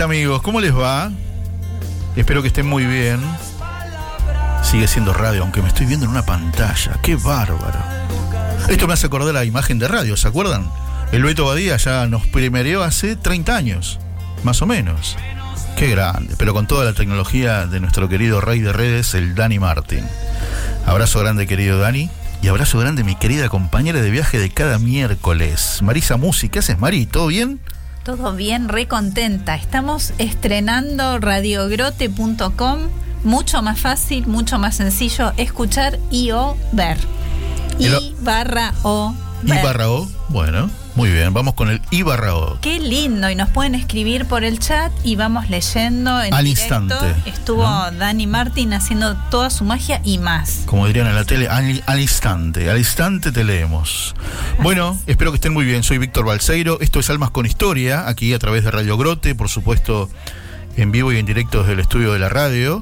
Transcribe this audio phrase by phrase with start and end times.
[0.00, 0.42] Amigos?
[0.42, 1.12] ¿Cómo les va?
[2.16, 3.20] Espero que estén muy bien.
[4.62, 6.98] Sigue siendo radio, aunque me estoy viendo en una pantalla.
[7.02, 7.78] ¡Qué bárbaro!
[8.68, 10.70] Esto me hace acordar la imagen de radio, ¿se acuerdan?
[11.12, 14.00] El Beto Badía ya nos primereó hace 30 años,
[14.42, 15.16] más o menos.
[15.76, 19.58] Qué grande, pero con toda la tecnología de nuestro querido rey de redes, el Dani
[19.58, 20.04] Martin.
[20.86, 22.10] Abrazo grande, querido Dani.
[22.42, 26.48] Y abrazo grande, mi querida compañera de viaje de cada miércoles, Marisa Musi.
[26.48, 27.06] ¿Qué haces, Mari?
[27.06, 27.60] ¿Todo bien?
[28.04, 29.54] Todo bien, re contenta.
[29.54, 32.80] Estamos estrenando radiogrote.com.
[33.24, 36.98] Mucho más fácil, mucho más sencillo escuchar y o ver.
[37.78, 39.14] Y barra o.
[39.42, 39.58] Ver.
[39.58, 40.68] Y barra o, bueno.
[40.96, 42.60] Muy bien, vamos con el I barra O.
[42.60, 46.94] Qué lindo, y nos pueden escribir por el chat y vamos leyendo en Al instante.
[47.26, 50.62] Estuvo Dani Martín haciendo toda su magia y más.
[50.66, 54.14] Como dirían en la tele, al, al instante, al instante te leemos.
[54.62, 55.82] Bueno, espero que estén muy bien.
[55.82, 56.78] Soy Víctor Balseiro.
[56.80, 60.08] Esto es Almas con Historia, aquí a través de Radio Grote, por supuesto,
[60.76, 62.80] en vivo y en directo desde el estudio de la radio.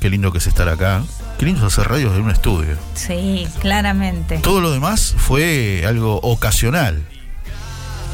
[0.00, 1.02] Qué lindo que es estar acá.
[1.38, 2.76] Qué lindo es hacer radio desde un estudio.
[2.94, 4.38] Sí, claramente.
[4.38, 7.06] Todo lo demás fue algo ocasional.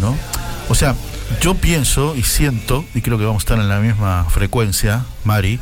[0.01, 0.17] ¿No?
[0.69, 0.95] O sea,
[1.41, 5.61] yo pienso y siento, y creo que vamos a estar en la misma frecuencia, Mari,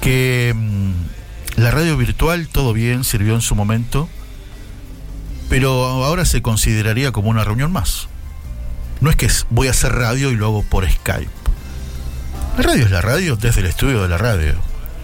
[0.00, 0.92] que mmm,
[1.56, 4.08] la radio virtual, todo bien, sirvió en su momento,
[5.48, 8.08] pero ahora se consideraría como una reunión más.
[9.00, 11.30] No es que voy a hacer radio y lo hago por Skype.
[12.56, 14.54] La radio es la radio desde el estudio de la radio.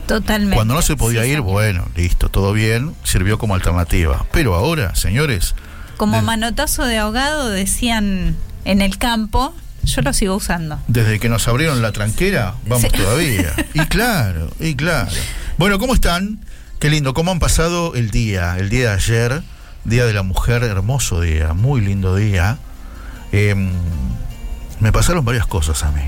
[0.07, 0.57] Totalmente.
[0.57, 4.27] Cuando no se podía Sí, ir, bueno, listo, todo bien, sirvió como alternativa.
[4.33, 5.55] Pero ahora, señores,
[6.03, 9.55] Como manotazo de ahogado decían en el campo,
[9.85, 10.81] yo lo sigo usando.
[10.89, 12.89] Desde que nos abrieron la tranquera, vamos Sí.
[12.91, 13.53] todavía.
[13.75, 15.13] Y claro, y claro.
[15.59, 16.41] Bueno, ¿cómo están?
[16.81, 18.57] Qué lindo, ¿cómo han pasado el día?
[18.59, 19.43] El día de ayer,
[19.85, 22.59] Día de la Mujer, hermoso día, muy lindo día.
[23.31, 23.71] Em,
[24.81, 26.03] me pasaron varias cosas a mí.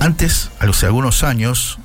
[0.00, 1.78] Antes, hace algunos años,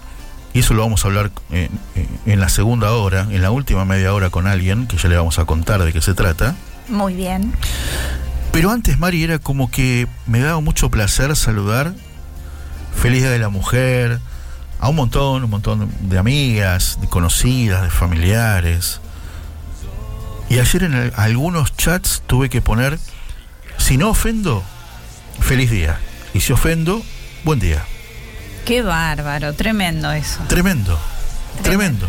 [0.54, 3.86] y eso lo vamos a hablar eh, eh, en la segunda hora, en la última
[3.86, 6.56] media hora con alguien, que ya le vamos a contar de qué se trata.
[6.88, 7.54] Muy bien.
[8.52, 11.94] Pero antes, Mari, era como que me daba mucho placer saludar
[12.96, 14.20] Feliz Día de la Mujer
[14.82, 19.00] a un montón, un montón de amigas, de conocidas, de familiares.
[20.50, 23.00] Y ayer en el- algunos chats tuve que poner,
[23.78, 24.64] si no ofendo,
[25.40, 25.98] feliz día.
[26.34, 27.02] Y si ofendo,
[27.46, 27.84] buen día.
[28.66, 30.42] Qué bárbaro, tremendo eso.
[30.48, 31.00] Tremendo,
[31.64, 32.08] tremendo.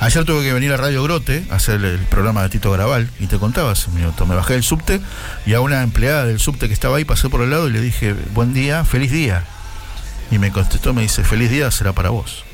[0.00, 3.26] Ayer tuve que venir a Radio Grote a hacer el programa de Tito Garabal y
[3.26, 4.24] te contaba hace un minuto.
[4.24, 5.00] Me bajé del subte
[5.44, 7.80] y a una empleada del subte que estaba ahí pasé por el lado y le
[7.82, 9.44] dije, buen día, feliz día.
[10.30, 12.44] Y me contestó, me dice, feliz día será para vos.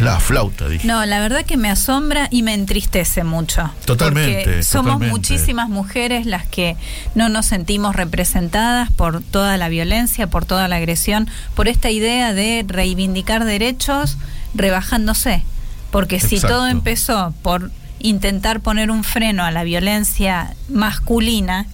[0.00, 0.86] La flauta, dije.
[0.88, 3.70] No, la verdad que me asombra y me entristece mucho.
[3.84, 5.12] Totalmente, Porque somos totalmente.
[5.12, 6.76] muchísimas mujeres las que
[7.14, 12.32] no nos sentimos representadas por toda la violencia, por toda la agresión, por esta idea
[12.34, 14.18] de reivindicar derechos
[14.54, 15.44] rebajándose.
[15.92, 21.66] Porque si todo empezó por intentar poner un freno a la violencia masculina,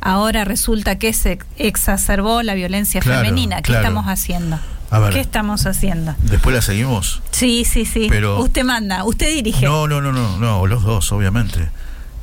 [0.00, 3.56] ahora resulta que se exacerbó la violencia Claro, femenina.
[3.58, 3.82] ¿Qué claro.
[3.84, 4.58] estamos haciendo?
[4.90, 5.12] A ver.
[5.12, 6.14] ¿Qué estamos haciendo?
[6.22, 7.22] Después la seguimos.
[7.32, 8.06] Sí, sí, sí.
[8.08, 9.66] Pero- usted manda, usted dirige.
[9.66, 11.68] No, no, no, no, no, los dos, obviamente.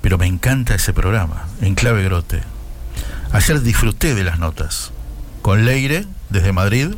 [0.02, 2.42] Pero me encanta ese programa, en clave grote.
[3.32, 4.92] Ayer disfruté de las notas.
[5.42, 6.90] Con Leire, desde Madrid,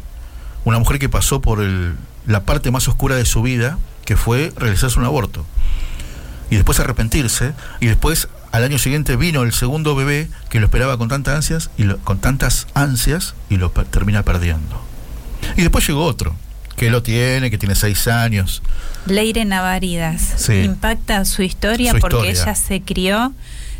[0.65, 1.95] una mujer que pasó por el-
[2.27, 5.45] la parte más oscura de su vida, que fue realizarse un aborto.
[6.51, 7.53] Y después arrepentirse.
[7.79, 11.69] Y después, al año siguiente, vino el segundo bebé que lo esperaba con tantas ansias
[11.77, 14.79] y lo- con tantas ansias y lo per- termina perdiendo.
[15.57, 16.35] Y después llegó otro,
[16.75, 18.61] que lo tiene, que tiene seis años.
[19.05, 20.21] Leire Navaridas.
[20.37, 20.53] Sí.
[20.61, 22.31] Impacta su historia Su porque historia.
[22.43, 23.33] ella se crió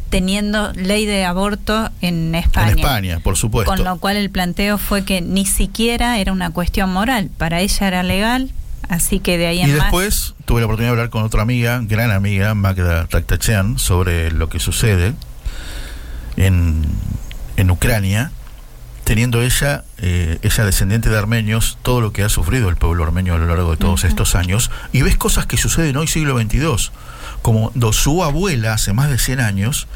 [0.10, 2.72] teniendo ley de aborto en España.
[2.72, 3.74] En España, por supuesto.
[3.74, 7.30] Con lo cual el planteo fue que ni siquiera era una cuestión moral.
[7.38, 8.52] Para ella era legal,
[8.88, 9.82] así que de ahí en Y más.
[9.86, 14.48] después tuve la oportunidad de hablar con otra amiga, gran amiga, Magda Taktachian, sobre lo
[14.48, 15.14] que sucede
[16.38, 16.86] en,
[17.58, 18.32] en Ucrania.
[19.04, 23.36] teniendo ella, eh, ella descendiente de armenios, todo lo que ha sufrido el pueblo armenio
[23.36, 26.92] a lo largo de todos estos años, y ves cosas que suceden hoy siglo XXII,
[27.42, 29.88] como su abuela hace más de 100 años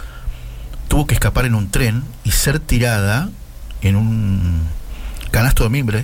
[0.90, 3.30] tuvo que escapar en un tren y ser tirada
[3.82, 4.64] en un
[5.32, 6.04] canasto de mimbre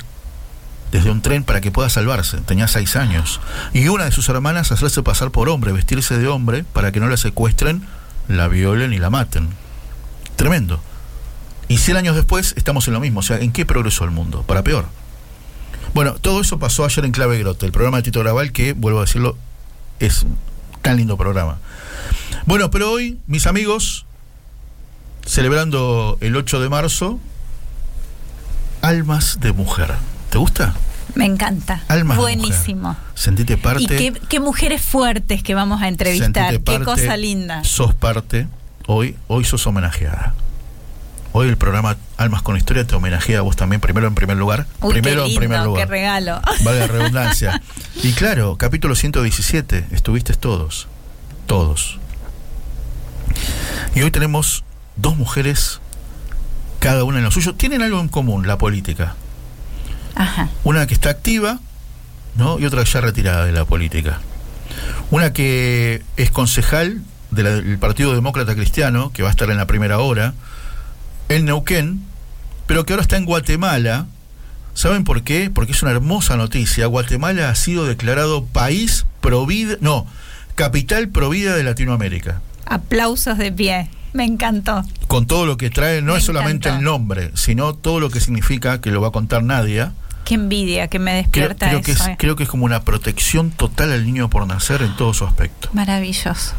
[0.91, 2.37] desde un tren para que pueda salvarse.
[2.37, 3.41] Tenía seis años.
[3.73, 7.09] Y una de sus hermanas hacerse pasar por hombre, vestirse de hombre para que no
[7.09, 7.85] la secuestren,
[8.29, 9.49] la violen y la maten.
[10.37, 10.79] Tremendo.
[11.67, 13.19] Y 100 años después estamos en lo mismo.
[13.21, 14.43] O sea, ¿en qué progresó el mundo?
[14.43, 14.85] Para peor.
[15.93, 18.99] Bueno, todo eso pasó ayer en Clave Grote, el programa de Tito Graval, que, vuelvo
[18.99, 19.37] a decirlo,
[19.99, 20.25] es
[20.81, 21.57] tan lindo programa.
[22.45, 24.05] Bueno, pero hoy, mis amigos,
[25.25, 27.19] celebrando el 8 de marzo,
[28.81, 29.93] Almas de Mujer.
[30.29, 30.75] ¿Te gusta?
[31.15, 31.81] Me encanta.
[31.87, 32.89] Almas Buenísimo.
[32.89, 33.03] De mujer.
[33.15, 33.83] Sentite parte.
[33.83, 36.61] Y qué, qué, mujeres fuertes que vamos a entrevistar.
[36.61, 37.63] Parte, qué cosa linda.
[37.63, 38.47] Sos parte.
[38.85, 40.35] Hoy, hoy sos homenajeada.
[41.37, 44.67] Hoy el programa Almas con Historia te homenajea a vos también, primero en primer lugar.
[44.79, 45.85] Uy, primero qué lindo, en primer lugar.
[45.85, 46.39] Qué regalo.
[46.63, 47.61] Vale la redundancia.
[48.01, 50.87] y claro, capítulo 117, estuviste todos.
[51.45, 51.99] Todos.
[53.95, 54.63] Y hoy tenemos
[54.95, 55.81] dos mujeres,
[56.79, 57.53] cada una en lo suyo.
[57.53, 59.17] Tienen algo en común, la política.
[60.15, 60.47] Ajá.
[60.63, 61.59] Una que está activa,
[62.37, 62.59] ¿no?
[62.59, 64.21] Y otra ya retirada de la política.
[65.11, 67.01] Una que es concejal
[67.31, 70.33] del Partido Demócrata Cristiano, que va a estar en la primera hora,
[71.29, 72.01] en Neuquén,
[72.67, 74.07] pero que ahora está en Guatemala.
[74.73, 75.49] ¿Saben por qué?
[75.49, 76.85] Porque es una hermosa noticia.
[76.87, 80.05] Guatemala ha sido declarado país provida, no,
[80.55, 82.41] capital provida de Latinoamérica.
[82.65, 83.89] Aplausos de pie.
[84.13, 84.83] Me encantó.
[85.07, 86.79] Con todo lo que trae, no Me es solamente encantó.
[86.79, 89.93] el nombre, sino todo lo que significa, que lo va a contar Nadia.
[90.23, 92.03] Qué envidia que me despierta creo que eso.
[92.03, 92.15] es, eh.
[92.17, 95.69] creo que es como una protección total al niño por nacer en todo su aspecto.
[95.73, 96.53] Maravilloso.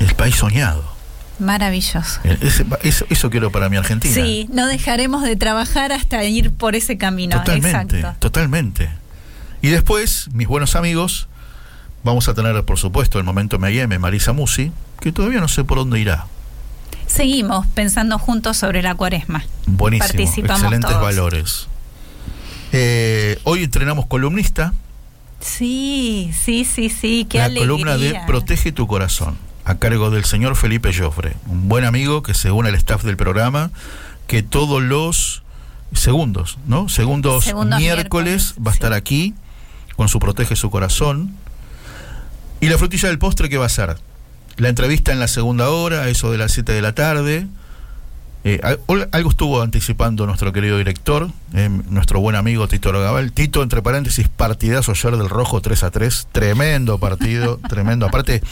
[0.00, 0.97] El país soñado.
[1.38, 2.20] Maravilloso.
[2.24, 4.14] Ese- eso, eso quiero para mi Argentina.
[4.14, 7.36] Sí, no dejaremos de trabajar hasta ir por ese camino.
[7.38, 8.18] Totalmente, Exacto.
[8.20, 8.90] totalmente.
[9.62, 11.28] Y después, mis buenos amigos,
[12.04, 15.78] vamos a tener, por supuesto, el momento M&M, Marisa Musi, que todavía no sé por
[15.78, 16.26] dónde irá.
[17.06, 19.44] Seguimos pensando juntos sobre la cuaresma.
[19.66, 21.02] Buenísimo, Participamos excelentes todos.
[21.02, 21.68] valores.
[22.72, 24.74] Eh, hoy entrenamos columnista,
[25.40, 27.62] Sí, sí, sí, sí, qué la alegría.
[27.68, 29.38] columna de Protege tu corazón,
[29.68, 33.18] a cargo del señor Felipe Joffre, un buen amigo que se une al staff del
[33.18, 33.70] programa,
[34.26, 35.42] que todos los
[35.92, 36.88] segundos, ¿no?
[36.88, 39.34] Segundos, Segundos miércoles, miércoles, va a estar aquí
[39.94, 41.34] con su Protege su corazón.
[42.62, 43.98] Y la frutilla del postre, ¿qué va a ser?
[44.56, 47.46] La entrevista en la segunda hora, eso de las 7 de la tarde.
[48.44, 48.60] Eh,
[49.10, 53.32] algo estuvo anticipando nuestro querido director, eh, nuestro buen amigo Tito Rogabal.
[53.32, 56.28] Tito, entre paréntesis, partidazo ayer del Rojo 3 a 3.
[56.30, 58.06] Tremendo partido, tremendo.
[58.06, 58.42] Aparte,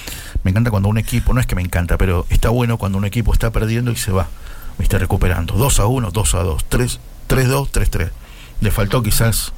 [0.43, 3.05] me encanta cuando un equipo, no es que me encanta, pero está bueno cuando un
[3.05, 4.29] equipo está perdiendo y se va,
[4.81, 5.55] está recuperando.
[5.55, 8.11] 2 a 1, 2 a 2, 3, 3 2, 3 3.
[8.61, 9.53] Le faltó quizás.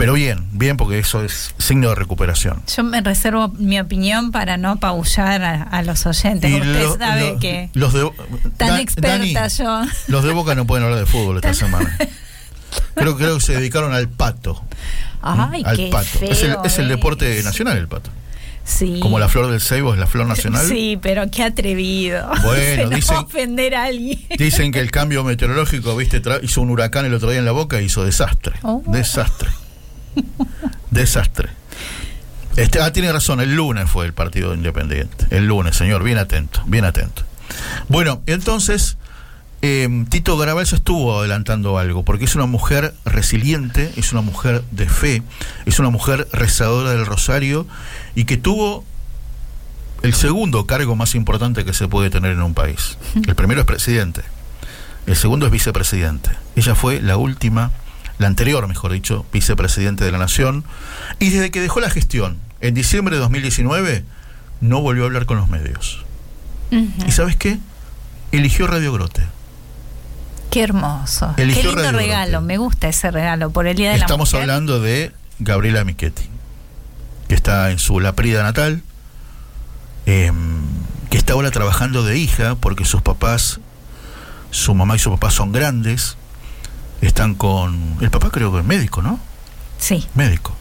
[0.00, 2.62] Pero bien, bien, porque eso es signo de recuperación.
[2.74, 6.52] Yo me reservo mi opinión para no apabullar a, a los oyentes.
[6.52, 8.10] Usted lo- sabe lo- que los de,
[8.56, 9.82] tan Dan- experta Dani, yo.
[10.08, 11.96] Los de Boca no pueden hablar de fútbol esta semana.
[12.94, 14.62] Creo, creo que se dedicaron al pato.
[15.22, 16.06] Ay, al qué pato.
[16.06, 18.10] feo es el, es el deporte nacional el pato.
[18.64, 19.00] Sí.
[19.02, 20.64] Como la flor del ceibo es la flor nacional.
[20.66, 22.30] Sí, pero qué atrevido.
[22.42, 24.18] Bueno, Se dicen- ofender a alguien.
[24.38, 27.52] Dicen que el cambio meteorológico, viste, tra- hizo un huracán el otro día en la
[27.52, 28.54] boca y hizo desastre.
[28.62, 28.82] Oh.
[28.86, 29.48] Desastre.
[30.90, 31.50] desastre.
[32.56, 35.26] Este, ah, tiene razón, el lunes fue el partido independiente.
[35.30, 37.22] El lunes, señor, bien atento, bien atento.
[37.88, 38.96] Bueno, entonces,
[39.62, 44.62] eh, Tito Garabal ya estuvo adelantando algo, porque es una mujer resiliente, es una mujer
[44.70, 45.22] de fe,
[45.66, 47.66] es una mujer rezadora del rosario
[48.14, 48.84] y que tuvo
[50.02, 52.96] el segundo cargo más importante que se puede tener en un país.
[53.26, 54.22] El primero es presidente,
[55.06, 56.30] el segundo es vicepresidente.
[56.56, 57.72] Ella fue la última,
[58.20, 60.62] la anterior, mejor dicho, vicepresidente de la Nación,
[61.18, 64.04] y desde que dejó la gestión, en diciembre de 2019,
[64.60, 66.04] no volvió a hablar con los medios.
[66.70, 67.58] ¿Y sabes qué?
[68.30, 69.22] Eligió Radio Grote.
[70.50, 71.32] Qué hermoso.
[71.38, 72.30] Eligió qué lindo Radio regalo.
[72.32, 72.46] Grote.
[72.46, 74.42] Me gusta ese regalo por el Día de la Estamos Mujer.
[74.42, 76.24] hablando de Gabriela Michetti,
[77.26, 78.82] que está en su Laprida natal,
[80.04, 80.30] eh,
[81.08, 83.60] que está ahora trabajando de hija porque sus papás,
[84.50, 86.18] su mamá y su papá son grandes,
[87.00, 87.96] están con...
[88.00, 89.20] El papá creo que es médico, ¿no?
[89.78, 90.06] Sí.
[90.14, 90.54] Médico.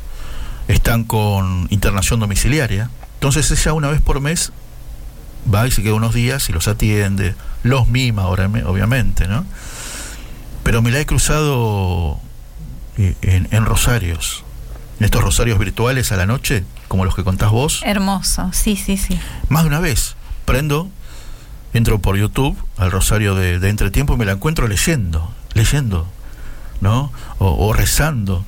[0.67, 2.89] Están con internación domiciliaria.
[3.15, 4.51] Entonces ella una vez por mes
[5.53, 9.45] va y se queda unos días y los atiende, los mima ahora, obviamente, ¿no?
[10.63, 12.19] Pero me la he cruzado
[12.97, 14.43] eh, en, en rosarios,
[14.99, 18.51] en estos rosarios virtuales a la noche, como los que contás vos, Hermoso.
[18.53, 19.19] Sí, sí, sí.
[19.47, 20.15] más de una vez.
[20.45, 20.89] Prendo
[21.73, 26.07] entro por YouTube al Rosario de, de Entretiempo y me la encuentro leyendo, leyendo,
[26.81, 27.11] ¿no?
[27.37, 28.45] O, o rezando.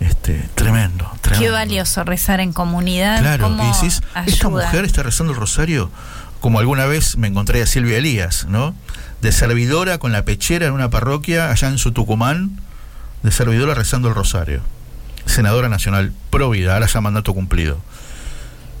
[0.00, 1.46] Este, tremendo, tremendo.
[1.46, 3.20] Qué valioso rezar en comunidad.
[3.20, 5.90] Claro, y decís, esta mujer está rezando el rosario,
[6.40, 8.74] como alguna vez me encontré a Silvia Elías, ¿no?
[9.20, 12.60] De servidora con la pechera en una parroquia allá en su Tucumán,
[13.22, 14.62] de servidora rezando el rosario.
[15.26, 17.78] Senadora nacional, pro vida, ahora ya mandato cumplido.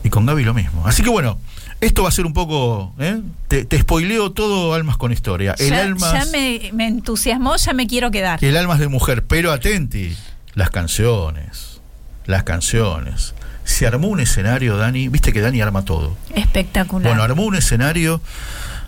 [0.02, 0.86] Y con Gaby lo mismo.
[0.86, 1.38] Así que bueno,
[1.80, 2.92] esto va a ser un poco.
[2.98, 3.20] ¿eh?
[3.48, 5.54] Te, te spoileo todo Almas con Historia.
[5.58, 6.12] El ya, almas.
[6.12, 8.42] ya me, me entusiasmó, ya me quiero quedar.
[8.44, 10.16] El almas de mujer, pero atenti,
[10.54, 11.80] las canciones,
[12.26, 13.34] las canciones.
[13.64, 16.16] Se armó un escenario, Dani, viste que Dani arma todo.
[16.34, 17.08] Espectacular.
[17.08, 18.20] Bueno, armó un escenario.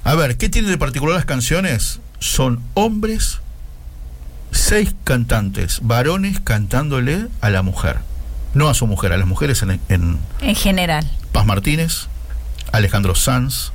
[0.04, 2.00] A ver, ¿qué tienen de particular las canciones?
[2.18, 3.38] Son hombres,
[4.50, 7.98] seis cantantes, varones cantándole a la mujer.
[8.54, 11.08] No a su mujer, a las mujeres en, en en general.
[11.32, 12.08] Paz Martínez,
[12.70, 13.72] Alejandro Sanz,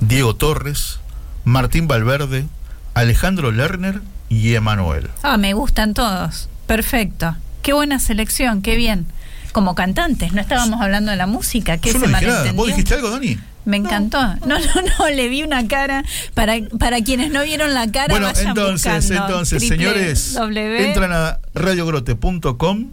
[0.00, 1.00] Diego Torres,
[1.44, 2.46] Martín Valverde,
[2.94, 5.08] Alejandro Lerner y Emanuel.
[5.22, 6.48] Ah, me gustan todos.
[6.66, 7.36] Perfecto.
[7.62, 9.06] Qué buena selección, qué bien.
[9.52, 12.52] Como cantantes, no estábamos hablando de la música, que Yo se no dije nada.
[12.52, 13.38] ¿Vos dijiste algo, Dani?
[13.64, 14.20] Me encantó.
[14.46, 14.58] No, no,
[14.98, 16.04] no, le vi una cara.
[16.34, 20.88] Para, para quienes no vieron la cara, Bueno, vayan entonces, buscando entonces, señores, W.
[20.88, 22.90] entran a radiogrote.com,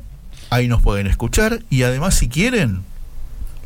[0.49, 2.83] ahí nos pueden escuchar y además si quieren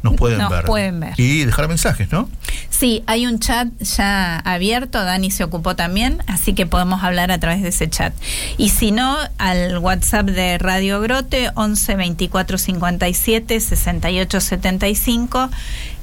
[0.03, 0.65] nos pueden Nos ver.
[0.65, 1.13] pueden ver.
[1.17, 2.29] Y dejar mensajes, ¿no?
[2.69, 7.39] Sí, hay un chat ya abierto, Dani se ocupó también, así que podemos hablar a
[7.39, 8.13] través de ese chat.
[8.57, 15.49] Y si no, al WhatsApp de Radio Grote, 11 24 57 68 75.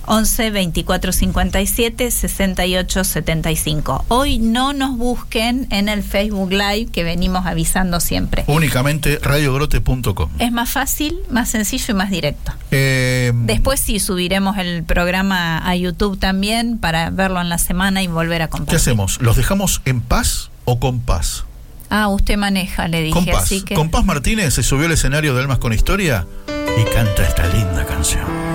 [0.07, 4.04] 11 24 57 68 75.
[4.09, 8.45] Hoy no nos busquen en el Facebook Live que venimos avisando siempre.
[8.47, 10.30] Únicamente radiogrote.com.
[10.38, 12.52] Es más fácil, más sencillo y más directo.
[12.71, 18.07] Eh, Después sí subiremos el programa a YouTube también para verlo en la semana y
[18.07, 18.76] volver a ¿Qué compartir.
[18.76, 19.21] hacemos?
[19.21, 21.45] ¿Los dejamos en paz o con paz?
[21.88, 23.42] Ah, usted maneja, le dije, Con paz.
[23.45, 27.26] así que Con paz Martínez se subió al escenario de Almas con Historia y canta
[27.26, 28.50] esta linda canción.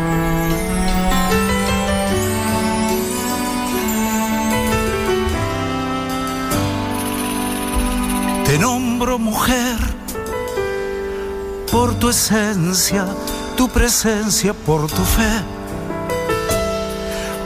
[9.05, 9.77] Mujer
[11.71, 13.05] por tu esencia,
[13.55, 15.31] tu presencia, por tu fe,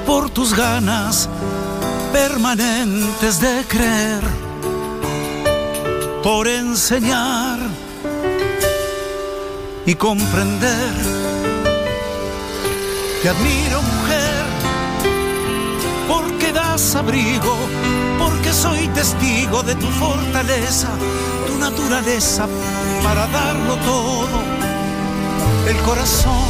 [0.05, 1.29] por tus ganas
[2.13, 4.21] permanentes de creer,
[6.23, 7.59] por enseñar
[9.85, 10.93] y comprender.
[13.21, 14.45] Te admiro mujer
[16.07, 17.55] porque das abrigo,
[18.19, 20.89] porque soy testigo de tu fortaleza,
[21.47, 22.47] tu naturaleza
[23.03, 24.37] para darlo todo,
[25.67, 26.49] el corazón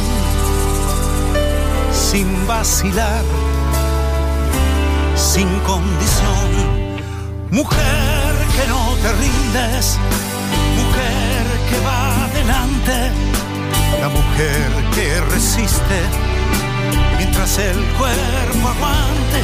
[1.92, 3.24] sin vacilar,
[5.14, 6.48] sin condición.
[7.50, 9.98] Mujer que no te rindes,
[10.80, 12.96] mujer que va adelante,
[14.00, 15.98] la mujer que resiste
[17.18, 19.42] mientras el cuerpo aguante,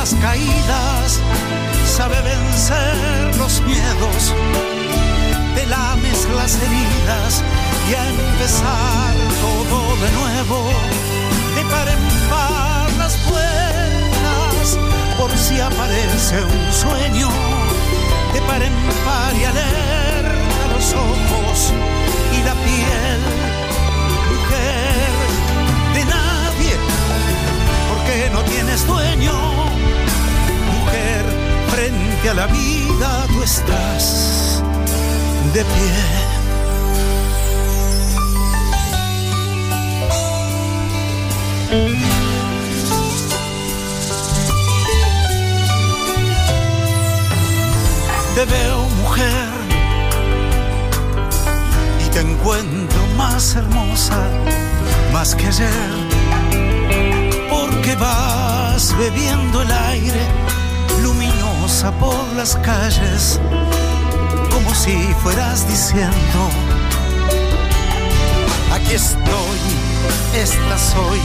[0.00, 1.20] las caídas
[1.84, 4.34] sabe vencer los miedos,
[5.54, 7.44] te lames las heridas
[7.90, 9.14] y a empezar
[9.44, 10.58] todo de nuevo,
[11.54, 14.78] de par en par las puertas,
[15.18, 17.28] por si aparece un sueño,
[18.32, 21.74] de par en par y alerta los ojos
[22.36, 23.20] y la piel
[24.30, 24.79] mujer
[28.32, 29.32] no tienes dueño.
[30.72, 31.24] Mujer,
[31.70, 34.62] frente a la vida tú estás
[35.54, 36.30] de pie.
[48.34, 49.48] Te veo mujer
[52.06, 54.18] y te encuentro más hermosa,
[55.12, 55.68] más que ayer,
[57.90, 60.20] porque vas bebiendo el aire
[61.02, 63.40] luminosa por las calles,
[64.50, 66.40] como si fueras diciendo,
[68.72, 69.60] aquí estoy,
[70.34, 71.20] esta soy,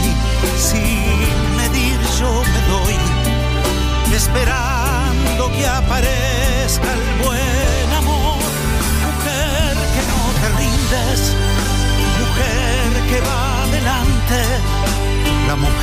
[0.57, 6.54] sin medir yo me doy, esperando que aparezca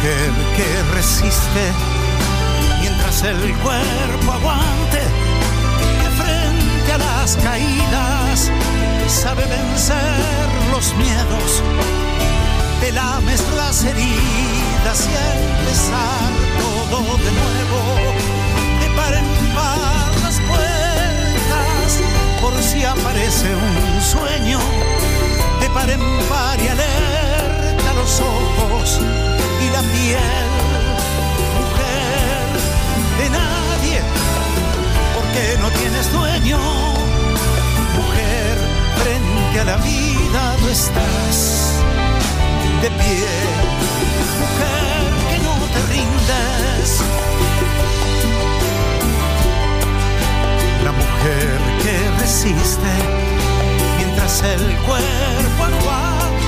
[0.02, 1.72] mujer que resiste
[2.80, 5.00] mientras el cuerpo aguante,
[6.00, 8.50] que frente a las caídas
[9.06, 11.62] sabe vencer los miedos,
[12.80, 17.80] te lames las heridas y empezar todo de nuevo.
[18.80, 22.00] De par en par las puertas,
[22.40, 24.58] por si aparece un sueño.
[25.60, 29.00] De par en par y alerta los ojos
[29.92, 30.48] piel.
[31.60, 32.46] Mujer
[33.18, 34.00] de nadie,
[35.14, 36.58] porque no tienes dueño.
[37.96, 38.54] Mujer,
[39.02, 41.36] frente a la vida tú estás
[42.82, 43.28] de pie,
[44.42, 46.88] mujer que no te rindes.
[50.84, 52.92] La mujer que resiste
[53.98, 56.41] mientras el cuerpo aguante.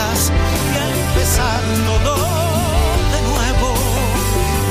[0.00, 2.14] Y a empezar todo
[3.12, 3.74] de nuevo,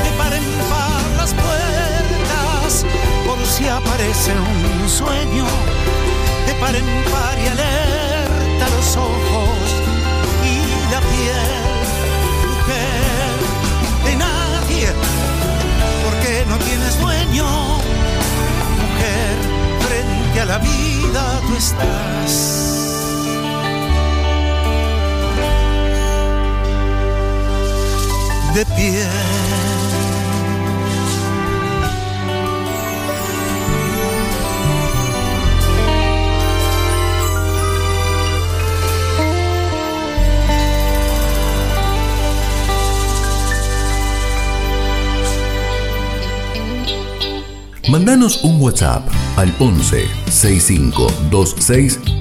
[0.03, 2.85] de par en par las puertas,
[3.27, 5.45] por si aparece un sueño,
[6.47, 9.65] de par en par y alerta los ojos
[10.51, 11.61] y la piel,
[12.49, 13.37] mujer
[14.05, 14.87] de nadie,
[16.05, 17.45] porque no tienes dueño,
[18.81, 19.35] mujer,
[19.85, 22.98] frente a la vida tú estás.
[28.53, 29.39] De pie.
[48.43, 49.03] Un WhatsApp
[49.37, 52.08] al 11 6526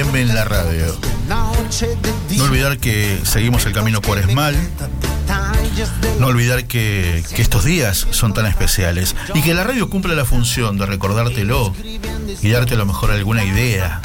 [0.00, 0.96] En la radio.
[1.28, 4.56] No olvidar que seguimos el camino cuaresmal.
[6.18, 10.24] No olvidar que, que estos días son tan especiales y que la radio cumple la
[10.24, 11.74] función de recordártelo
[12.40, 14.00] y darte a lo mejor alguna idea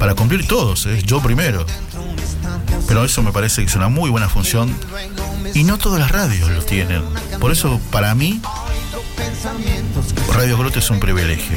[0.00, 1.00] para cumplir todos, ¿eh?
[1.06, 1.64] yo primero.
[2.88, 4.74] Pero eso me parece que es una muy buena función
[5.54, 7.04] y no todas las radios lo tienen.
[7.38, 8.40] Por eso, para mí,
[10.34, 11.56] Radio Grote es un privilegio.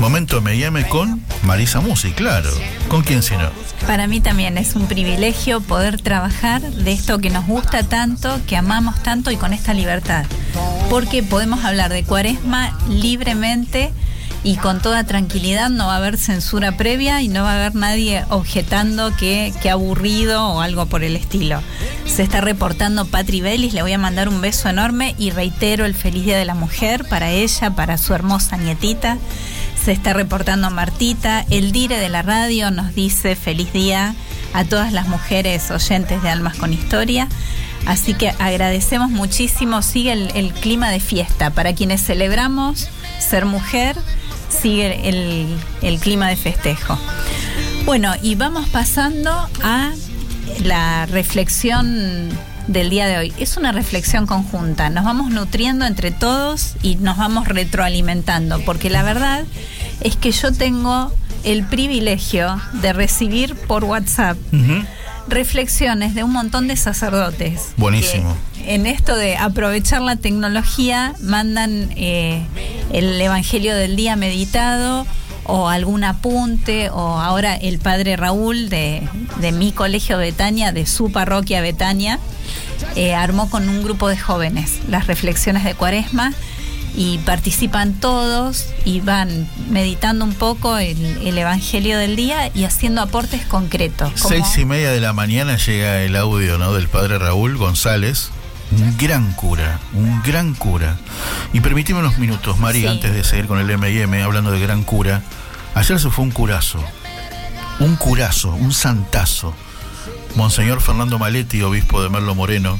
[0.00, 1.15] Momento M&M con
[1.46, 2.50] Marisa Musi, claro.
[2.88, 3.48] ¿Con quién si no?
[3.86, 8.56] Para mí también es un privilegio poder trabajar de esto que nos gusta tanto, que
[8.56, 10.26] amamos tanto y con esta libertad.
[10.90, 13.92] Porque podemos hablar de cuaresma libremente
[14.42, 17.76] y con toda tranquilidad, no va a haber censura previa y no va a haber
[17.76, 21.60] nadie objetando que, que aburrido o algo por el estilo.
[22.06, 25.94] Se está reportando Patri Bellis, le voy a mandar un beso enorme y reitero el
[25.94, 29.18] feliz Día de la Mujer para ella, para su hermosa nietita.
[29.86, 34.16] Se está reportando Martita, el dire de la radio nos dice feliz día
[34.52, 37.28] a todas las mujeres oyentes de Almas con Historia.
[37.86, 41.50] Así que agradecemos muchísimo, sigue el, clima de fiesta.
[41.50, 42.88] Para quienes celebramos
[43.20, 43.96] ser mujer,
[44.48, 46.98] sigue el clima de festejo.
[47.84, 49.30] Bueno, y vamos pasando
[49.62, 49.92] a
[50.64, 52.30] la reflexión
[52.66, 53.32] del día de hoy.
[53.38, 54.90] Es una reflexión conjunta.
[54.90, 59.44] Nos vamos nutriendo entre todos y nos vamos retroalimentando, porque la verdad
[60.00, 61.12] es que yo tengo
[61.44, 64.36] el privilegio de recibir por WhatsApp
[65.28, 67.72] reflexiones de un montón de sacerdotes.
[67.76, 68.36] Buenísimo.
[68.66, 72.44] En esto de aprovechar la tecnología, mandan eh,
[72.92, 75.06] el Evangelio del día meditado
[75.46, 79.08] o algún apunte, o ahora el padre Raúl de,
[79.40, 82.18] de mi colegio Betania, de su parroquia Betania,
[82.94, 86.32] eh, armó con un grupo de jóvenes las reflexiones de Cuaresma
[86.96, 93.02] y participan todos y van meditando un poco el, el Evangelio del día y haciendo
[93.02, 94.12] aportes concretos.
[94.14, 96.72] Seis y media de la mañana llega el audio ¿no?
[96.72, 98.30] del padre Raúl González.
[98.72, 100.96] Un gran cura, un gran cura.
[101.52, 102.86] Y permíteme unos minutos, Mari, Sí.
[102.86, 105.22] antes de seguir con el M&M, hablando de gran cura.
[105.74, 106.82] Ayer se fue un curazo.
[107.78, 109.54] un curazo, un santazo,
[110.34, 112.78] Monseñor Fernando Maletti, obispo de Merlo Moreno.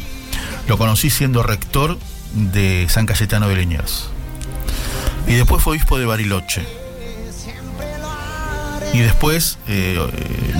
[0.68, 1.99] Lo conocí siendo rector
[2.33, 4.09] de San Cayetano de Liniers.
[5.27, 6.66] Y después fue obispo de Bariloche.
[8.94, 10.01] Y después eh,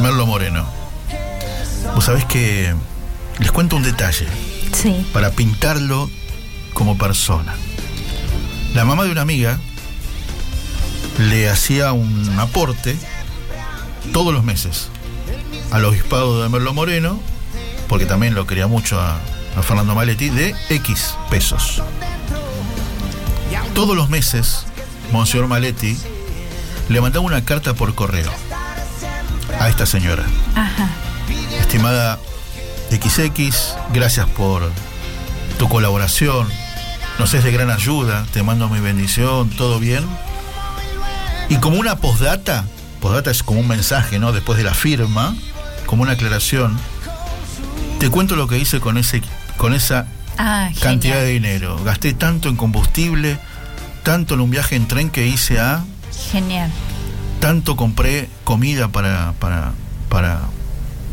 [0.03, 0.67] Merlo Moreno.
[1.95, 2.75] Vos sabés que
[3.39, 4.27] les cuento un detalle
[4.77, 5.07] Sí.
[5.13, 6.11] para pintarlo
[6.75, 7.55] como persona.
[8.75, 9.59] La mamá de una amiga
[11.19, 12.95] le hacía un aporte
[14.13, 14.89] todos los meses
[15.71, 17.19] al obispado de Merlo Moreno,
[17.89, 19.19] porque también lo quería mucho a,
[19.57, 21.83] a Fernando Maletti, de X pesos.
[23.75, 24.65] Todos los meses,
[25.13, 25.97] Monseñor Maletti
[26.89, 28.31] le mandaba una carta por correo
[29.61, 30.25] a esta señora.
[30.55, 30.89] Ajá.
[31.61, 32.19] Estimada
[32.91, 34.71] XX, gracias por
[35.59, 36.49] tu colaboración.
[37.19, 38.25] Nos es de gran ayuda.
[38.33, 39.51] Te mando mi bendición.
[39.51, 40.05] ¿Todo bien?
[41.49, 42.65] Y como una postdata,
[43.01, 44.33] postdata es como un mensaje, ¿no?
[44.33, 45.35] Después de la firma,
[45.87, 46.79] como una aclaración.
[47.99, 49.23] Te cuento lo que hice con ese
[49.57, 50.07] con esa
[50.39, 51.83] Ah, cantidad de dinero.
[51.83, 53.39] Gasté tanto en combustible,
[54.03, 55.83] tanto en un viaje en tren que hice a
[56.31, 56.71] Genial.
[57.41, 59.73] tanto compré comida para, para,
[60.11, 60.41] para,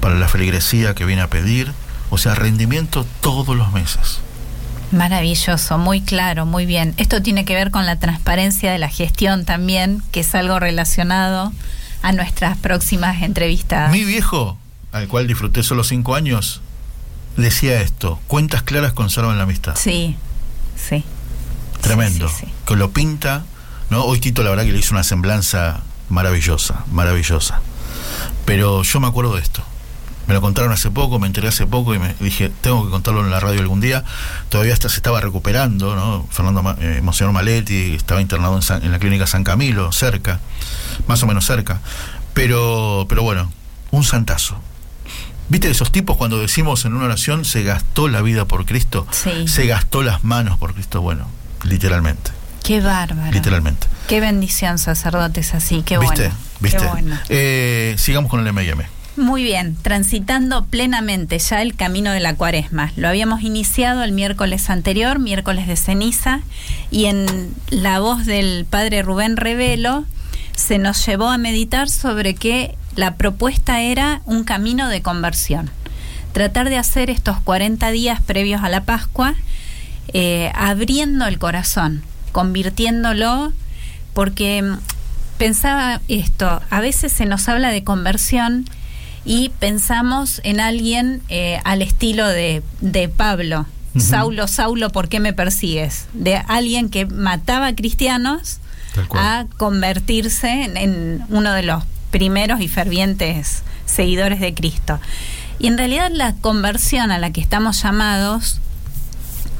[0.04, 1.72] para la feligresía que viene a pedir.
[2.10, 4.20] O sea, rendimiento todos los meses.
[4.92, 6.94] Maravilloso, muy claro, muy bien.
[6.98, 11.54] Esto tiene que ver con la transparencia de la gestión también, que es algo relacionado
[12.02, 13.92] a nuestras próximas entrevistas.
[13.92, 14.58] Mi viejo,
[14.92, 16.60] al cual disfruté solo cinco años,
[17.38, 19.76] decía esto, cuentas claras conservan la amistad.
[19.78, 20.18] Sí,
[20.76, 21.06] sí.
[21.80, 22.28] Tremendo.
[22.28, 22.52] Sí, sí, sí.
[22.68, 23.46] Que lo pinta,
[23.90, 24.04] ¿no?
[24.04, 27.62] Hoy Tito la verdad que le hizo una semblanza maravillosa, maravillosa.
[28.44, 29.64] Pero yo me acuerdo de esto.
[30.28, 33.22] Me lo contaron hace poco, me enteré hace poco y me dije, tengo que contarlo
[33.26, 34.06] en la radio algún día.
[34.50, 36.26] Todavía hasta se estaba recuperando, ¿no?
[36.32, 40.40] Fernando eh, Monseñor Maletti estaba internado en, San- en la clínica San Camilo, cerca,
[41.08, 41.82] más o menos cerca.
[42.34, 43.52] Pero, pero bueno,
[43.92, 44.58] un santazo.
[45.50, 49.06] ¿Viste esos tipos cuando decimos en una oración se gastó la vida por Cristo?
[49.12, 49.48] Sí.
[49.50, 51.02] Se gastó las manos por Cristo.
[51.02, 51.28] Bueno,
[51.64, 52.32] literalmente.
[52.64, 53.30] Qué bárbaro.
[53.32, 53.88] Literalmente.
[54.08, 56.30] Qué bendición, sacerdotes así, qué ¿Viste?
[56.30, 56.36] bueno.
[56.62, 56.78] ¿Viste?
[56.80, 57.20] Qué bueno.
[57.28, 58.86] Eh, sigamos con el M&M.
[59.16, 62.92] Muy bien, transitando plenamente ya el camino de la cuaresma.
[62.96, 66.40] Lo habíamos iniciado el miércoles anterior, miércoles de ceniza,
[66.90, 70.06] y en la voz del padre Rubén Revelo
[70.56, 75.70] se nos llevó a meditar sobre que la propuesta era un camino de conversión.
[76.32, 79.36] Tratar de hacer estos 40 días previos a la Pascua
[80.08, 83.54] eh, abriendo el corazón, convirtiéndolo,
[84.14, 84.80] porque mm,
[85.38, 88.66] pensaba esto, a veces se nos habla de conversión
[89.26, 93.66] y pensamos en alguien eh, al estilo de, de Pablo.
[93.98, 96.08] Saulo, Saulo, ¿por qué me persigues?
[96.14, 98.60] De alguien que mataba a cristianos
[99.12, 105.00] a convertirse en, en uno de los primeros y fervientes seguidores de Cristo.
[105.60, 108.60] Y en realidad la conversión a la que estamos llamados,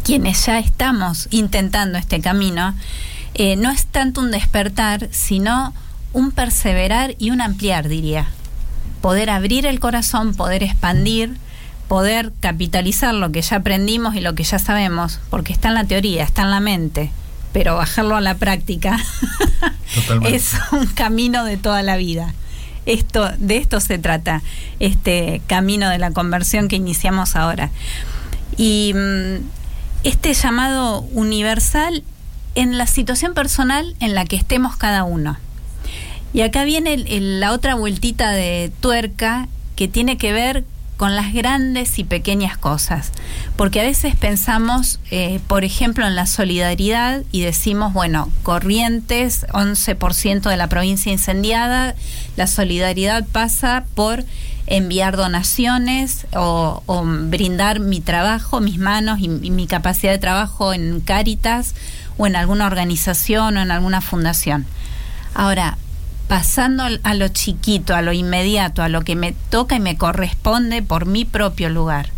[0.04, 2.76] quienes ya estamos intentando este camino,
[3.36, 5.74] eh, no es tanto un despertar, sino
[6.12, 8.28] un perseverar y un ampliar, diría.
[9.04, 11.36] Poder abrir el corazón, poder expandir,
[11.90, 15.84] poder capitalizar lo que ya aprendimos y lo que ya sabemos, porque está en la
[15.84, 17.12] teoría, está en la mente,
[17.52, 18.98] pero bajarlo a la práctica
[20.24, 22.34] es un camino de toda la vida.
[22.86, 24.42] Esto, de esto se trata,
[24.80, 27.72] este camino de la conversión que iniciamos ahora.
[28.56, 29.44] Y mm,
[30.06, 32.04] este llamado universal
[32.56, 35.36] en la situación personal en la que estemos cada uno.
[36.34, 40.64] Y acá viene el- la otra vueltita de tuerca que tiene que ver
[40.98, 43.12] con las grandes y pequeñas cosas.
[43.58, 50.50] Porque a veces pensamos, eh, por ejemplo, en la solidaridad y decimos, bueno, Corrientes, 11%
[50.50, 51.96] de la provincia incendiada,
[52.38, 54.24] la solidaridad pasa por
[54.66, 60.74] enviar donaciones o, o brindar mi trabajo, mis manos y, y mi capacidad de trabajo
[60.74, 61.76] en Cáritas
[62.18, 64.66] o en alguna organización o en alguna fundación.
[65.34, 65.78] Ahora,
[66.28, 70.82] pasando a lo chiquito, a lo inmediato, a lo que me toca y me corresponde
[70.82, 72.10] por mi propio lugar.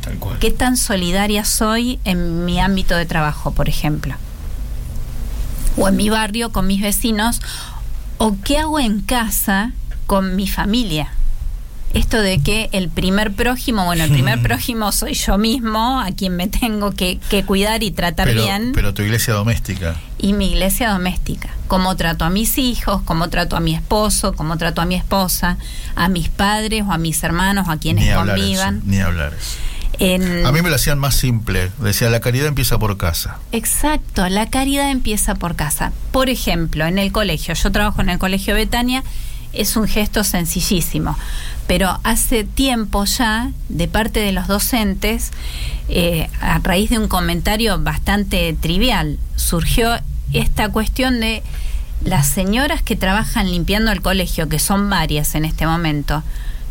[0.00, 0.38] Tal cual.
[0.38, 4.14] ¿Qué tan solidaria soy en mi ámbito de trabajo, por ejemplo?
[5.76, 7.40] O en mi barrio con mis vecinos.
[8.16, 9.72] ¿O qué hago en casa
[10.06, 11.12] con mi familia?
[11.94, 16.36] Esto de que el primer prójimo, bueno, el primer prójimo soy yo mismo, a quien
[16.36, 19.96] me tengo que, que cuidar y tratar Pero, bien pero tu iglesia doméstica.
[20.18, 21.48] y mi iglesia doméstica.
[21.66, 25.56] Cómo trato a mis hijos, cómo trato a mi esposo, cómo trato a mi esposa,
[25.96, 28.76] a mis padres o a mis hermanos, a quienes ni hablar convivan.
[28.78, 29.56] eso, ni hablar eso.
[30.00, 31.70] En- A mí me lo hacían más simple.
[31.78, 33.38] Decía, la caridad empieza por casa.
[33.50, 35.92] Exacto, la caridad empieza por casa.
[36.12, 39.02] Por ejemplo, en el colegio, yo trabajo en el colegio Betania
[39.52, 41.16] es un gesto sencillísimo.
[41.66, 45.32] Pero hace tiempo ya, de parte de los docentes,
[45.88, 49.98] eh, a raíz de un comentario bastante trivial, surgió
[50.32, 51.42] esta cuestión de
[52.04, 56.22] las señoras que trabajan limpiando el colegio, que son varias en este momento,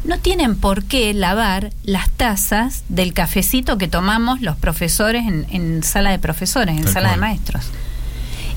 [0.04, 6.12] no tienen por qué lavar las tazas del cafecito que tomamos los profesores en, sala
[6.12, 7.66] de profesores, en sala de maestros.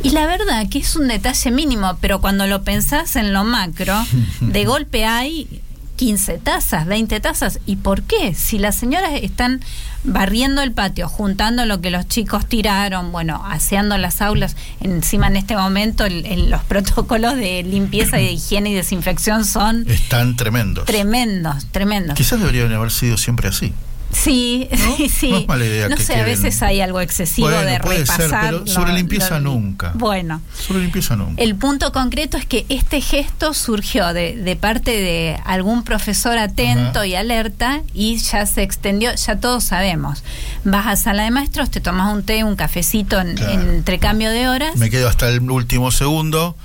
[0.02, 3.94] Y la verdad que es un detalle mínimo, pero cuando lo pensás en lo macro,
[4.40, 5.62] de golpe hay
[5.96, 7.60] 15 tazas, 20 tazas.
[7.66, 8.34] ¿Y por qué?
[8.34, 9.60] Si las señoras están
[10.02, 15.36] barriendo el patio, juntando lo que los chicos tiraron, bueno, aseando las aulas, encima en
[15.36, 19.84] este momento los protocolos de limpieza y de higiene y desinfección son...
[19.90, 20.86] Están tremendos.
[20.86, 22.16] Tremendos, tremendos.
[22.16, 23.74] Quizás deberían haber sido siempre así.
[24.12, 25.31] Sí, sí, sí.
[25.31, 28.29] No es mala idea no sé, a veces hay algo excesivo de puede repasar.
[28.29, 29.92] Ser, pero sobre limpieza nunca.
[29.94, 30.40] Bueno.
[30.55, 31.42] Sobre limpieza nunca.
[31.42, 37.05] El punto concreto es que este gesto surgió de, de parte de algún profesor atento
[37.05, 40.23] y alerta y ya se extendió, ya todos sabemos.
[40.64, 44.49] Vas a sala de maestros, te tomas un té, un cafecito en, entre cambio de
[44.49, 44.77] horas.
[44.77, 46.57] Me quedo hasta el último segundo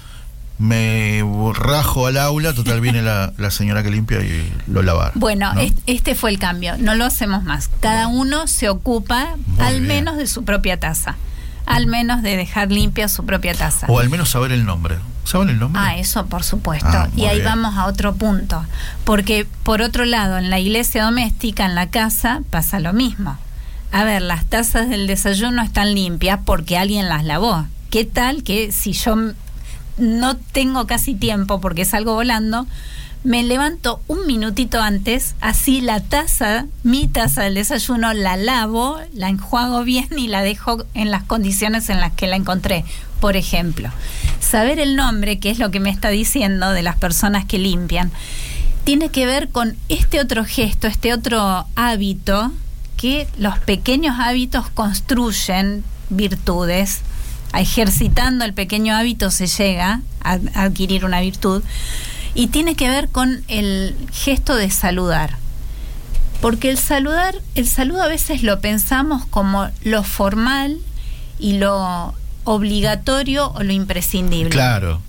[0.57, 1.21] me
[1.53, 5.11] rajo al aula, total viene la, señora que limpia y lo lavar.
[5.15, 5.51] Bueno,
[5.85, 7.69] este fue el cambio, no lo hacemos más.
[7.79, 11.15] Cada uno se ocupa al menos de su propia taza,
[11.65, 13.87] al menos de dejar limpia su propia taza.
[13.89, 14.97] O al menos saber el nombre.
[15.25, 15.81] ¿Saben el nombre?
[15.83, 16.87] Ah, eso por supuesto.
[16.87, 18.63] Ah, y ahí vamos a otro punto.
[19.05, 23.35] Porque por otro lado, en la iglesia doméstica, en la casa, pasa lo mismo.
[23.91, 27.65] A ver, las tazas del desayuno están limpias porque alguien las lavó.
[27.89, 29.15] ¿Qué tal que si yo
[29.97, 32.67] no tengo casi tiempo porque salgo volando,
[33.25, 39.29] me levanto un minutito antes, así la taza, mi taza del desayuno, la lavo, la
[39.29, 42.85] enjuago bien y la dejo en las condiciones en las que la encontré.
[43.19, 43.89] Por ejemplo,
[44.39, 48.11] saber el nombre, que es lo que me está diciendo de las personas que limpian,
[48.83, 52.51] tiene que ver con este otro gesto, este otro hábito,
[52.95, 57.01] que los pequeños hábitos construyen virtudes
[57.61, 61.63] ejercitando el pequeño hábito se llega a, adquirir una virtud
[62.33, 65.37] y tiene que ver con el gesto de saludar.
[66.41, 70.77] Porque el saludar, el saludo a veces lo pensamos como lo formal
[71.39, 72.13] y lo
[72.43, 74.51] obligatorio o lo imprescindible.
[74.51, 75.01] Claro,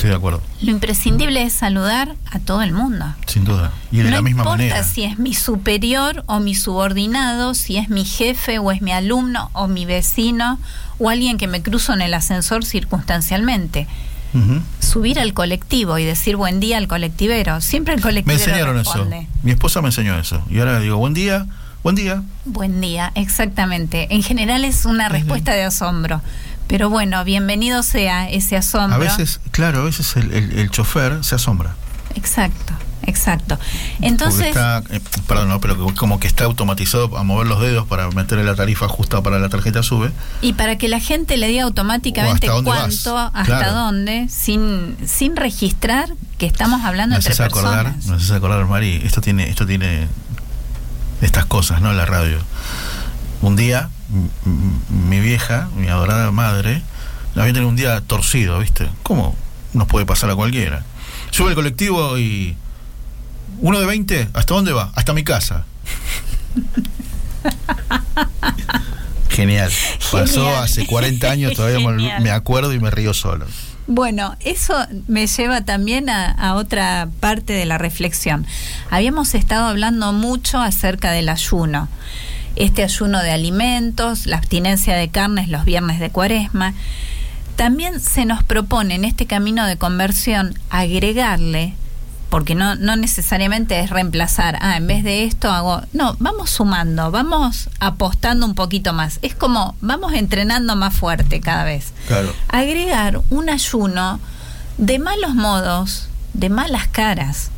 [0.00, 0.40] estoy de acuerdo.
[0.62, 3.04] Lo imprescindible es saludar a todo el mundo.
[3.26, 3.70] Sin duda.
[3.92, 4.74] Y de la misma manera.
[4.74, 8.80] No importa si es mi superior o mi subordinado, si es mi jefe o es
[8.80, 10.58] mi alumno o mi vecino
[10.98, 13.86] o alguien que me cruzo en el ascensor circunstancialmente.
[14.78, 17.60] Subir al colectivo y decir buen día al colectivero.
[17.60, 18.38] Siempre el colectivero.
[18.38, 19.06] Me enseñaron eso.
[19.42, 20.42] Mi esposa me enseñó eso.
[20.48, 21.46] Y ahora digo buen día,
[21.82, 22.22] buen día.
[22.46, 24.14] Buen día, exactamente.
[24.14, 26.22] En general es una respuesta de asombro.
[26.70, 28.94] Pero bueno, bienvenido sea ese asombro.
[28.94, 31.74] A veces, claro, a veces el chofer se asombra.
[32.14, 32.74] Exacto.
[33.06, 33.58] Exacto.
[34.00, 34.48] Entonces.
[34.48, 38.44] Está, eh, perdón, no, pero como que está automatizado a mover los dedos para meterle
[38.44, 40.12] la tarifa justa para la tarjeta sube.
[40.42, 46.46] Y para que la gente le diga automáticamente cuánto, hasta dónde, sin, sin registrar que
[46.46, 48.06] estamos hablando entre haces acordar, personas.
[48.06, 50.06] Me haces acordar, Mari, esto tiene, esto tiene
[51.20, 51.92] estas cosas, ¿no?
[51.92, 52.38] La radio.
[53.42, 53.90] Un día,
[54.88, 56.82] mi vieja, mi adorada madre,
[57.36, 58.88] había tenido un día torcido, ¿viste?
[59.02, 59.36] ¿Cómo
[59.72, 60.84] nos puede pasar a cualquiera?
[61.30, 62.56] Sube el colectivo y
[63.60, 64.90] uno de 20, ¿hasta dónde va?
[64.94, 65.64] Hasta mi casa.
[69.30, 69.70] Genial.
[70.10, 73.46] Pasó hace 40 años, todavía me acuerdo y me río solo.
[73.86, 74.74] Bueno, eso
[75.08, 78.46] me lleva también a, a, otra parte de la reflexión.
[78.88, 81.88] Habíamos estado hablando mucho acerca del ayuno.
[82.56, 86.74] Este ayuno de alimentos, la abstinencia de carnes los viernes de cuaresma.
[87.56, 91.74] También se nos propone en este camino de conversión agregarle
[92.30, 97.10] porque no, no necesariamente es reemplazar, ah, en vez de esto hago, no, vamos sumando,
[97.10, 99.18] vamos apostando un poquito más.
[99.20, 101.92] Es como, vamos entrenando más fuerte cada vez.
[102.06, 102.32] Claro.
[102.48, 104.20] Agregar un ayuno
[104.78, 107.50] de malos modos, de malas caras,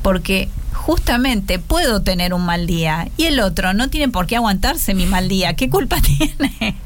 [0.00, 0.48] porque
[0.86, 5.04] justamente puedo tener un mal día y el otro no tiene por qué aguantarse mi
[5.04, 5.54] mal día.
[5.54, 6.76] ¿Qué culpa tiene?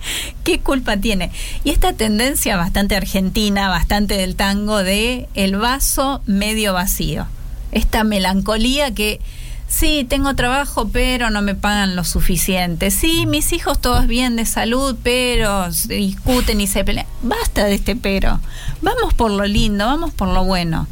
[0.43, 1.31] ¿Qué culpa tiene?
[1.65, 7.27] Y esta tendencia bastante argentina, bastante del tango de el vaso medio vacío.
[7.73, 9.21] Esta melancolía que
[9.69, 12.91] sí, tengo trabajo, pero no me pagan lo suficiente.
[12.91, 17.07] Sí, mis hijos todos bien de salud, pero se discuten y se pelean.
[17.21, 18.41] Basta de este pero.
[18.81, 20.89] Vamos por lo lindo, vamos por lo bueno.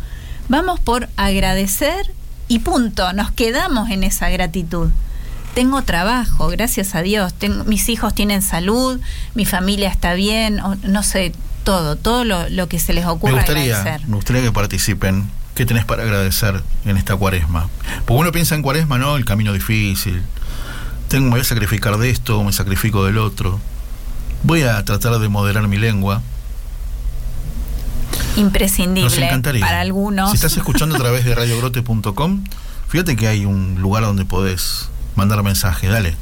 [0.50, 2.17] Vamos por agradecer
[2.48, 4.90] y punto, nos quedamos en esa gratitud.
[5.54, 9.00] Tengo trabajo, gracias a Dios, tengo, mis hijos tienen salud,
[9.34, 11.32] mi familia está bien, no sé,
[11.64, 15.84] todo, todo lo, que se les ocurra me gustaría, Me gustaría que participen, ¿Qué tenés
[15.84, 17.68] para agradecer en esta cuaresma?
[18.06, 19.16] Porque uno piensa en cuaresma, ¿no?
[19.16, 20.22] El camino difícil.
[21.08, 23.58] Tengo, me voy a sacrificar de esto, me sacrifico del otro.
[24.44, 26.22] Voy a tratar de moderar mi lengua.
[28.36, 29.28] Imprescindible
[29.60, 30.30] para algunos.
[30.30, 32.44] Si estás escuchando a través de radiogrote.com,
[32.88, 35.88] fíjate que hay un lugar donde podés mandar mensaje.
[35.88, 36.16] Dale,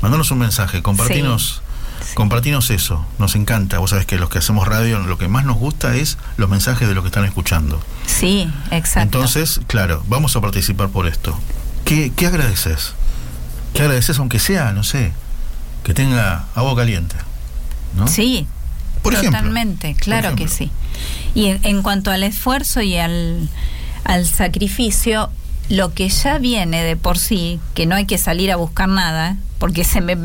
[0.00, 1.62] mandanos un mensaje, compartinos.
[2.14, 3.78] Compartinos eso, nos encanta.
[3.78, 6.88] Vos sabés que los que hacemos radio, lo que más nos gusta es los mensajes
[6.88, 7.80] de los que están escuchando.
[8.06, 9.18] Sí, exacto.
[9.18, 11.38] Entonces, claro, vamos a participar por esto.
[11.84, 12.94] ¿Qué, qué agradeces?
[13.72, 15.12] ¿Qué agradeces aunque sea, no sé,
[15.84, 17.16] que tenga agua caliente?
[17.96, 18.08] ¿no?
[18.08, 18.46] Sí,
[19.02, 20.70] por totalmente, claro que sí.
[21.34, 23.48] Y en, cuanto al esfuerzo y al,
[24.04, 25.30] al sacrificio,
[25.68, 29.36] lo que ya viene de por sí, que no hay que salir a buscar nada,
[29.58, 30.16] porque se me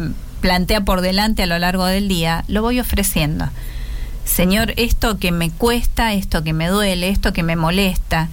[0.41, 3.49] plantea por delante a lo largo del día, lo voy ofreciendo.
[4.25, 8.29] Señor, esto que me cuesta, esto que me duele, esto que me molesta,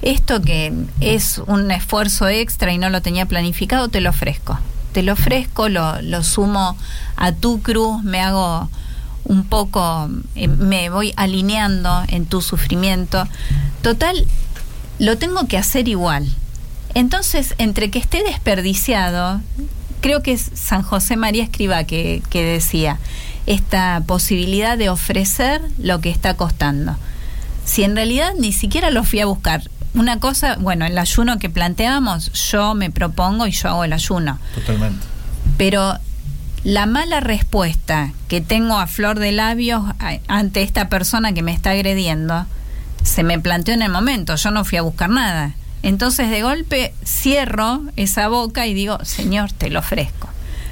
[0.00, 4.58] esto que es un esfuerzo extra y no lo tenía planificado, te lo ofrezco.
[4.92, 6.76] Te lo ofrezco, lo, lo sumo
[7.16, 8.68] a tu cruz, me hago
[9.32, 13.26] un poco, eh, me voy alineando en tu sufrimiento.
[13.80, 14.26] Total,
[14.98, 16.30] lo tengo que hacer igual.
[16.94, 19.40] Entonces, entre que esté desperdiciado,
[20.02, 22.98] creo que es San José María Escriba que, que decía,
[23.46, 26.96] esta posibilidad de ofrecer lo que está costando.
[27.64, 29.62] Si en realidad ni siquiera lo fui a buscar.
[29.94, 34.38] Una cosa, bueno, el ayuno que planteamos, yo me propongo y yo hago el ayuno.
[34.54, 35.06] Totalmente.
[35.56, 35.98] Pero
[36.64, 39.82] la mala respuesta que tengo a flor de labios
[40.28, 42.46] ante esta persona que me está agrediendo
[43.02, 45.54] se me planteó en el momento, yo no fui a buscar nada.
[45.82, 50.28] Entonces de golpe cierro esa boca y digo, Señor, te lo ofrezco.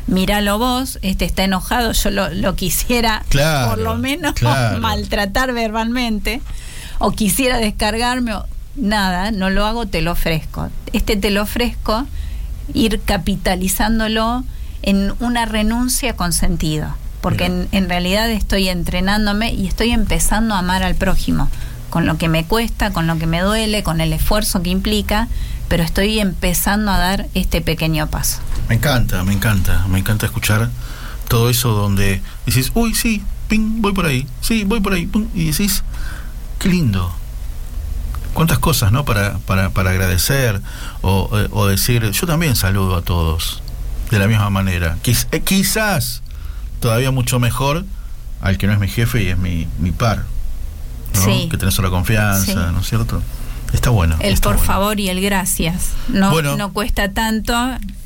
[0.07, 3.23] Míralo vos, este está enojado, yo lo, quisiera
[3.69, 4.35] por lo menos
[4.81, 6.41] maltratar verbalmente,
[6.99, 10.69] o quisiera descargarme, o, nada, no lo hago, te lo ofrezco.
[10.93, 12.07] Este te lo ofrezco,
[12.73, 14.45] ir capitalizándolo
[14.83, 20.59] en una renuncia con sentido, porque en, en, realidad estoy entrenándome y estoy empezando a
[20.59, 21.51] amar al prójimo,
[21.91, 25.29] con lo que me cuesta, con lo que me duele, con el esfuerzo que implica,
[25.69, 28.41] pero estoy empezando a dar este pequeño paso.
[28.69, 30.71] Me encanta, me encanta, me encanta escuchar
[31.29, 35.51] todo eso donde decís, uy, sí, ping, voy por ahí, sí, voy por ahí, y
[35.51, 35.85] decís,
[36.59, 37.15] qué lindo,
[38.35, 39.05] cuántas cosas, ¿no?
[39.05, 40.61] Para, para, para agradecer
[41.03, 43.63] o, eh, o, decir, yo también saludo a todos
[44.11, 44.97] de la misma manera.
[45.05, 46.23] Eh, quizás
[46.81, 47.85] todavía mucho mejor
[48.41, 50.25] al que no es mi jefe y es mi, mi par.
[51.15, 51.49] ¿no?
[51.49, 53.23] Que tenés la confianza, ¿no es cierto?
[53.73, 54.17] Está bueno.
[54.21, 55.91] El por favor y el gracias.
[56.09, 57.55] No, no cuesta tanto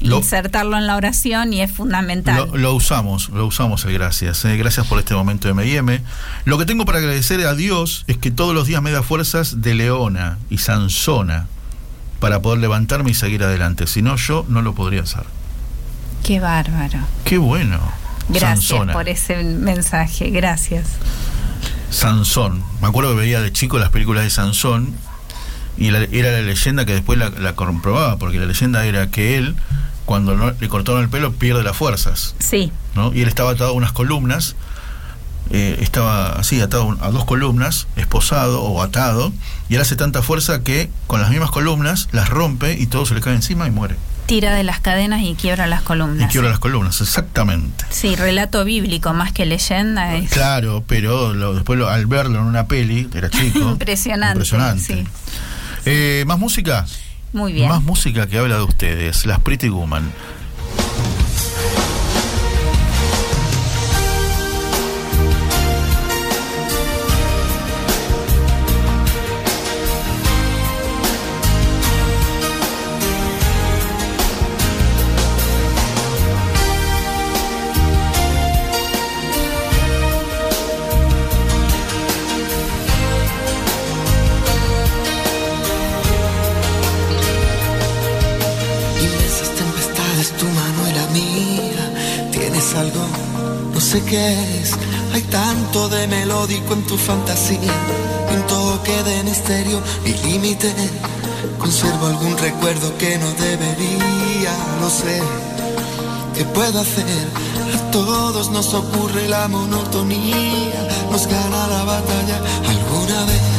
[0.01, 2.51] insertarlo en la oración y es fundamental.
[2.53, 4.45] Lo, usamos, lo usamos el gracias.
[4.45, 4.57] ¿eh?
[4.59, 6.03] Gracias por este momento de M&M.
[6.45, 9.63] Lo que tengo para agradecer a Dios es que todos los días me da fuerzas
[9.63, 11.47] de leona y Sansona
[12.21, 13.87] para poder levantarme y seguir adelante.
[13.87, 15.25] Si no, yo no lo podría hacer.
[16.25, 17.01] Qué bárbaro.
[17.25, 17.79] Qué bueno.
[18.31, 20.87] Gracias por ese mensaje, gracias.
[21.91, 22.65] Sansón.
[22.81, 24.95] Me acuerdo que veía de chico las películas de Sansón
[25.77, 29.55] y era la leyenda que después la, comprobaba, porque la leyenda era que él,
[30.07, 32.35] cuando no, le cortaron el pelo, pierde las fuerzas.
[32.39, 32.73] Sí.
[32.95, 33.13] ¿no?
[33.13, 34.57] Y él estaba atado a unas columnas,
[35.51, 39.31] eh, estaba así, atado a dos columnas, esposado o atado,
[39.69, 43.15] y él hace tanta fuerza que con las mismas columnas las rompe y todo se
[43.15, 46.29] le cae encima y muere tira de las cadenas y quiebra las columnas.
[46.29, 47.85] Y quiebra las columnas, exactamente.
[47.91, 50.17] Sí, relato bíblico más que leyenda.
[50.17, 50.31] Es...
[50.31, 53.59] Claro, pero después al verlo en una peli, era chico.
[53.71, 54.33] impresionante.
[54.33, 55.07] Impresionante.
[55.85, 56.87] Eh, ¿Más música?
[57.33, 57.69] Muy bien.
[57.69, 60.11] Más música que habla de ustedes, las Pretty Woman.
[93.97, 97.73] Hay tanto de melódico en tu fantasía,
[98.35, 100.75] un toque de misterio y límite.
[101.61, 105.23] Conservo algún recuerdo que no debería, no sé
[106.35, 107.29] qué puedo hacer.
[107.73, 113.54] A todos nos ocurre la monotonía, nos gana la batalla alguna vez.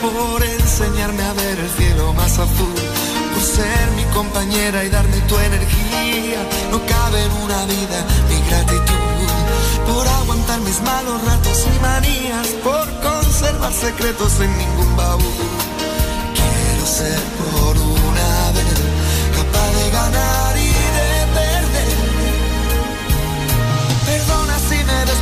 [0.00, 2.74] Por enseñar enseñarme a ver el cielo más azul,
[3.34, 6.40] por ser mi compañera y darme tu energía.
[6.70, 9.26] No cabe en una vida mi gratitud,
[9.86, 15.22] por aguantar mis malos ratos y manías, por conservar secretos en ningún baúl.
[16.34, 17.97] Quiero ser por una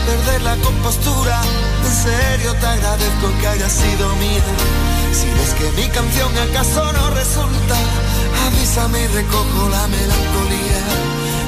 [0.06, 1.40] perder la compostura.
[1.84, 4.44] En serio te agradezco que haya sido mía.
[5.12, 7.76] Si ves que mi canción acaso no resulta,
[8.46, 10.80] avísame y recojo la melancolía,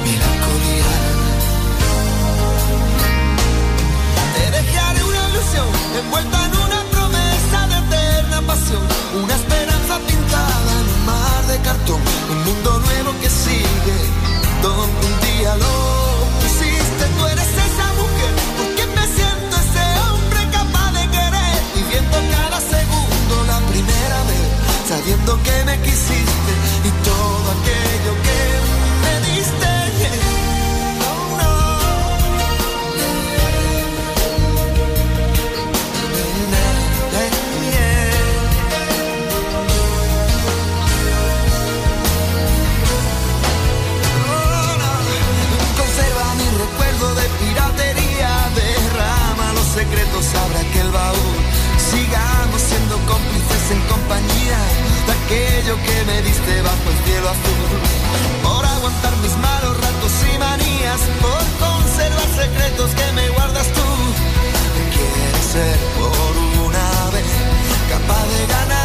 [0.07, 0.93] melancolía.
[4.35, 5.67] Te dejaré una ilusión
[6.01, 8.83] envuelta en una promesa de eterna pasión,
[9.23, 12.01] una esperanza pintada en un mar de cartón,
[12.33, 13.97] un mundo nuevo que sigue,
[14.61, 15.78] donde un día lo
[25.09, 26.53] sabiendo que me quisiste
[26.85, 28.39] y todo aquello que
[29.03, 29.71] me diste.
[31.01, 31.53] Oh, no.
[45.75, 51.37] Conserva mi recuerdo de piratería, derrama los secretos, abre aquel baúl.
[51.89, 54.59] Sigamos siendo cómplices en compañía
[55.11, 57.69] aquello que me diste bajo el cielo azul.
[58.43, 63.87] Por aguantar mis malos ratos y manías, por conservar secretos que me guardas tú.
[64.95, 66.33] Quiero ser por
[66.67, 67.31] una vez
[67.89, 68.78] capaz de ganar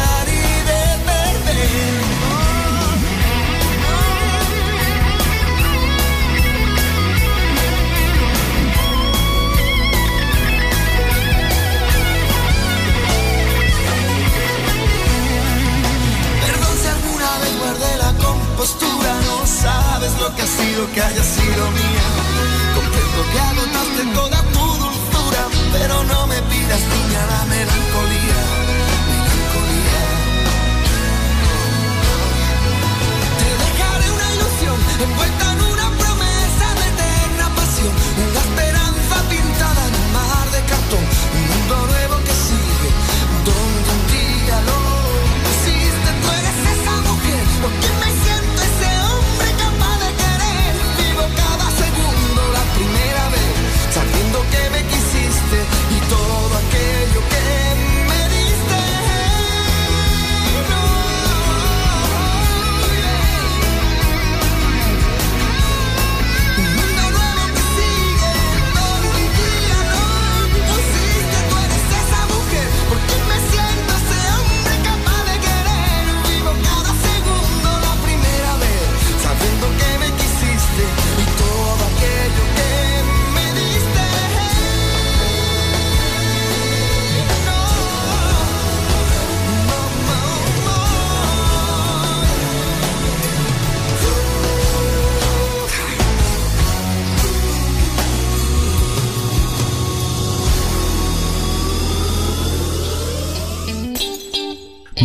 [18.65, 22.07] compostura, no sabes lo que ha sido que haya sido mía.
[22.73, 28.39] Comprendo que agotaste toda tu dulzura, pero no me pidas niña la melancolía,
[29.09, 30.03] melancolía.
[33.39, 37.93] Te dejaré una ilusión envuelta en una promesa de eterna pasión,
[38.29, 41.03] una esperanza pintada en un mar de cartón,
[41.37, 42.15] un mundo nuevo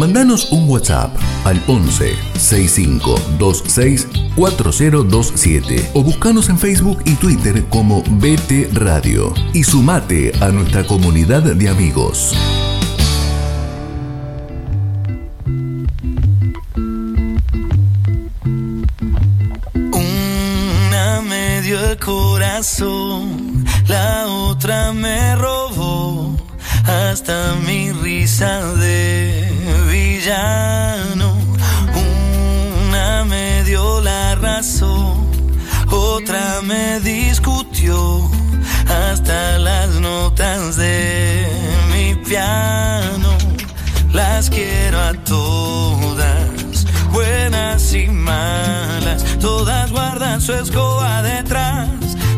[0.01, 8.73] Mandanos un WhatsApp al 11 6526 4027 o buscanos en Facebook y Twitter como BT
[8.73, 12.35] Radio y sumate a nuestra comunidad de amigos.
[19.75, 26.39] Una me dio el corazón, la otra me robó
[26.87, 29.40] hasta mi risa de
[31.95, 35.31] Una me dio la razón,
[35.91, 38.31] otra me discutió
[38.89, 41.47] hasta las notas de
[41.93, 43.37] mi piano.
[44.13, 51.89] Las quiero a todas, buenas y malas, todas guardan su escoba detrás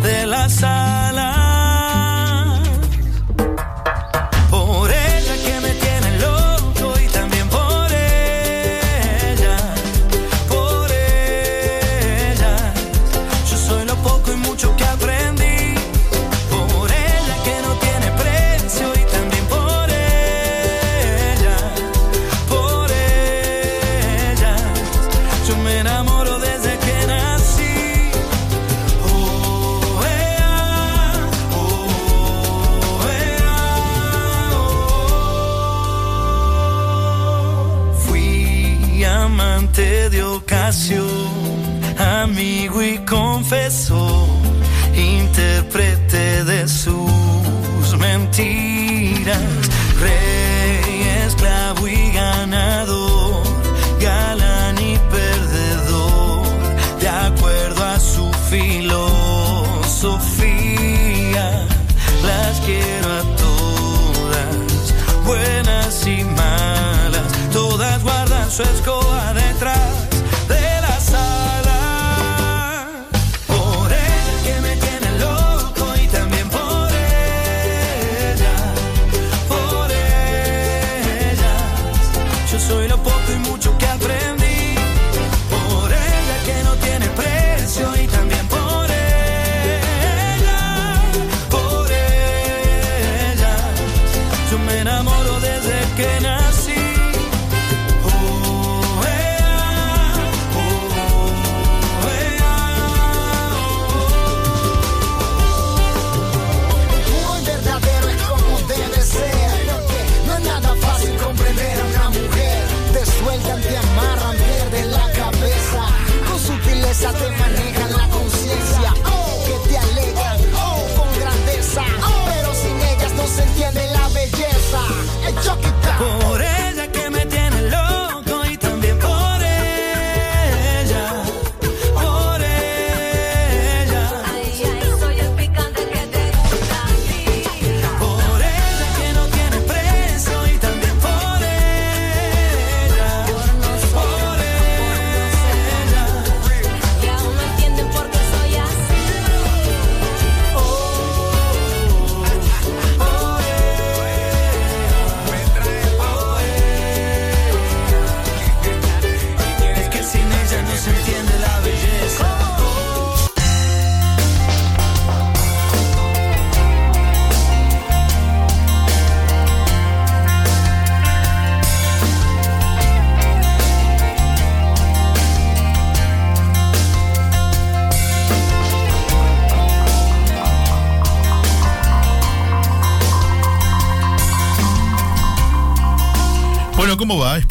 [0.03, 1.82] de la sala.
[42.33, 44.27] Amigo y confesor,
[44.97, 49.39] intérprete de sus mentiras,
[50.01, 53.43] rey, esclavo y ganador,
[54.01, 56.47] galán y perdedor,
[57.01, 58.97] de acuerdo a su filosofía,
[62.25, 64.57] las quiero a todas,
[65.27, 69.02] buenas y malas, todas guardan su escoba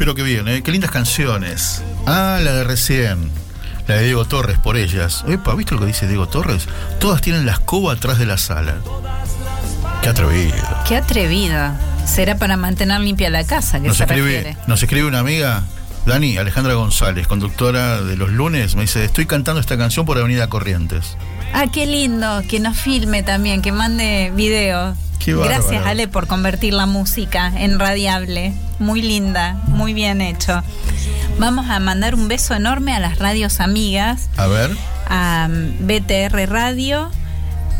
[0.01, 0.63] Espero que bien, ¿eh?
[0.63, 1.83] Qué lindas canciones.
[2.07, 3.29] Ah, la de recién.
[3.87, 5.23] La de Diego Torres, por ellas.
[5.27, 6.67] Epa, ¿viste lo que dice Diego Torres?
[6.99, 8.77] Todas tienen la escoba atrás de la sala.
[10.01, 10.55] Qué atrevido.
[10.87, 11.79] Qué atrevida.
[12.03, 14.57] Será para mantener limpia la casa, que Nos se escribe, refiere.
[14.65, 15.65] nos escribe una amiga,
[16.07, 20.47] Dani, Alejandra González, conductora de los lunes, me dice, estoy cantando esta canción por Avenida
[20.47, 21.15] Corrientes.
[21.53, 24.95] Ah, qué lindo, que nos filme también, que mande video.
[25.23, 25.33] Qué.
[25.33, 28.53] Gracias, Ale, por convertir la música en radiable.
[28.79, 30.63] Muy linda, muy bien hecho.
[31.37, 34.75] Vamos a mandar un beso enorme a las radios amigas, A ver,
[35.07, 37.11] a mm, BTR Radio,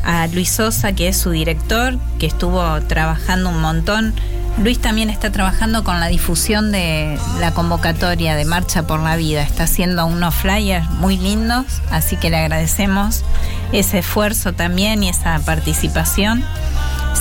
[0.04, 4.14] a Luis Sosa, que es su director, que estuvo trabajando un montón.
[4.62, 9.42] Luis también está trabajando con la difusión de la convocatoria de Marcha por la Vida.
[9.42, 13.24] Está haciendo unos flyers muy lindos, así que le agradecemos
[13.72, 16.44] ese esfuerzo también y esa participación.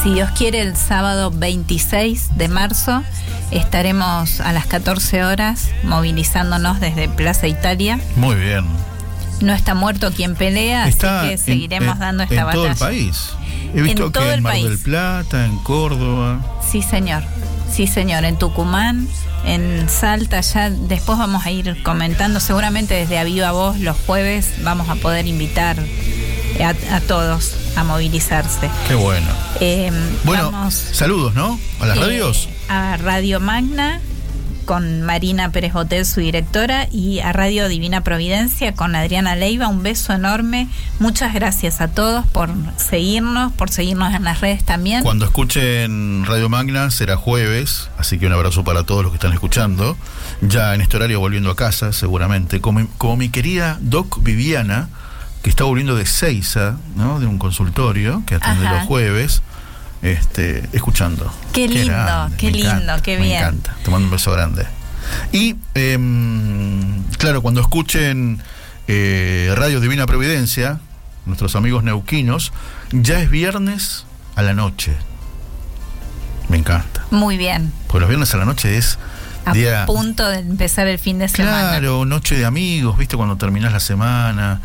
[0.03, 3.03] Si Dios quiere, el sábado 26 de marzo
[3.51, 8.01] estaremos a las 14 horas movilizándonos desde Plaza Italia.
[8.17, 8.65] muy bien.
[9.43, 12.55] No está muerto quien pelea, Está así que en- seguiremos en- dando esta en batalla.
[12.55, 13.31] todo el país.
[13.75, 14.79] He visto En que en Mar del.
[14.79, 16.41] Plata, en Córdoba.
[16.71, 17.23] Sí, señor.
[17.73, 18.25] Sí, señor.
[18.25, 19.09] En Tucumán,
[19.47, 22.39] en Salta, ya después vamos a ir comentando.
[22.41, 25.79] Seguramente desde A Viva Voz los jueves vamos a poder invitar
[26.63, 28.71] a, a todos a movilizarse.
[28.87, 29.27] Qué bueno.
[29.61, 29.91] Eh,
[30.25, 31.59] Bueno, vamos, saludos, ¿no?
[31.81, 32.49] A las eh, radios.
[32.69, 34.01] A Radio Magna
[34.67, 39.67] con Marina Pérez Botel, su directora, y a Radio Divina Providencia con Adriana Leiva.
[39.67, 40.69] Un beso enorme.
[41.01, 45.03] Muchas gracias a todos por seguirnos, por seguirnos en las redes también.
[45.03, 49.33] Cuando escuchen Radio Magna será jueves, así que un abrazo para todos los que están
[49.33, 49.97] escuchando.
[50.41, 52.61] Ya en este horario volviendo a casa, seguramente.
[52.61, 54.89] Como, como mi querida Doc Viviana,
[55.43, 57.19] que está volviendo de Seiza, ¿no?
[57.21, 58.79] de un consultorio que atiende Ajá.
[58.79, 59.43] los jueves,
[60.03, 61.33] este, escuchando.
[61.53, 63.39] Qué lindo, qué me lindo, encanta, qué me bien.
[63.39, 63.75] encanta.
[63.83, 64.67] Te mando un beso grande.
[65.33, 68.43] Y, em, claro, cuando escuchen
[68.87, 70.79] eh, Radio Divina Providencia,
[71.27, 72.53] nuestros amigos neuquinos,
[72.93, 74.05] ya es viernes
[74.37, 74.95] a la noche.
[76.49, 77.05] Me encanta.
[77.11, 77.73] Muy bien.
[77.87, 78.99] Porque los viernes a la noche es
[79.45, 79.87] A día.
[79.87, 81.61] punto de empezar el fin de semana.
[81.71, 83.17] Claro, noche de amigos, ¿viste?
[83.17, 84.61] Cuando terminás la semana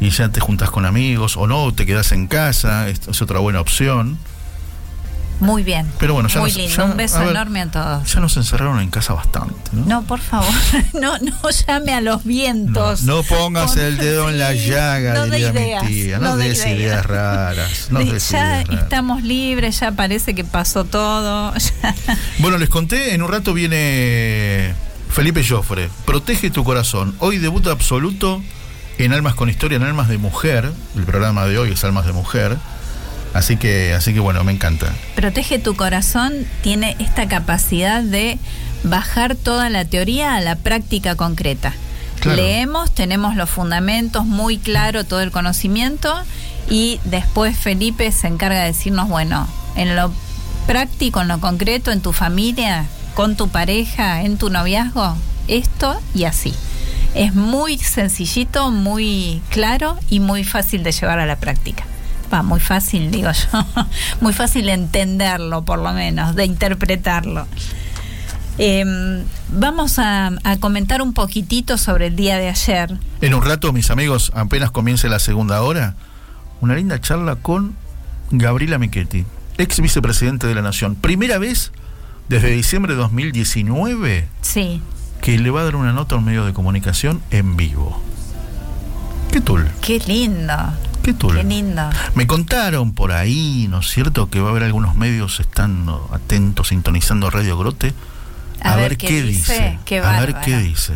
[0.00, 3.38] y ya te juntás con amigos, o no, te quedás en casa, esto es otra
[3.38, 4.18] buena opción.
[5.40, 5.90] Muy bien.
[5.98, 6.76] Pero bueno, ya Muy nos- lindo.
[6.76, 8.12] ya- Un beso a ver, enorme a todos.
[8.12, 9.86] Ya nos encerraron en casa bastante, ¿no?
[9.86, 10.52] No, por favor,
[11.00, 11.32] no, no
[11.66, 13.04] llame a los vientos.
[13.04, 16.18] No pongas Con- el dedo en la llaga, no de diría ideas, mi tía.
[16.18, 16.78] No, no de des ideas.
[16.78, 17.86] ideas raras.
[17.90, 18.82] No De- des ya ideas raras.
[18.82, 21.54] estamos libres, ya parece que pasó todo.
[21.54, 21.94] ya.
[22.38, 24.74] Bueno, les conté, en un rato viene
[25.08, 25.88] Felipe Joffre.
[26.04, 27.14] Protege tu corazón.
[27.18, 28.42] Hoy debuta absoluto
[29.04, 30.70] en Almas con Historia, en Almas de Mujer.
[30.96, 32.56] El programa de hoy es Almas de Mujer.
[33.32, 34.92] Así que, así que bueno, me encanta.
[35.14, 38.38] Protege tu corazón tiene esta capacidad de
[38.82, 41.72] bajar toda la teoría a la práctica concreta.
[42.20, 42.42] Claro.
[42.42, 46.14] Leemos, tenemos los fundamentos muy claro, todo el conocimiento
[46.68, 50.12] y después Felipe se encarga de decirnos, bueno, en lo
[50.66, 52.84] práctico, en lo concreto, en tu familia,
[53.14, 55.16] con tu pareja, en tu noviazgo,
[55.48, 56.52] esto y así.
[57.14, 61.84] Es muy sencillito, muy claro y muy fácil de llevar a la práctica.
[62.32, 63.66] Va, muy fácil, digo yo.
[64.20, 67.44] Muy fácil de entenderlo, por lo menos, de interpretarlo.
[68.56, 68.84] Eh,
[69.48, 72.96] vamos a, a comentar un poquitito sobre el día de ayer.
[73.20, 75.96] En un rato, mis amigos, apenas comience la segunda hora,
[76.60, 77.74] una linda charla con
[78.30, 79.24] Gabriela Michetti,
[79.58, 80.94] ex vicepresidente de la Nación.
[80.94, 81.72] Primera vez
[82.28, 84.80] desde diciembre de 2019 Sí,
[85.22, 88.00] que le va a dar una nota a un medio de comunicación en vivo.
[89.32, 89.68] ¿Qué tul?
[89.80, 90.54] qué lindo.
[91.02, 91.36] ¿Qué tul?
[91.36, 91.88] Qué lindo.
[92.14, 96.68] Me contaron por ahí, ¿no es cierto?, que va a haber algunos medios estando atentos,
[96.68, 97.94] sintonizando Radio Grote.
[98.62, 99.78] A, ver, qué, dice.
[99.86, 100.94] Qué a ver qué dice.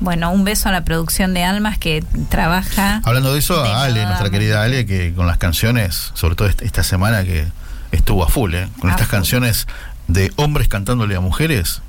[0.00, 3.00] Bueno, un beso a la producción de Almas que trabaja.
[3.04, 6.60] Hablando de eso, a Ale, nuestra querida Ale, que con las canciones, sobre todo est-
[6.62, 7.46] esta semana que
[7.90, 8.68] estuvo a full, ¿eh?
[8.80, 9.16] con A estas full.
[9.16, 9.66] canciones
[10.08, 11.80] de hombres cantándole a mujeres.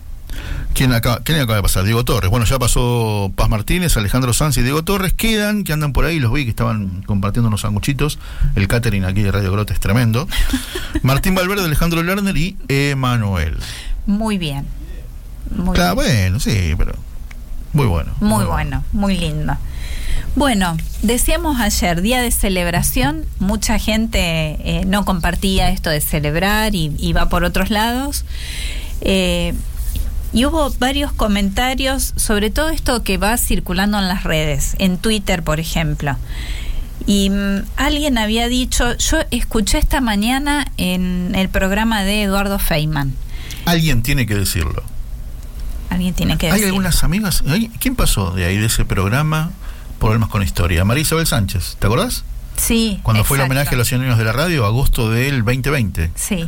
[0.73, 1.83] ¿Quién acaba, ¿Quién acaba de pasar?
[1.83, 2.29] Diego Torres.
[2.29, 5.13] Bueno, ya pasó Paz Martínez, Alejandro Sanz y Diego Torres.
[5.13, 8.19] Quedan, que andan por ahí, los vi que estaban compartiendo unos sanguchitos.
[8.55, 10.27] El catering aquí de Radio Grote es tremendo.
[11.03, 13.57] Martín Valverde, Alejandro Lerner y Emanuel.
[14.05, 14.65] Muy bien.
[15.55, 16.07] Muy Claro, bien.
[16.33, 16.93] bueno, sí, pero
[17.73, 18.13] muy bueno.
[18.21, 19.57] Muy bueno, muy lindo.
[20.35, 24.19] Bueno, decíamos ayer, día de celebración, mucha gente
[24.63, 28.25] eh, no compartía esto de celebrar y, y va por otros lados.
[29.01, 29.53] Eh,
[30.33, 35.43] y hubo varios comentarios sobre todo esto que va circulando en las redes, en Twitter,
[35.43, 36.15] por ejemplo.
[37.05, 43.13] Y mm, alguien había dicho, yo escuché esta mañana en el programa de Eduardo Feynman.
[43.65, 44.83] Alguien tiene que decirlo.
[45.89, 46.67] Alguien tiene que ¿Hay decir.
[46.67, 47.43] algunas amigas?
[47.47, 49.51] ¿hay- ¿Quién pasó de ahí, de ese programa?
[49.99, 50.85] Problemas con historia.
[50.85, 52.23] María Isabel Sánchez, ¿te acordás?
[52.57, 52.99] Sí.
[53.03, 56.11] Cuando fue el homenaje a los 100 años de la radio, agosto del 2020.
[56.15, 56.47] Sí,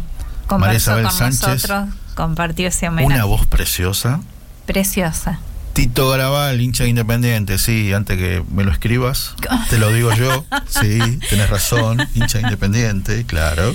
[0.60, 1.42] María Isabel con Sánchez.
[1.70, 1.90] nosotros,
[2.26, 3.16] compartió ese homenaje.
[3.16, 4.20] Una voz preciosa.
[4.68, 5.40] Preciosa.
[5.74, 9.34] Tito Garabal, hincha de Independiente, sí, antes que me lo escribas,
[9.72, 11.00] te lo digo yo, sí,
[11.30, 13.74] tenés razón, hincha de Independiente, claro.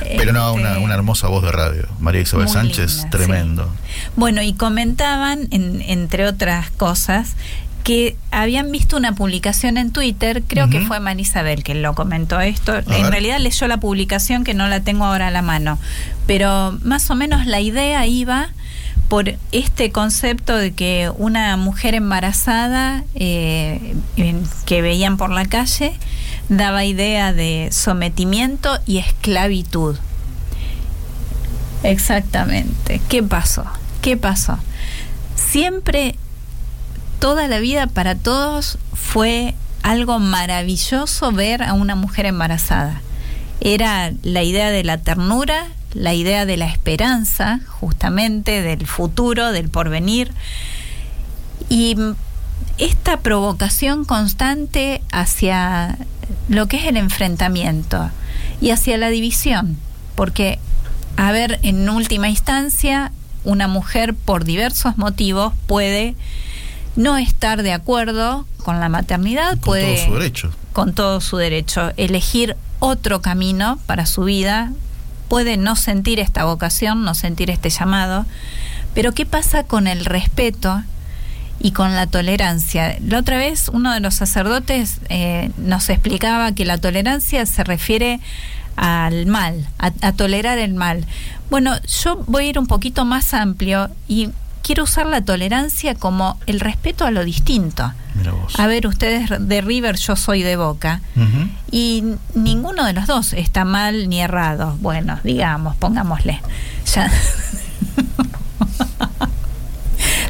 [0.00, 1.86] Pero no, una, Este, una hermosa voz de radio.
[2.00, 3.74] María Isabel Muy Sánchez, linda, tremendo.
[4.16, 7.34] Bueno, y comentaban, en- entre otras cosas,
[7.86, 12.74] que habían visto una publicación en Twitter, creo que fue Marisabel que lo comentó esto.
[12.74, 13.10] en ver.
[13.12, 15.78] realidad leyó la publicación que no la tengo ahora a la mano,
[16.26, 18.48] pero más o menos la idea iba
[19.08, 23.94] por este concepto de que una mujer embarazada eh,
[24.64, 25.92] que veían por la calle
[26.48, 29.94] daba idea de sometimiento y esclavitud.
[31.84, 33.00] Exactamente.
[33.08, 33.64] ¿Qué pasó?
[34.02, 34.58] ¿Qué pasó?
[35.36, 36.16] Siempre,
[37.18, 43.00] toda la vida para todos fue algo maravilloso ver a una mujer embarazada.
[43.60, 49.68] Era la idea de la ternura, la idea de la esperanza, justamente, del futuro, del
[49.68, 50.32] porvenir.
[51.68, 51.96] Y
[52.78, 55.98] esta provocación constante hacia
[56.48, 58.10] lo que es el enfrentamiento
[58.60, 59.76] y hacia la división,
[60.14, 60.58] porque,
[61.16, 63.12] a ver, en última instancia,
[63.44, 66.16] una mujer por diversos motivos puede
[66.96, 70.50] no estar de acuerdo con la maternidad, Con puede todo su derecho.
[70.72, 74.72] con todo su derecho, elegir otro camino para su vida,
[75.28, 78.26] puede no sentir esta vocación, no sentir este llamado,
[78.94, 80.82] pero ¿qué pasa con el respeto
[81.58, 82.96] y con la tolerancia?
[83.06, 88.20] La otra vez uno de los sacerdotes eh, nos explicaba que la tolerancia se refiere
[88.76, 91.04] al mal, a, a tolerar el mal.
[91.50, 91.72] Bueno,
[92.02, 94.28] yo voy a ir un poquito más amplio y
[94.66, 97.92] quiero usar la tolerancia como el respeto a lo distinto.
[98.16, 98.58] Mira vos.
[98.58, 101.02] A ver, ustedes de River, yo soy de Boca.
[101.70, 102.02] Y
[102.34, 104.76] ninguno de los dos está mal ni errado.
[104.80, 106.40] Bueno, digamos, pongámosle.
[106.94, 107.08] Ya.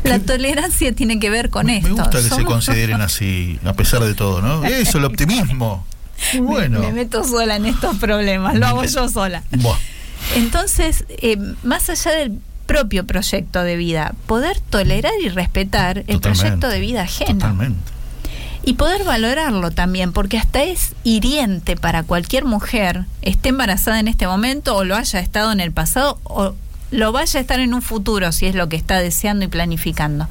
[0.05, 1.89] La tolerancia tiene que ver con me, esto.
[1.89, 4.65] me gusta que se consideren así, a pesar de todo, ¿no?
[4.69, 5.87] Eso, el optimismo.
[6.35, 6.81] Muy bueno.
[6.81, 9.43] Me meto sola en estos problemas, lo hago yo sola.
[9.51, 9.79] Buah.
[10.35, 16.41] Entonces, eh, más allá del propio proyecto de vida, poder tolerar y respetar el Totalmente.
[16.41, 17.41] proyecto de vida ajeno.
[17.41, 17.93] Totalmente.
[18.65, 24.27] Y poder valorarlo también, porque hasta es hiriente para cualquier mujer, esté embarazada en este
[24.27, 26.55] momento o lo haya estado en el pasado o
[26.91, 30.29] lo vaya a estar en un futuro, si es lo que está deseando y planificando.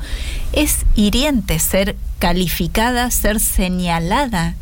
[0.51, 4.55] Es hiriente ser calificada, ser señalada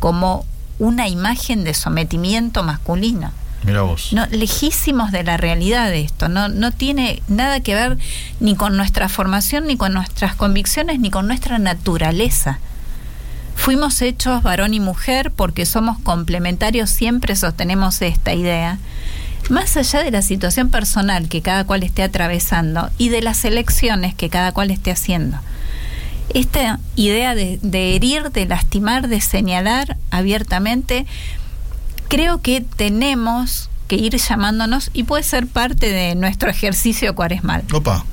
[0.00, 0.44] como
[0.78, 3.32] una imagen de sometimiento masculino.
[3.64, 4.12] Mira vos.
[4.12, 6.28] No, lejísimos de la realidad de esto.
[6.28, 7.98] No, no tiene nada que ver
[8.40, 12.58] ni con nuestra formación, ni con nuestras convicciones, ni con nuestra naturaleza.
[13.56, 18.78] Fuimos hechos varón y mujer porque somos complementarios, siempre sostenemos esta idea.
[19.48, 24.14] Más allá de la situación personal que cada cual esté atravesando y de las elecciones
[24.14, 25.38] que cada cual esté haciendo.
[26.32, 31.06] Esta idea de, de herir, de lastimar, de señalar abiertamente,
[32.08, 38.04] creo que tenemos que ir llamándonos y puede ser parte de nuestro ejercicio cuaresmal Opa.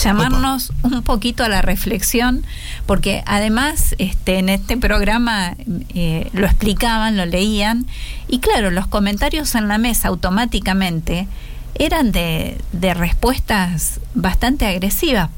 [0.00, 2.44] llamarnos un poquito a la reflexión,
[2.86, 5.56] porque además este, en este programa
[5.94, 7.86] eh, lo explicaban, lo leían,
[8.28, 11.26] y claro, los comentarios en la mesa automáticamente
[11.74, 15.30] eran de, de respuestas bastante agresivas,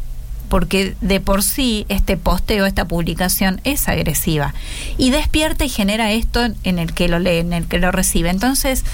[0.53, 4.53] porque de por sí este posteo, esta publicación es agresiva,
[4.99, 8.29] y despierta y genera esto en el que lo lee, en el que lo recibe.
[8.29, 8.85] Entonces,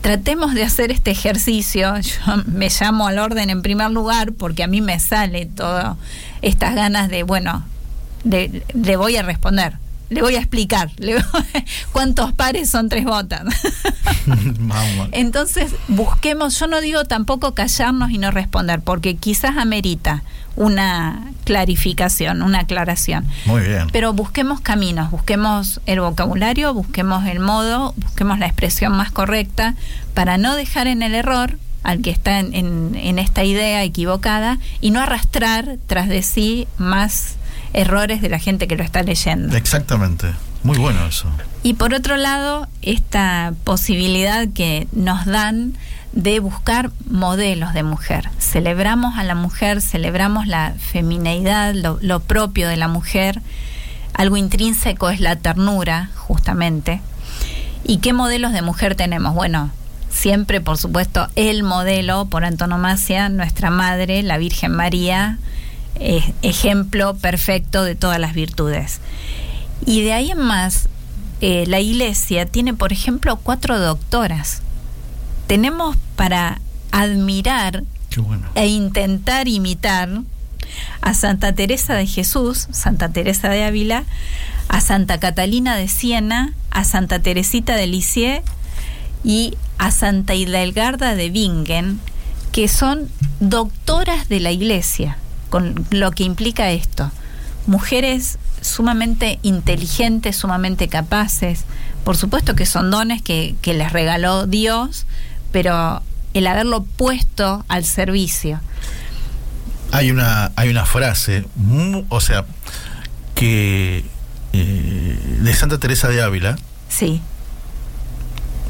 [0.00, 1.94] tratemos de hacer este ejercicio.
[2.00, 5.98] Yo me llamo al orden en primer lugar porque a mí me sale todas
[6.40, 7.64] estas ganas de, bueno,
[8.24, 9.74] de- le voy a responder,
[10.08, 13.42] le voy a explicar le voy- cuántos pares son tres botas.
[15.12, 20.22] Entonces, busquemos, yo no digo tampoco callarnos y no responder, porque quizás amerita
[20.56, 23.26] una clarificación, una aclaración.
[23.46, 23.88] Muy bien.
[23.92, 29.74] Pero busquemos caminos, busquemos el vocabulario, busquemos el modo, busquemos la expresión más correcta
[30.14, 34.58] para no dejar en el error al que está en, en- en esta idea equivocada
[34.80, 37.36] y no arrastrar tras de sí más
[37.72, 39.56] errores de la gente que lo está leyendo.
[39.56, 40.28] Exactamente.
[40.62, 41.28] Muy bueno eso.
[41.62, 45.74] Y por otro lado, esta posibilidad que nos dan
[46.14, 48.30] de buscar modelos de mujer.
[48.38, 53.42] Celebramos a la mujer, celebramos la femineidad, lo, propio de la mujer.
[54.14, 57.00] Algo intrínseco es la ternura, justamente.
[57.82, 59.34] ¿Y qué modelos de mujer tenemos?
[59.34, 59.72] Bueno,
[60.08, 65.38] siempre, por supuesto, el modelo por antonomasia, nuestra madre, la Virgen María,
[66.42, 69.00] ejemplo perfecto de todas las virtudes.
[69.84, 70.88] Y de ahí en más,
[71.40, 74.62] eh, la iglesia tiene, por ejemplo, cuatro doctoras.
[75.46, 77.84] Tenemos para admirar
[78.16, 78.48] bueno.
[78.54, 80.08] e intentar imitar
[81.00, 84.04] a Santa Teresa de Jesús, Santa Teresa de Ávila,
[84.68, 88.42] a Santa Catalina de Siena, a Santa Teresita de Lisieux
[89.22, 92.00] y a Santa Hildegarda de Bingen,
[92.52, 93.08] que son
[93.40, 95.18] doctoras de la iglesia,
[95.50, 97.10] con lo que implica esto.
[97.66, 101.64] Mujeres sumamente inteligentes, sumamente capaces.
[102.04, 105.06] Por supuesto que son dones que, que les regaló Dios,
[105.54, 106.02] pero
[106.32, 108.60] el haberlo puesto al servicio.
[109.92, 111.44] Hay una, hay una frase,
[112.08, 112.44] o sea,
[113.36, 114.04] que
[114.52, 116.56] eh, de Santa Teresa de Ávila,
[116.88, 117.22] Sí,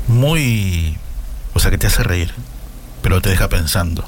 [0.08, 0.98] muy,
[1.54, 2.34] o sea, que te hace reír,
[3.00, 4.06] pero te deja pensando.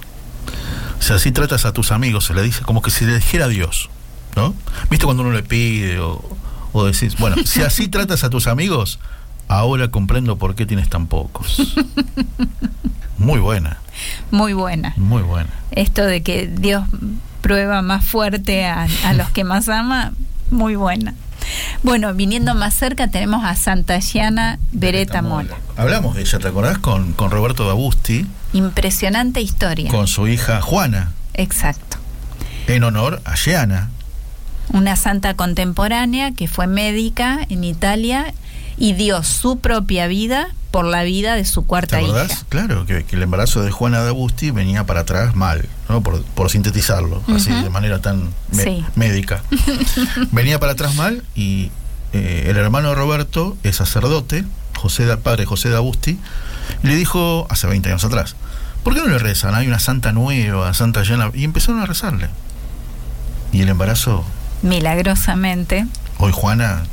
[0.98, 3.46] O sea, si tratas a tus amigos, se le dice como que si le dijera
[3.46, 3.88] a Dios,
[4.36, 4.54] ¿no?
[4.90, 6.22] ¿Viste cuando uno le pide o,
[6.74, 8.98] o decís, bueno, si así tratas a tus amigos,
[9.48, 11.74] ahora comprendo por qué tienes tan pocos.
[13.18, 13.78] Muy buena,
[14.30, 14.92] muy buena.
[14.98, 15.48] muy buena.
[15.70, 16.84] Esto de que Dios
[17.40, 20.12] prueba más fuerte a, a los que más ama,
[20.50, 21.14] muy buena.
[21.82, 25.54] Bueno, viniendo más cerca tenemos a Santa Giana Beretta Mola.
[25.78, 26.76] Hablamos de ella, ¿te acordás?
[26.78, 29.90] Con, con Roberto D'Abusti, Impresionante historia.
[29.90, 31.96] con su hija Juana, Exacto.
[32.66, 33.88] en honor a Giana.
[34.74, 38.34] Una santa contemporánea que fue médica en Italia
[38.78, 42.30] y dio su propia vida por la vida de su ¿Te cuarta acordás?
[42.32, 42.42] hija.
[42.50, 46.02] Claro, que, que el embarazo de Juana D'Abusti venía para atrás mal, ¿no?
[46.02, 48.84] Por, por sintetizarlo, así de manera tan Sí.
[48.94, 49.42] médica.
[50.32, 51.70] venía para atrás mal y
[52.12, 54.44] eh, el hermano de Roberto es sacerdote,
[54.76, 56.18] José da- padre José D'Abusti,
[56.82, 58.36] y le dijo hace 20 años atrás,
[58.84, 59.54] ¿por qué no le rezan?
[59.54, 62.28] Hay una santa nueva, santa llena, y empezaron a rezarle.
[63.52, 64.24] Y el embarazo,
[64.62, 65.86] Milagrosamente.
[66.18, 66.84] hoy Juana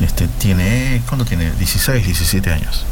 [0.00, 1.50] este, tiene, ¿cuánto tiene?
[1.50, 2.84] 16, 17 años.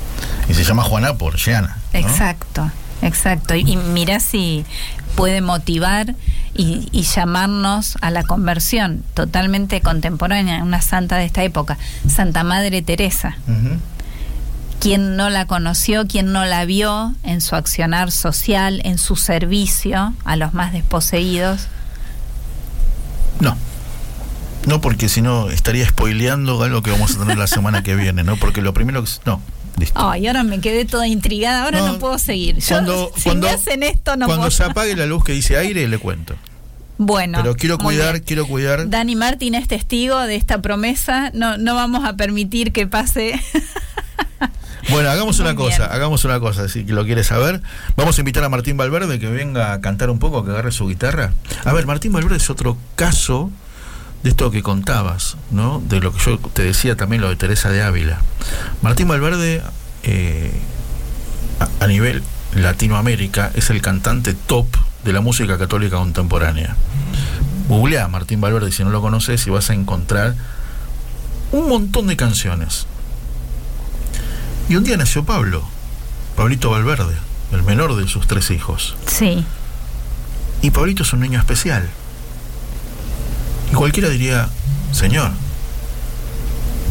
[0.49, 1.35] Y se llama Juana por.
[1.35, 1.69] ¿no?
[1.93, 2.71] Exacto,
[3.03, 3.55] exacto.
[3.55, 4.65] Y, y mira si
[5.17, 6.15] puede motivar
[6.55, 11.79] y, y llamarnos a la conversión totalmente contemporánea, una santa de esta época,
[12.09, 13.37] Santa Madre Teresa.
[13.49, 13.79] Ujú.
[14.79, 20.13] quien no la conoció, quien no la vio en su accionar social, en su servicio
[20.25, 21.67] a los más desposeídos.
[23.41, 23.57] No.
[24.67, 28.25] No, porque si no estaría spoileando algo que vamos a tener la semana que viene,
[28.25, 28.37] ¿no?
[28.37, 29.11] Porque lo primero que...
[29.25, 29.41] No.
[29.95, 32.57] Ay, ahora me quedé toda intrigada, ahora no, No, puedo seguir.
[32.59, 34.51] Yo, cuando- si cuando- me hacen esto, no Cuando puedo.
[34.51, 36.35] se apague la luz que dice aire, le cuento.
[36.99, 38.89] Bueno, Pero quiero cuidar, quiero cuidar.
[38.89, 41.31] Dani Martín es testigo de esta promesa.
[41.35, 43.41] No, no vamos a permitir que pase.
[44.89, 47.61] Bueno, hagamos una cosa, hagamos una cosa, si lo quieres saber.
[47.97, 50.87] Vamos a invitar a Martín Valverde que venga a cantar un poco, que agarre su
[50.87, 51.33] guitarra.
[51.65, 53.51] A ver, Martín Valverde es otro caso
[54.23, 55.83] de esto que contabas, ¿no?
[55.87, 58.21] De lo que yo te decía también, lo de Teresa de Ávila.
[58.83, 59.63] Martín Valverde,
[60.03, 60.53] eh,
[61.61, 62.23] a, a nivel
[62.55, 64.67] Latinoamérica, es el cantante top
[65.05, 66.77] de la música católica contemporánea.
[67.69, 70.35] Googlea Martín Valverde si no lo conoces y vas a encontrar
[71.53, 72.87] un montón de canciones.
[74.69, 75.63] Y un día nació Pablo,
[76.37, 77.15] Pablito Valverde,
[77.53, 78.97] el menor de sus tres hijos.
[79.07, 79.45] Sí.
[80.63, 81.89] Y Pablito es un niño especial.
[83.71, 84.49] Y cualquiera diría,
[84.93, 85.31] Señor,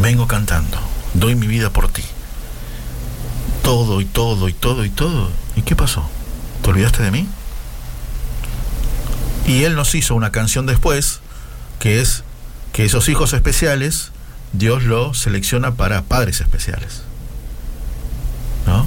[0.01, 0.77] vengo cantando,
[1.13, 2.03] doy mi vida por ti.
[3.63, 5.31] Todo y todo y todo y todo.
[5.55, 6.07] ¿Y qué pasó?
[6.61, 7.27] ¿Te olvidaste de mí?
[9.47, 11.19] Y él nos hizo una canción después,
[11.79, 12.23] que es
[12.73, 14.11] que esos hijos especiales,
[14.53, 17.01] Dios los selecciona para padres especiales.
[18.67, 18.85] ¿No?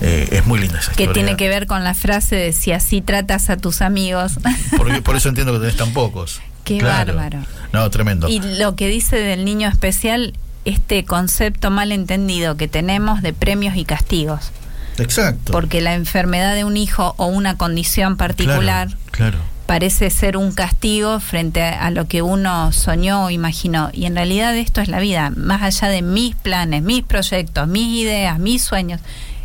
[0.00, 1.24] Eh, es muy linda esa Que historia.
[1.24, 4.32] tiene que ver con la frase de si así tratas a tus amigos.
[4.76, 6.40] Porque por eso entiendo que tenés tan pocos.
[6.64, 7.14] Qué Claro.
[7.16, 7.38] bárbaro.
[7.72, 8.28] No, tremendo.
[8.28, 10.34] Y lo que dice del niño especial,
[10.64, 14.52] este concepto mal entendido que tenemos de premios y castigos.
[14.98, 15.52] Exacto.
[15.52, 19.38] Porque la enfermedad de un hijo o una condición particular Claro, claro.
[19.66, 23.88] parece ser un castigo frente a lo que uno soñó o imaginó.
[23.92, 25.30] Y en realidad esto es la vida.
[25.34, 29.00] Más allá de mis planes, mis proyectos, mis ideas, mis sueños,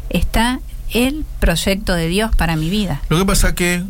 [0.09, 0.59] está
[0.93, 3.01] el proyecto de Dios para mi vida.
[3.09, 3.83] Lo que pasa que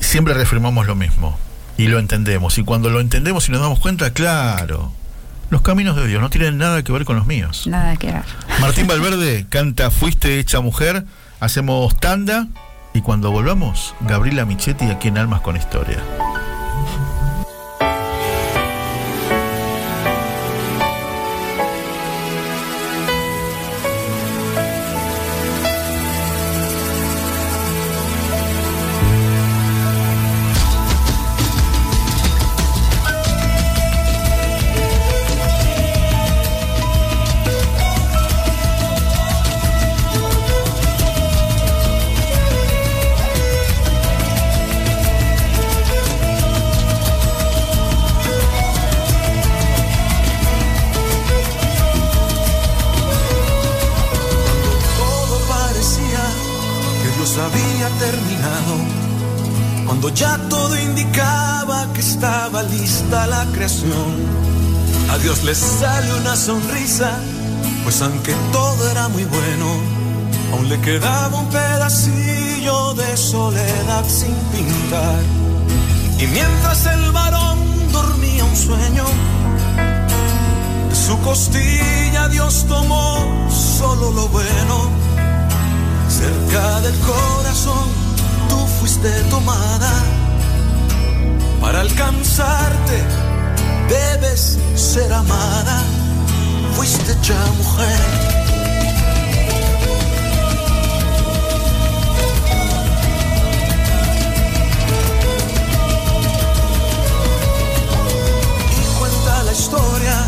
[0.00, 1.38] siempre reafirmamos lo mismo
[1.76, 2.58] y lo entendemos.
[2.58, 4.92] Y cuando lo entendemos y nos damos cuenta, claro,
[5.50, 7.66] los caminos de Dios no tienen nada que ver con los míos.
[7.66, 8.24] Nada que ver.
[8.60, 11.04] Martín Valverde canta Fuiste hecha mujer,
[11.40, 12.48] hacemos tanda
[12.94, 16.02] y cuando volvamos, Gabriela Michetti aquí en Almas con Historia.
[60.16, 64.14] Ya todo indicaba que estaba lista la creación.
[65.12, 67.10] A Dios le sale una sonrisa,
[67.84, 69.66] pues aunque todo era muy bueno,
[70.52, 75.22] aún le quedaba un pedacillo de soledad sin pintar.
[76.18, 77.58] Y mientras el varón
[77.92, 79.04] dormía un sueño,
[80.88, 84.90] de su costilla Dios tomó solo lo bueno.
[86.08, 88.05] Cerca del corazón
[88.48, 89.92] tú fuiste tomada.
[91.60, 92.98] Para alcanzarte
[93.88, 95.82] debes ser amada.
[96.74, 98.00] Fuiste ya mujer.
[108.70, 110.26] Y cuenta la historia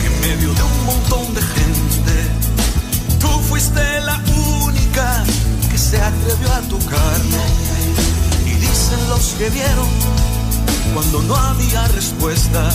[0.00, 2.14] que en medio de un montón de gente,
[3.20, 4.45] tú fuiste la única
[5.90, 7.44] se atrevió a tocarme.
[8.44, 9.88] Y dicen los que vieron
[10.92, 12.70] cuando no había respuesta.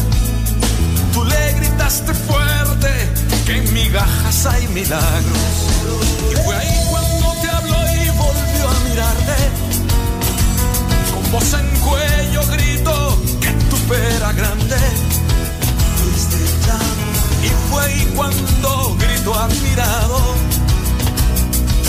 [1.13, 2.89] Tú le gritaste fuerte
[3.45, 5.51] que en migajas hay milagros.
[6.31, 9.37] Y fue ahí cuando te habló y volvió a mirarte.
[11.13, 14.77] Con voz en cuello gritó que tu fe era grande.
[17.43, 20.70] Y fue ahí cuando gritó admirado.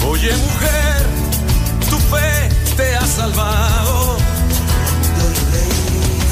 [0.08, 1.06] Oye mujer,
[1.88, 4.16] tu fe te ha salvado.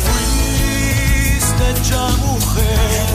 [0.05, 3.07] Fuiste ya mujer,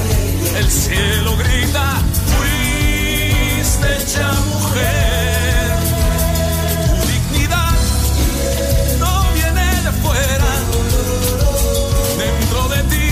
[0.58, 2.02] el cielo grita.
[2.36, 5.78] Fuiste ya mujer.
[6.88, 7.76] Tu dignidad
[9.00, 10.52] no viene de fuera.
[12.18, 13.10] Dentro de ti,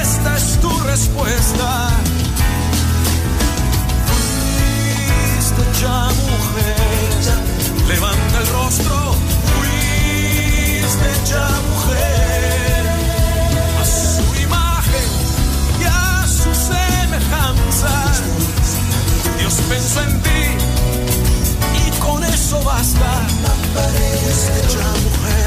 [0.00, 1.90] esta es tu respuesta.
[5.56, 6.76] escucha mujer,
[7.88, 9.14] levanta el rostro,
[9.54, 12.86] fuiste hecha mujer,
[13.80, 15.08] a su imagen
[15.80, 18.12] y a su semejanza.
[19.38, 20.42] Dios pensó en ti
[21.86, 23.26] y con eso basta,
[23.74, 25.43] fuiste mujer.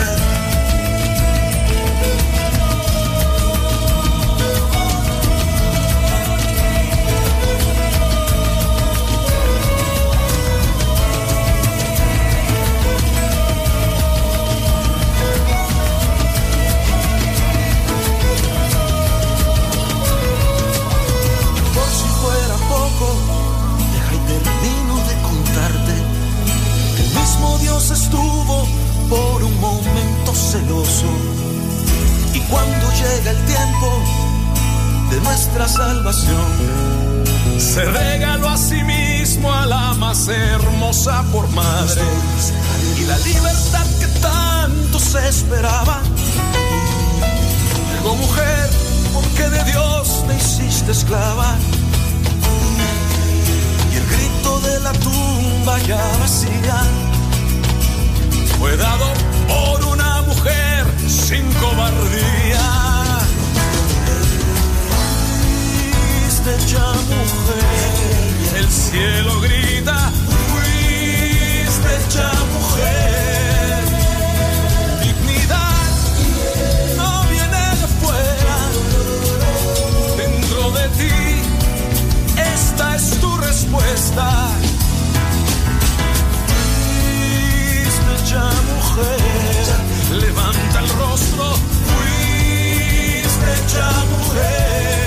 [27.89, 28.67] Estuvo
[29.07, 31.05] por un momento celoso.
[32.33, 34.03] Y cuando llega el tiempo
[35.09, 36.51] de nuestra salvación,
[37.57, 42.01] se regaló a sí mismo a la más hermosa por madre.
[42.99, 46.01] Y la libertad que tanto se esperaba.
[47.93, 48.69] Llegó mujer,
[49.13, 51.55] porque de Dios te hiciste esclava.
[53.93, 57.06] Y el grito de la tumba ya vacía
[58.57, 59.13] fue dado
[59.47, 62.87] por una mujer sin cobardía.
[66.47, 66.79] fuiste
[67.15, 68.57] mujer.
[68.57, 70.11] El cielo grita,
[70.51, 71.93] Fuiste
[72.53, 73.83] mujer.
[75.03, 75.87] dignidad
[76.95, 78.57] no viene de fuera.
[80.17, 81.15] Dentro de ti,
[82.53, 84.66] esta es tu respuesta.
[88.29, 90.19] Ya mujer.
[90.19, 91.55] Levanta el rostro,
[91.87, 95.06] Fuiste ya mujer.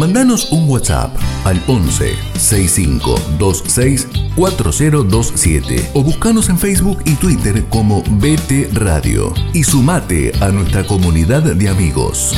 [0.00, 8.02] Mandanos un WhatsApp al 11 65 26 4027 o buscanos en Facebook y Twitter como
[8.02, 12.34] BT Radio y sumate a nuestra comunidad de amigos.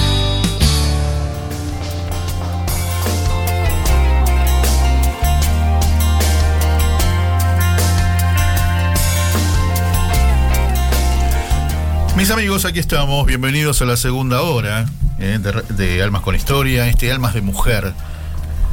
[12.17, 13.27] Mis amigos, aquí estamos.
[13.27, 14.85] Bienvenidos a la segunda hora
[15.19, 16.87] eh, de, de Almas con Historia.
[16.87, 17.95] Este Almas de Mujer.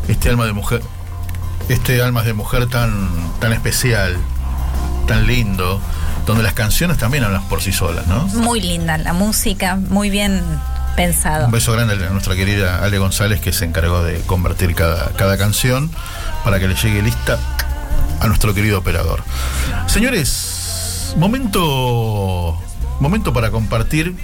[0.09, 0.81] Este alma de mujer.
[1.69, 3.09] Este Almas de Mujer tan,
[3.39, 4.17] tan especial,
[5.07, 5.79] tan lindo.
[6.25, 8.27] Donde las canciones también hablan por sí solas, ¿no?
[8.27, 10.43] Muy linda la música, muy bien
[10.95, 11.45] pensado.
[11.45, 15.37] Un beso grande a nuestra querida Ale González que se encargó de convertir cada, cada
[15.37, 15.89] canción
[16.43, 17.39] para que le llegue lista
[18.19, 19.23] a nuestro querido operador.
[19.87, 22.61] Señores, momento,
[22.99, 24.15] momento para compartir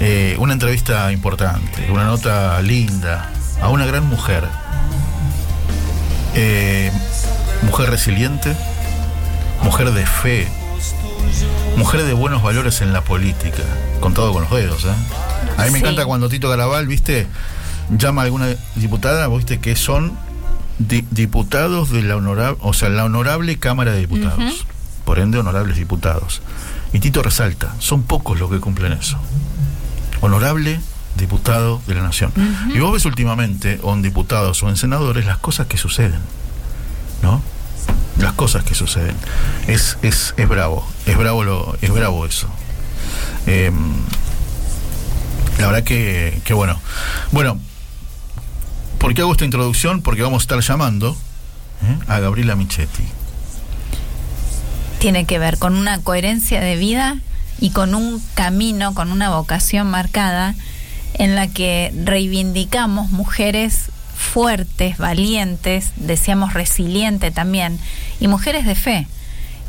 [0.00, 3.30] eh, una entrevista importante, una nota linda
[3.62, 4.44] a una gran mujer.
[6.34, 6.90] Eh,
[7.62, 8.54] mujer resiliente,
[9.62, 10.48] mujer de fe,
[11.76, 13.62] mujer de buenos valores en la política,
[14.00, 14.84] contado con los dedos.
[14.84, 14.88] ¿eh?
[15.56, 15.84] A mí me Sí.
[15.84, 17.26] encanta cuando Tito Caraval, viste,
[17.96, 20.12] llama a alguna diputada, viste que son
[20.78, 24.66] di- diputados de la honorable, o sea, la honorable Cámara de Diputados,
[25.04, 26.42] por ende honorables diputados.
[26.94, 29.18] Y Tito resalta, son pocos los que cumplen eso.
[30.20, 30.80] Honorable
[31.16, 32.32] diputado de la nación.
[32.72, 36.20] Y vos ves últimamente, o en diputados o en senadores, las cosas que suceden.
[37.20, 37.42] ¿No?
[38.18, 39.16] Las cosas que suceden.
[39.66, 40.86] Es, es, es bravo.
[41.04, 42.48] Es bravo lo, es bravo eso.
[43.46, 43.72] Eh,
[45.58, 46.80] la verdad que, que bueno.
[47.32, 47.58] Bueno,
[48.98, 50.00] ¿por qué hago esta introducción?
[50.00, 51.16] Porque vamos a estar llamando
[51.82, 51.98] ¿eh?
[52.06, 53.04] a Gabriela Michetti.
[55.04, 57.18] Tiene que ver con una coherencia de vida
[57.60, 60.54] y con un camino, con una vocación marcada
[61.12, 67.78] en la que reivindicamos mujeres fuertes, valientes, decíamos resiliente también,
[68.18, 69.06] y mujeres de fe,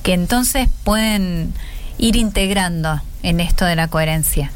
[0.03, 1.53] que entonces pueden
[1.97, 4.53] ir integrando en esto de la coherencia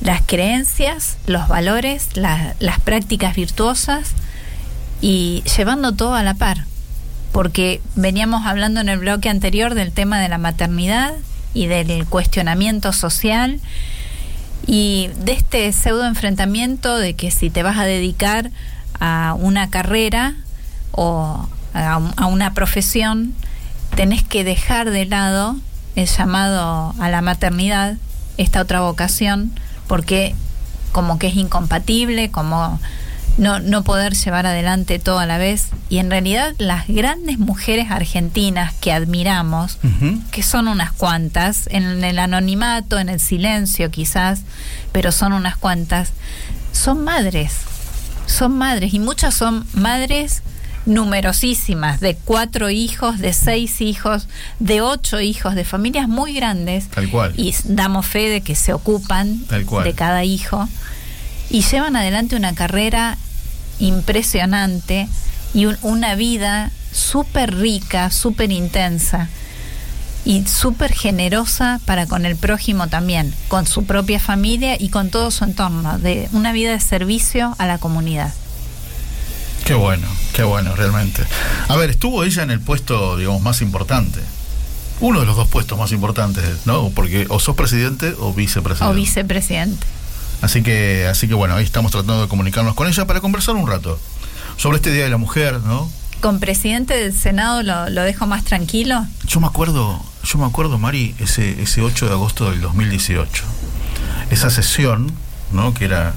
[0.00, 4.12] las creencias, los valores, la- las prácticas virtuosas
[5.02, 6.64] y llevando todo a la par.
[7.32, 11.12] Porque veníamos hablando en el bloque anterior del tema de la maternidad
[11.54, 13.60] y del cuestionamiento social
[14.66, 18.50] y de este pseudo enfrentamiento de que si te vas a dedicar
[19.00, 20.34] a una carrera
[20.92, 23.32] o a, un- a una profesión,
[23.96, 25.56] tenés que dejar de lado
[25.96, 27.96] el llamado a la maternidad,
[28.36, 29.52] esta otra vocación,
[29.88, 30.34] porque
[30.92, 32.80] como que es incompatible, como
[33.38, 35.68] no, no poder llevar adelante todo a la vez.
[35.88, 39.78] Y en realidad las grandes mujeres argentinas que admiramos,
[40.30, 44.42] que son unas cuantas, en el anonimato, en el silencio quizás,
[44.92, 46.12] pero son unas cuantas,
[46.72, 47.54] son madres,
[48.26, 50.42] son madres, y muchas son madres
[50.86, 54.28] numerosísimas, de cuatro hijos, de seis hijos,
[54.60, 57.32] de ocho hijos, de familias muy grandes, Tal cual.
[57.36, 59.84] y damos fe de que se ocupan Tal cual.
[59.84, 60.68] de cada hijo,
[61.50, 63.18] y llevan adelante una carrera
[63.78, 65.08] impresionante
[65.54, 69.28] y un- una vida súper rica, súper intensa
[70.24, 75.30] y súper generosa para con el prójimo también, con su propia familia y con todo
[75.30, 78.32] su entorno, de una vida de servicio a la comunidad.
[79.64, 81.22] Qué bueno, qué bueno, realmente.
[81.68, 84.20] A ver, estuvo ella en el puesto, digamos, más importante.
[85.00, 86.90] Uno de los dos puestos más importantes, ¿no?
[86.90, 88.92] Porque o sos presidente o vicepresidente.
[88.92, 89.86] O vicepresidente.
[90.42, 93.66] Así que, así que bueno, ahí estamos tratando de comunicarnos con ella para conversar un
[93.66, 93.98] rato
[94.56, 95.90] sobre este Día de la Mujer, ¿no?
[96.20, 99.06] Con presidente del Senado lo, lo dejo más tranquilo.
[99.26, 103.44] Yo me acuerdo, yo me acuerdo, Mari, ese, ese 8 de agosto del 2018.
[104.30, 105.12] Esa sesión,
[105.52, 105.72] ¿no?
[105.72, 106.12] Que era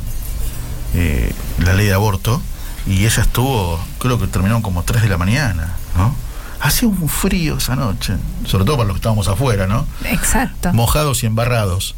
[0.93, 2.41] eh, la ley de aborto,
[2.85, 6.13] y ella estuvo, creo que terminaron como 3 de la mañana, ¿no?
[6.59, 8.13] Hacía un frío esa noche,
[8.45, 9.85] sobre todo para los que estábamos afuera, ¿no?
[10.05, 10.73] Exacto.
[10.73, 11.95] Mojados y embarrados.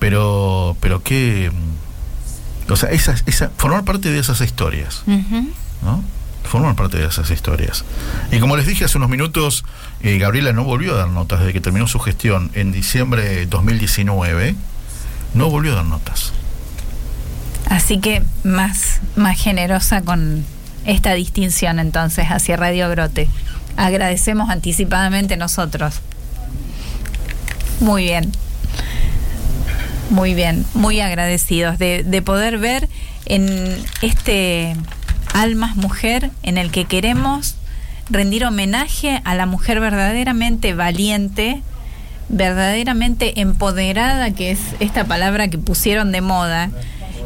[0.00, 1.52] Pero, pero qué.
[2.68, 5.04] O sea, esas, esa, formar parte de esas historias.
[5.06, 5.52] Ujú.
[5.82, 6.02] ¿no?
[6.44, 7.84] Forman parte de esas historias.
[8.32, 9.64] Y como les dije hace unos minutos,
[10.00, 13.46] eh, Gabriela no volvió a dar notas desde que terminó su gestión en diciembre de
[13.46, 14.56] 2019.
[15.34, 16.32] No volvió a dar notas.
[17.68, 20.44] Así que más, más generosa con
[20.86, 23.28] esta distinción entonces hacia Radio Grote.
[23.76, 26.00] Agradecemos anticipadamente nosotros.
[27.78, 28.32] Muy bien.
[30.10, 32.88] Muy bien, muy agradecidos de, de poder ver
[33.26, 34.74] en este
[35.32, 37.54] Almas Mujer en el que queremos
[38.10, 41.62] rendir homenaje a la mujer verdaderamente valiente,
[42.28, 46.70] verdaderamente empoderada, que es esta palabra que pusieron de moda,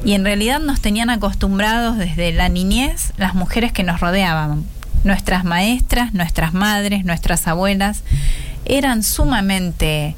[0.05, 4.65] y en realidad nos tenían acostumbrados desde la niñez las mujeres que nos rodeaban.
[5.05, 8.03] Nuestras maestras, nuestras madres, nuestras abuelas
[8.67, 10.17] eran sumamente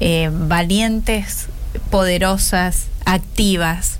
[0.00, 1.48] eh, valientes,
[1.90, 3.98] poderosas, activas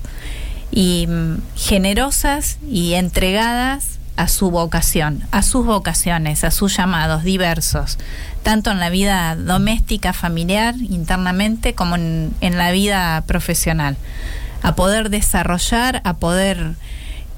[0.71, 7.99] y mm, generosas y entregadas a su vocación, a sus vocaciones, a sus llamados diversos,
[8.43, 13.97] tanto en la vida doméstica, familiar, internamente, como en, en la vida profesional,
[14.63, 16.75] a poder desarrollar, a poder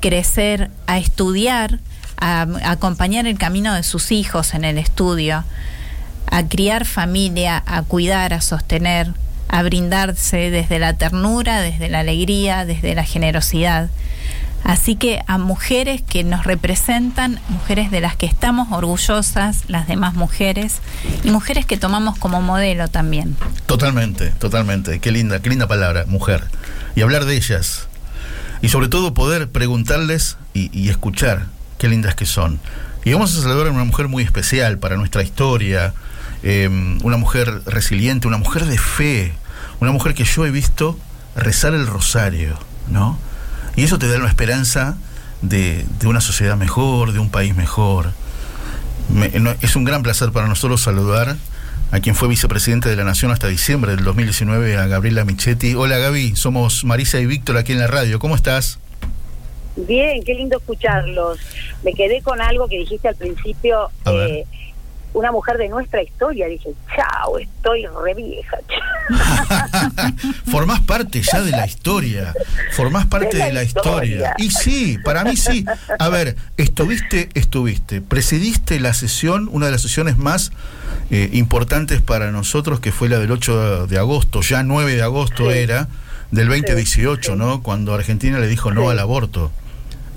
[0.00, 1.80] crecer, a estudiar,
[2.16, 5.44] a, a acompañar el camino de sus hijos en el estudio,
[6.30, 9.12] a criar familia, a cuidar, a sostener,
[9.50, 13.90] a brindarse desde la ternura, desde la alegría, desde la generosidad.
[14.62, 20.14] Así que a mujeres que nos representan, mujeres de las que estamos orgullosas, las demás
[20.14, 20.80] mujeres,
[21.24, 23.36] y mujeres que tomamos como modelo también.
[23.66, 25.00] Totalmente, totalmente.
[25.00, 26.44] Qué linda, qué linda palabra, mujer.
[26.94, 27.88] Y hablar de ellas.
[28.62, 31.46] Y sobre todo poder preguntarles y, y escuchar
[31.78, 32.60] qué lindas que son.
[33.04, 35.94] Y vamos a saludar a una mujer muy especial para nuestra historia,
[36.42, 36.68] eh,
[37.02, 39.32] una mujer resiliente, una mujer de fe,
[39.80, 40.98] una mujer que yo he visto
[41.36, 42.58] rezar el rosario,
[42.88, 43.18] ¿no?
[43.76, 44.96] Y eso te da una esperanza
[45.42, 48.12] de, de una sociedad mejor, de un país mejor.
[49.08, 51.36] Me- no- es un gran placer para nosotros saludar
[51.92, 55.74] a quien fue vicepresidente de la Nación hasta diciembre del 2019, a Gabriela Michetti.
[55.74, 58.18] Hola Gaby, somos Marisa y Víctor aquí en la radio.
[58.18, 58.78] ¿Cómo estás?
[59.76, 61.38] Bien, qué lindo escucharlos.
[61.82, 64.44] Me quedé con algo que dijiste al principio, A ver.
[65.14, 66.46] Una mujer de nuestra historia.
[66.46, 68.56] Dije, chao, estoy re vieja.
[70.50, 72.32] Formás parte ya de la historia.
[72.72, 74.04] Formás parte De la de la historia.
[74.14, 74.34] historia.
[74.38, 75.64] Y sí, para mí sí.
[75.98, 78.00] A ver, estuviste, estuviste.
[78.00, 80.52] Presidiste la sesión, una de las sesiones más
[81.10, 85.50] eh, importantes para nosotros, que fue la del 8 de agosto, ya 9 de agosto
[85.50, 85.58] Sí.
[85.58, 85.88] era,
[86.30, 87.38] del 2018, sí.
[87.38, 87.62] ¿no?
[87.62, 89.50] Cuando Argentina le dijo no al aborto.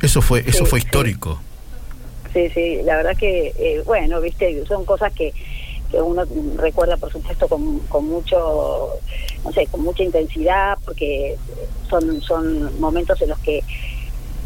[0.01, 1.41] Eso fue, eso fue histórico.
[2.33, 5.33] Sí, sí, la verdad que, eh, bueno, viste, son cosas que,
[5.91, 6.23] que uno
[6.55, 8.89] recuerda, por supuesto, con, con mucho,
[9.43, 11.35] no sé, con mucha intensidad, porque
[11.89, 13.63] son, son momentos en los que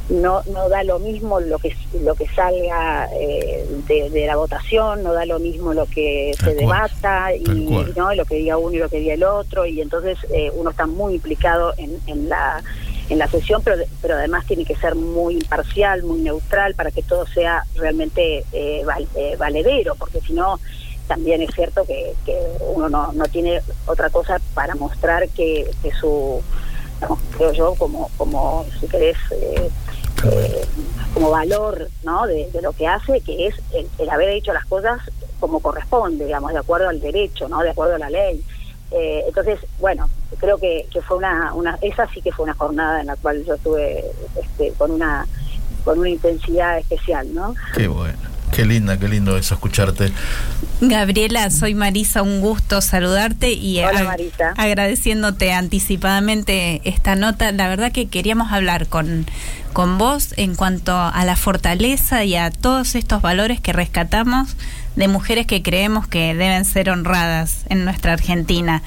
[0.09, 5.03] no no da lo mismo lo que lo que salga eh, de, de la votación
[5.03, 8.57] no da lo mismo lo que Tal se cual, debata y no lo que diga
[8.57, 11.99] uno y lo que diga el otro y entonces eh, uno está muy implicado en,
[12.07, 12.64] en la
[13.09, 17.03] en la sesión pero pero además tiene que ser muy imparcial muy neutral para que
[17.03, 20.59] todo sea realmente eh, val- eh, valedero porque si no
[21.07, 22.38] también es cierto que, que
[22.75, 26.41] uno no, no tiene otra cosa para mostrar que, que su
[26.95, 29.69] digamos, creo yo como como si querés eh,
[30.25, 30.65] eh,
[31.13, 32.27] como valor ¿no?
[32.27, 34.99] de, de lo que hace, que es el, el haber hecho las cosas
[35.39, 37.61] como corresponde, digamos, de acuerdo al derecho, ¿no?
[37.61, 38.43] de acuerdo a la ley.
[38.91, 40.09] Eh, entonces, bueno,
[40.39, 43.43] creo que, que fue una, una, esa sí que fue una jornada en la cual
[43.45, 44.03] yo estuve
[44.41, 45.26] este, con una
[45.84, 47.53] con una intensidad especial, ¿no?
[47.76, 48.18] Qué bueno.
[48.51, 50.11] Qué linda, qué lindo eso, escucharte.
[50.81, 54.53] Gabriela, soy Marisa, un gusto saludarte y Hola, ag- Marisa.
[54.57, 57.51] agradeciéndote anticipadamente esta nota.
[57.51, 59.26] La verdad que queríamos hablar con,
[59.73, 64.55] con vos en cuanto a la fortaleza y a todos estos valores que rescatamos
[64.98, 68.82] de mujeres que creemos que deben ser honradas en nuestra Argentina.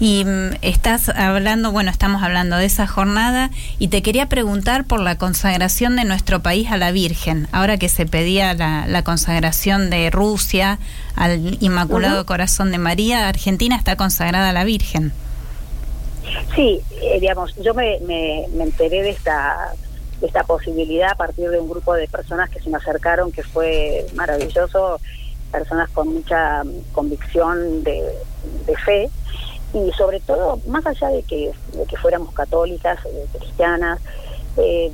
[0.00, 5.00] Y mm, estás hablando, bueno, estamos hablando de esa jornada y te quería preguntar por
[5.00, 9.90] la consagración de nuestro país a la Virgen, ahora que se pedía la, la consagración
[9.90, 10.78] de Rusia
[11.16, 12.24] al Inmaculado.
[12.24, 15.12] Corazón de María, Argentina está consagrada a la Virgen.
[16.54, 19.56] Sí, eh, digamos, yo me, me, me enteré de esta,
[20.20, 23.42] de esta posibilidad a partir de un grupo de personas que se me acercaron, que
[23.42, 25.00] fue maravilloso,
[25.50, 28.02] personas con mucha mm, convicción de,
[28.84, 29.10] fe
[29.74, 33.98] y sobre todo, más allá de que, de que fuéramos católicas, eh, cristianas,
[34.56, 34.90] eh,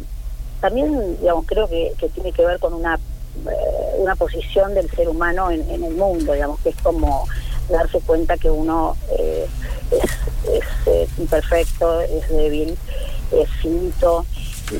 [0.61, 5.51] también, digamos, creo que, tiene que ver con una, eh, una posición del ser humano
[5.51, 7.27] en, en el mundo, digamos, que es como
[7.69, 9.49] darse cuenta que uno es,
[10.87, 12.77] es, imperfecto, es débil,
[13.33, 14.25] es finito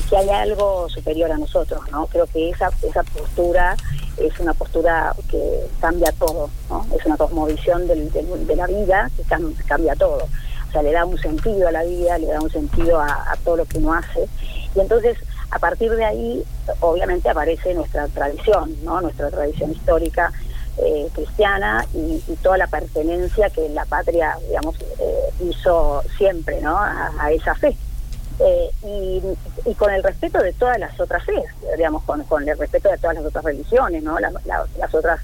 [0.09, 2.07] que hay algo superior a nosotros, ¿no?
[2.07, 3.75] Creo que esa, esa postura
[4.17, 6.85] es una postura que cambia todo, ¿no?
[6.97, 10.27] Es una cosmovisión de la vida que cam- cambia todo.
[10.69, 13.57] O sea, le da un sentido a la vida, le da un sentido a, todo
[13.57, 14.27] lo que uno hace.
[14.75, 15.17] Y entonces,
[15.51, 16.43] a partir de ahí,
[16.81, 19.01] obviamente aparece nuestra tradición, ¿no?
[19.01, 20.31] Nuestra tradición histórica
[20.77, 26.77] eh, cristiana y, toda la pertenencia que la patria, digamos, eh, hizo siempre, ¿no?
[26.77, 27.75] A esa fe.
[28.39, 29.21] Eh, y,
[29.69, 31.41] y con el respeto de todas las otras fe,
[31.77, 34.19] digamos, con, con el respeto de todas las otras religiones, ¿no?
[34.19, 35.21] La- la- las otras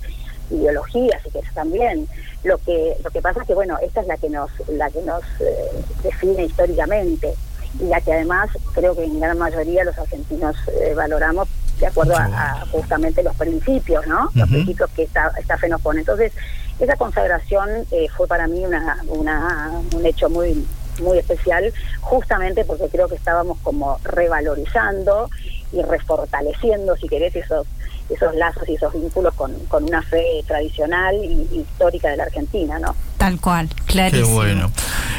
[0.49, 2.07] ideologías y que también.
[2.43, 5.01] Lo que lo que pasa es que bueno esta es la que nos la que
[5.03, 7.35] nos eh, define históricamente
[7.79, 11.47] y la que además creo que en gran mayoría los argentinos eh, valoramos
[11.79, 15.81] de acuerdo a, a justamente los principios no los principios que esta esta fe nos
[15.81, 15.99] pone.
[15.99, 16.31] Entonces
[16.79, 20.65] esa consagración eh, fue para mí una, una un hecho muy
[20.99, 25.29] muy especial justamente porque creo que estábamos como revalorizando
[25.71, 27.67] y refortaleciendo si querés esos
[28.09, 32.77] esos lazos y esos vínculos con, con una fe tradicional y, histórica de la Argentina,
[32.77, 32.93] ¿no?
[33.17, 34.33] Tal cual, Qué clarísimo.
[34.33, 34.71] bueno.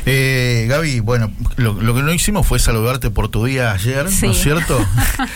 [0.04, 4.26] Eh, Gaby, bueno, lo, lo que no hicimos fue saludarte por tu día ayer, Sí.
[4.26, 4.78] ¿no es cierto?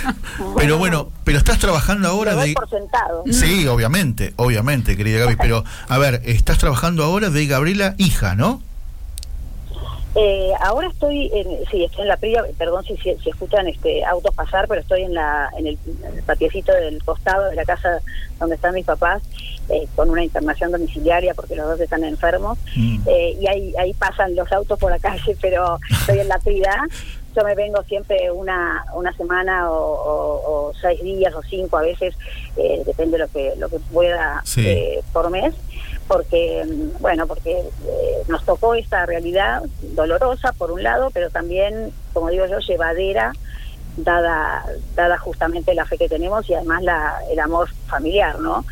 [0.57, 2.53] pero bueno, pero estás trabajando ahora de...
[2.53, 3.25] por sentado.
[3.31, 8.61] Sí, obviamente, obviamente, querida Gaby, pero a ver, estás trabajando ahora de Gabriela hija, ¿no?
[10.19, 14.03] Eh, ahora estoy en, sí, estoy en la privia, perdón si, si, si escuchan este
[14.05, 17.65] autos pasar, pero estoy en la en el, en el patiecito del costado de la
[17.65, 18.01] casa
[18.41, 19.23] donde están mis papás
[19.69, 23.01] eh, con una internación domiciliaria porque los dos están enfermos Mm.
[23.07, 26.83] eh, y ahí ahí pasan los autos por la calle, pero estoy en la privia.
[27.37, 31.83] Yo me vengo siempre una una semana o, o- o seis días o cinco a
[31.83, 32.15] veces,
[32.57, 34.67] eh, depende de lo que lo que pueda Sí.
[34.67, 35.55] eh, por mes
[36.09, 36.65] porque
[37.01, 39.63] bueno porque eh, nos tocó esta realidad
[39.95, 43.33] dolorosa por un lado pero también como digo yo llevadera
[43.97, 44.65] dada
[44.95, 48.65] dada justamente la fe que tenemos y además la, el amor familiar no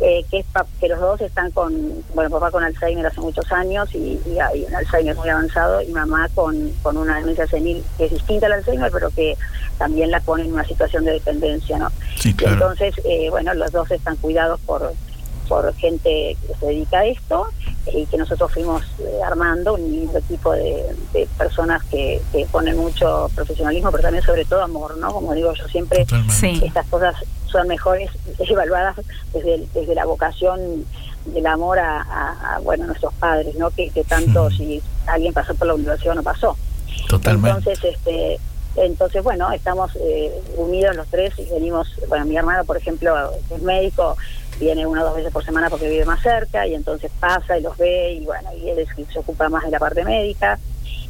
[0.00, 1.72] Eh, que es pa- que los dos están con
[2.14, 5.88] bueno papá con Alzheimer hace muchos años y, y hay un Alzheimer muy avanzado y
[5.90, 6.54] mamá con,
[6.84, 9.36] con una demencia senil que es distinta al Alzheimer pero que
[9.76, 12.52] también la pone en una situación de dependencia no Sí, claro.
[12.54, 14.92] entonces, eh, bueno, los dos están cuidados por,
[15.48, 17.48] por gente que se dedica a esto
[17.92, 22.76] y que nosotros fuimos eh, armando un lindo equipo de, de personas que, que ponen
[22.76, 25.12] mucho profesionalismo, pero también sobre todo amor, ¿no?
[25.12, 26.06] Como digo yo siempre.
[26.30, 26.60] Sí.
[26.64, 27.14] estas cosas
[27.46, 28.96] son mejores evaluadas
[29.32, 30.84] desde, el- desde la vocación
[31.26, 33.70] del amor a, a- a, bueno, nuestros padres, ¿no?
[33.70, 34.56] Que, que tanto Mm.
[34.56, 36.56] si alguien pasó por la universidad o no pasó.
[37.08, 37.48] Totalmente.
[37.70, 38.38] Entonces, este,
[38.76, 43.14] entonces bueno, estamos eh, unidos los tres y venimos, bueno, mi hermano, por ejemplo,
[43.50, 44.16] es médico,
[44.58, 47.62] viene una o dos veces por semana porque vive más cerca y entonces pasa y
[47.62, 50.58] los ve y bueno, y él se ocupa más de la parte médica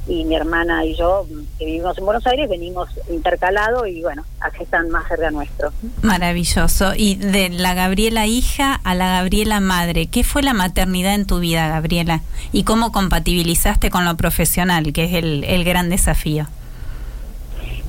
[0.09, 1.27] y mi hermana y yo
[1.59, 5.73] que vivimos en Buenos Aires, venimos intercalados y bueno, aquí están más cerca nuestro.
[6.03, 6.93] Maravilloso.
[6.97, 11.41] Y de la Gabriela hija a la Gabriela madre, ¿qué fue la maternidad en tu
[11.41, 12.23] vida, Gabriela?
[12.53, 16.47] ¿Y cómo compatibilizaste con lo profesional, que es el, el gran desafío?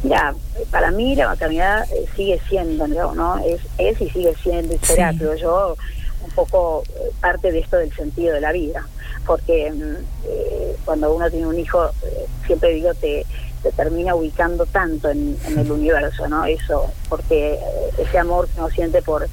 [0.04, 0.34] Mira,
[0.72, 3.14] para mí la maternidad eh, sigue siendo, ¿no?
[3.14, 3.38] ¿no?
[3.40, 5.18] Es, es y sigue siendo, y será, Sí.
[5.20, 5.76] creo yo,
[6.24, 8.86] un poco eh, parte de esto del sentido de la vida.
[9.26, 9.96] Porque mm,
[10.26, 13.26] eh, cuando uno tiene un hijo, eh, siempre digo, te,
[13.62, 16.46] te termina ubicando tanto en, en el universo, ¿no?
[16.46, 17.60] Eso, porque
[17.98, 19.28] ese amor que uno siente por,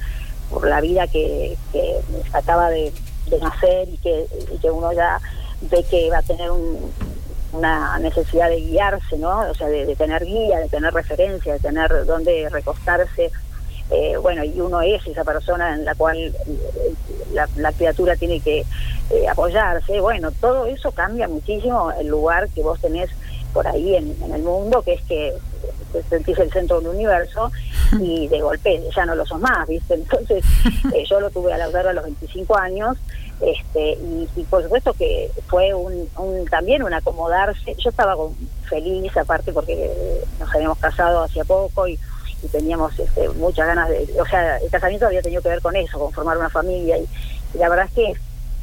[0.49, 1.95] por la vida que, que
[2.33, 2.91] acaba de,
[3.29, 5.19] de nacer y que, y que uno ya
[5.71, 6.91] ve que va a tener un,
[7.57, 9.49] una necesidad de guiarse, ¿no?
[9.49, 13.31] O sea, de, tener guía, de tener referencia, de tener dónde recostarse.
[13.89, 16.33] Eh, bueno, y uno es esa persona en la cual eh,
[17.33, 18.65] la, la criatura tiene que
[19.09, 19.99] eh, apoyarse.
[19.99, 23.09] Bueno, todo eso cambia muchísimo el lugar que vos tenés
[23.53, 25.33] por ahí en, en el mundo, que es que
[25.91, 27.51] te sentís el centro del universo
[27.99, 29.93] y de golpe ya no lo sos más, ¿viste?
[29.95, 30.43] Entonces,
[30.93, 32.97] eh, yo lo tuve a la a los 25 años
[33.41, 33.91] este
[34.35, 37.75] y, por supuesto que fue un, un- también un acomodarse.
[37.77, 38.35] Yo estaba con-
[38.67, 39.91] feliz aparte porque
[40.39, 41.97] nos habíamos casado hacía poco y,
[42.51, 45.97] teníamos este, muchas ganas de o sea el casamiento había tenido que ver con eso
[45.99, 47.05] con formar una familia y,
[47.57, 48.11] la verdad es que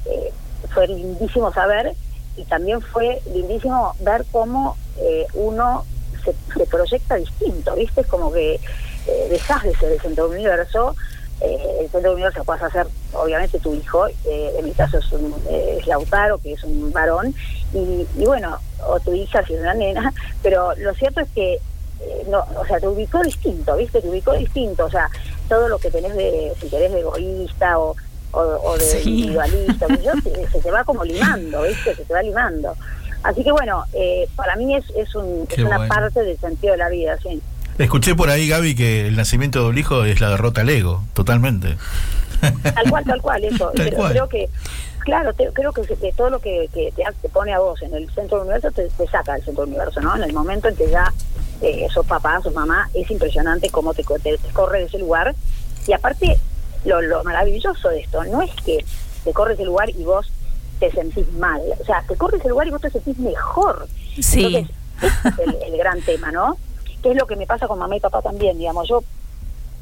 [0.06, 0.32] eh,
[0.72, 1.92] fue lindísimo saber
[2.36, 5.84] y también fue lindísimo ver cómo eh, uno
[6.24, 10.94] se, proyecta distinto viste como que eh, dejas el centro del universo
[11.40, 14.98] eh, el centro del universo pasa a ser obviamente tu hijo, eh, en mi caso
[14.98, 17.34] es, un, eh, es Lautaro, que es un varón,
[17.72, 20.12] y, y bueno, o tu hija si es una nena,
[20.42, 24.00] pero lo cierto es que, eh, no, o sea, te ubicó distinto, ¿viste?
[24.00, 25.08] Te ubicó distinto, o sea,
[25.48, 27.94] todo lo que tenés de, si querés, de egoísta o,
[28.32, 29.10] o, o de Sí.
[29.10, 31.94] individualista, yo, se, se te va como limando, ¿viste?
[31.94, 32.74] Se te va limando.
[33.22, 35.94] Así que bueno, eh, para mí es, es, un, es una bueno.
[35.94, 37.40] parte del sentido de la vida, sí.
[37.78, 41.02] Escuché por ahí, Gaby, que el nacimiento de un hijo es la derrota al ego,
[41.12, 41.76] totalmente.
[42.74, 43.70] Tal cual, tal cual, eso.
[43.74, 44.12] Tal Pero cual.
[44.12, 44.48] creo que,
[45.00, 47.94] claro, te- creo que, que todo lo que, que te, te pone a vos en
[47.94, 50.14] el centro del universo te, te saca del centro del universo, ¿no?
[50.14, 51.12] En el momento en que ya
[51.62, 54.98] eh, sos papá, sos mamá, es impresionante cómo te, co- te, te corre de ese
[54.98, 55.34] lugar.
[55.86, 56.38] Y aparte,
[56.84, 58.84] lo, lo maravilloso de esto no es que
[59.24, 60.30] te corre ese lugar y vos
[60.80, 61.60] te sentís mal.
[61.80, 63.88] O sea, te corre ese lugar y vos te sentís mejor.
[64.20, 64.44] Sí.
[64.44, 66.56] Entonces, ese es el, el gran tema, ¿no?
[67.04, 68.88] Que es lo que me pasa con mamá y papá también, digamos.
[68.88, 69.04] Yo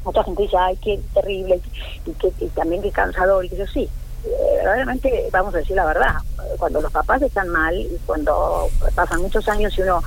[0.03, 1.61] mucha gente dice, ay, qué terrible,
[2.05, 3.89] y, que, y también qué cansador, y que yo sí,
[4.25, 6.15] eh, verdaderamente vamos a decir la verdad,
[6.57, 10.03] cuando los papás están mal, y cuando pasan muchos años y uno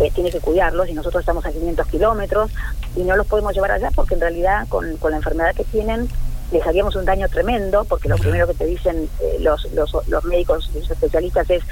[0.00, 2.50] eh, tiene que cuidarlos, y nosotros estamos a 500 kilómetros,
[2.96, 6.08] y no los podemos llevar allá porque en realidad con, con la enfermedad que tienen,
[6.50, 10.24] les haríamos un daño tremendo, porque lo primero que te dicen eh, los, los, los
[10.24, 11.62] médicos, los especialistas es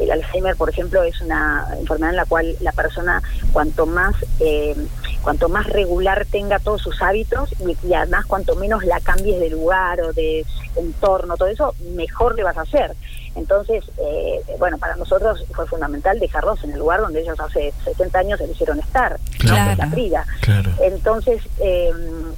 [0.00, 3.22] el Alzheimer, por ejemplo, es una enfermedad en la cual la persona
[3.52, 4.74] cuanto más eh,
[5.22, 9.50] cuanto más regular tenga todos sus hábitos y, y además cuanto menos la cambies de
[9.50, 10.46] lugar o de
[10.76, 12.94] entorno, todo eso, mejor le vas a hacer.
[13.36, 18.18] Entonces, eh, bueno, para nosotros fue fundamental dejarlos en el lugar donde ellos hace 60
[18.18, 19.18] años se eligieron estar.
[19.38, 19.76] Claro.
[19.78, 20.24] La.
[20.40, 20.70] Claro.
[20.82, 21.92] Entonces, eh,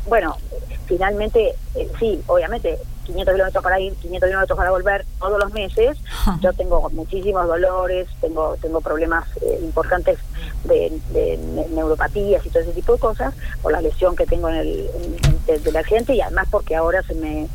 [0.06, 0.36] bueno,
[0.86, 5.99] finalmente, eh, sí, obviamente, 500 kilómetros para ir, 500 kilómetros para volver todos los meses.
[6.41, 10.19] Yo tengo muchísimos dolores, tengo tengo problemas eh, importantes
[10.65, 14.49] de, de ne- neuropatías y todo ese tipo de cosas por la lesión que tengo
[14.49, 17.49] en el en- de- del accidente y además porque ahora se me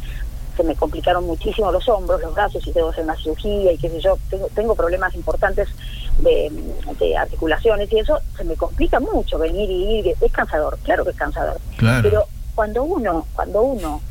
[0.57, 3.77] se me complicaron muchísimo los hombros, los brazos y tengo que hacer una cirugía y
[3.77, 5.69] qué sé yo, tengo, tengo problemas importantes
[6.17, 6.51] de,
[6.99, 11.11] de articulaciones y eso se me complica mucho venir y ir, es cansador, claro que
[11.11, 11.57] es cansador.
[11.77, 12.01] Claro.
[12.01, 12.23] Pero
[12.55, 14.01] cuando uno, cuando uno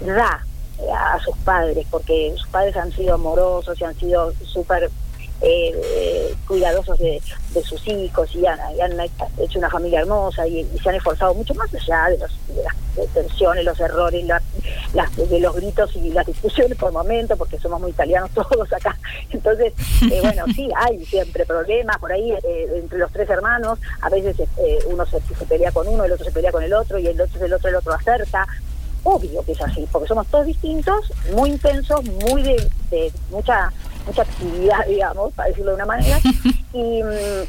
[0.00, 0.44] da
[0.78, 4.90] eh, a sus padres, porque sus padres han sido amorosos y han sido súper
[5.42, 7.20] eh, eh, cuidadosos de,
[7.54, 8.60] de sus hijos y han,
[9.38, 13.08] hecho una familia hermosa y, se han esforzado mucho más allá de, los, de las
[13.14, 14.42] tensiones, los errores, la-
[14.92, 18.94] las, de los gritos y las discusiones por momento, porque somos muy italianos todos acá.
[19.30, 19.72] Entonces,
[20.12, 23.78] eh, bueno, sí, hay siempre problemas por ahí eh, entre los tres hermanos.
[24.02, 24.36] A veces
[24.86, 27.44] uno se, pelea con uno, el otro se pelea con el otro y el otro
[27.44, 28.46] el otro el otro acerca.
[29.02, 33.72] Obvio que es así, porque somos todos distintos, muy intensos, muy de, de mucha
[34.06, 36.18] mucha actividad, digamos, para decirlo de una manera.
[36.72, 37.02] Y,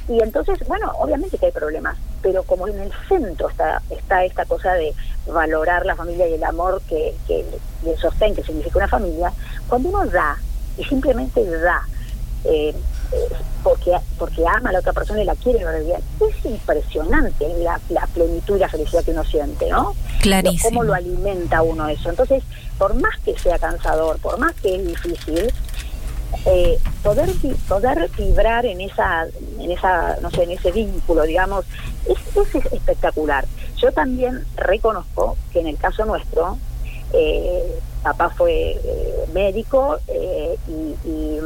[0.09, 4.45] y entonces, bueno, obviamente que hay problemas, pero como en el centro está está esta
[4.45, 4.95] cosa de
[5.27, 7.45] valorar la familia y el amor que, que
[7.85, 9.31] y el sostén que significa una familia,
[9.67, 10.37] cuando uno da
[10.75, 11.83] y simplemente da,
[12.45, 12.73] eh,
[13.63, 17.79] porque porque ama a la otra persona y la quiere ver bien, es impresionante la,
[17.89, 19.93] la plenitud y la felicidad que uno siente, ¿no?
[20.21, 20.69] Clarísimo.
[20.69, 22.09] Cómo lo alimenta uno eso.
[22.09, 22.43] Entonces,
[22.77, 25.51] por más que sea cansador, por más que es difícil,
[26.45, 27.29] eh, poder
[27.67, 29.27] poder vibrar en esa
[29.59, 31.65] en esa no sé en ese vínculo digamos
[32.07, 33.45] es, es espectacular
[33.77, 36.57] yo también reconozco que en el caso nuestro
[37.13, 39.99] eh, papá fue eh, médico
[40.67, 41.39] y, y,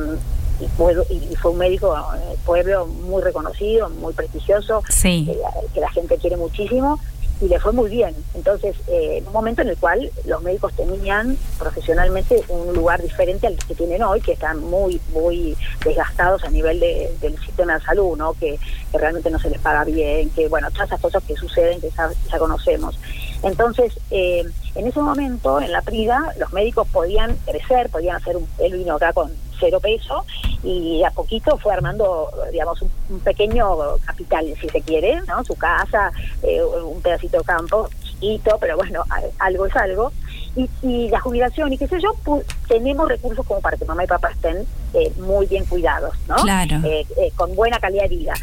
[0.59, 5.27] y puedo- y fue un médico en el pueblo muy reconocido muy prestigioso Sí.
[5.29, 5.37] eh,
[5.73, 6.99] que la gente quiere muchísimo
[7.41, 8.15] y le fue muy bien.
[8.33, 13.47] Entonces, eh, en un momento en el cual los médicos tenían profesionalmente un lugar diferente
[13.47, 17.83] al que tienen hoy, que están muy, muy desgastados a nivel de- del sistema de
[17.83, 18.33] salud, ¿no?
[18.35, 18.57] Que,
[18.89, 21.89] que realmente no se les paga bien, que, bueno, todas esas cosas que suceden que
[21.89, 22.97] ya, ya conocemos.
[23.43, 24.45] Entonces, eh,
[24.75, 28.47] en ese momento, en la PRIDA, los médicos podían crecer, podían hacer un...
[28.59, 29.29] Él vino acá con
[29.59, 30.25] cero peso
[30.63, 35.43] y a poquito fue armando, digamos, un, un pequeño capital, si se quiere, ¿no?
[35.43, 36.11] Su casa,
[36.43, 40.11] eh, un pedacito de campo, chiquito, pero bueno, a- algo es algo.
[40.55, 44.05] Y, y la jubilación y qué sé yo, pu- tenemos recursos como para que mamá
[44.05, 46.35] y papá estén eh, muy bien cuidados, ¿no?
[46.37, 46.77] Claro.
[46.85, 48.33] Eh, eh, con buena calidad de vida.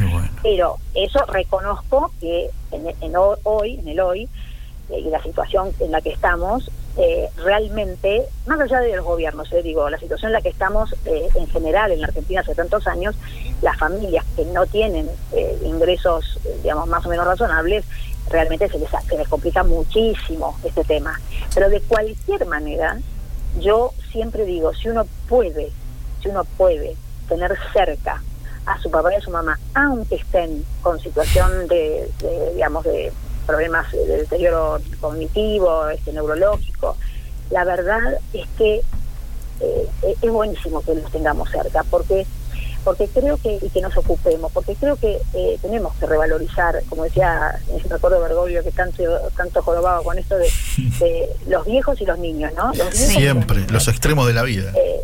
[0.42, 4.28] Pero eso reconozco que en, en ho- hoy, en el hoy,
[4.98, 9.62] y la situación en la que estamos, eh, realmente, más allá de los gobiernos, eh,
[9.62, 12.86] digo, la situación en la que estamos eh, en general en la Argentina hace tantos
[12.86, 13.14] años,
[13.62, 17.84] las familias que no tienen eh, ingresos, eh, digamos, más o menos razonables,
[18.28, 21.18] realmente se les, se les complica muchísimo este tema.
[21.54, 22.98] Pero de cualquier manera,
[23.58, 25.70] yo siempre digo, si uno puede,
[26.22, 26.96] si uno puede
[27.28, 28.22] tener cerca
[28.66, 33.12] a su papá y a su mamá, aunque estén con situación de, de, digamos, de
[33.42, 36.96] problemas de deterioro cognitivo, este, neurológico,
[37.50, 38.00] la verdad
[38.32, 38.80] es que
[39.60, 39.88] eh,
[40.22, 42.26] es buenísimo que los tengamos cerca, porque
[42.84, 47.04] porque creo que y que nos ocupemos, porque creo que eh, tenemos que revalorizar, como
[47.04, 49.04] decía, me acuerdo de Bergoglio que tanto
[49.36, 50.50] tanto jorobaba con esto de,
[50.98, 52.72] de los viejos y los niños, ¿no?
[52.74, 54.72] Los Siempre, los extremos de la vida.
[54.74, 55.00] eh,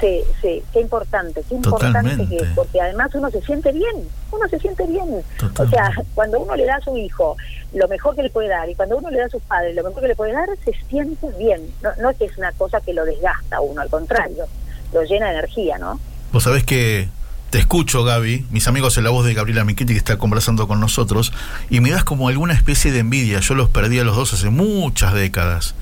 [0.00, 4.58] sí, sí, qué importante, qué importante que, porque además uno se siente bien, uno se
[4.58, 5.22] siente bien.
[5.58, 7.36] O sea, cuando uno le da a su hijo
[7.72, 9.82] lo mejor que le puede dar y cuando uno le da a sus padres lo
[9.82, 11.60] mejor que le puede dar, se siente bien.
[11.82, 14.46] No, no es que es una cosa que lo desgasta a uno, al contrario,
[14.92, 15.98] lo llena de energía, ¿no?
[16.32, 17.08] Vos sabés que
[17.50, 20.80] te escucho, Gaby, mis amigos en la voz de Gabriela Michetti que está conversando con
[20.80, 21.32] nosotros,
[21.70, 23.38] y me das como alguna especie de envidia.
[23.38, 25.76] Yo los perdí a los dos hace muchas décadas.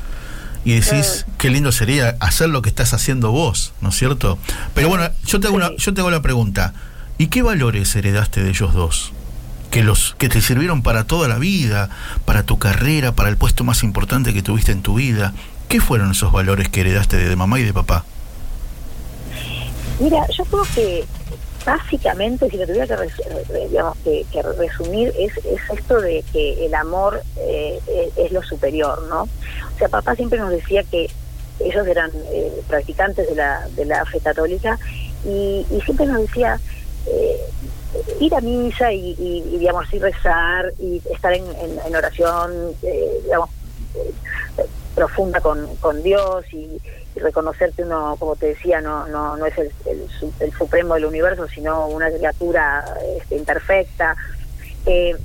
[0.64, 4.38] Y decís, qué lindo sería hacer lo que estás haciendo vos, ¿no es cierto?
[4.74, 6.72] Pero bueno, yo te hago, una, yo te hago la pregunta,
[7.18, 9.12] ¿y qué valores heredaste de ellos dos?
[9.70, 11.90] Que, los, que te sirvieron para toda la vida,
[12.24, 15.32] para tu carrera, para el puesto más importante que tuviste en tu vida.
[15.68, 18.04] ¿Qué fueron esos valores que heredaste de mamá y de papá?
[19.98, 21.04] Mira, yo creo que
[21.64, 26.66] básicamente, si lo tuviera que, res- eh, digamos, que, resumir, es, es esto de que
[26.66, 27.80] el amor eh,
[28.16, 29.22] es, lo superior, ¿no?
[29.22, 31.08] O sea, papá siempre nos decía que
[31.60, 34.78] ellos eran eh, practicantes de la, de la fe católica
[35.24, 36.58] y, y siempre nos decía
[37.06, 37.40] eh,
[38.20, 43.50] ir a misa y, y- digamos rezar y estar en, en- en oración eh, digamos
[43.94, 44.12] eh,
[44.94, 46.80] profunda con, con Dios y
[47.22, 50.94] reconocer que uno como te decía no no no es el, el, su- el supremo
[50.94, 52.84] del universo sino una criatura
[53.18, 54.16] este, imperfecta
[54.86, 55.16] eh,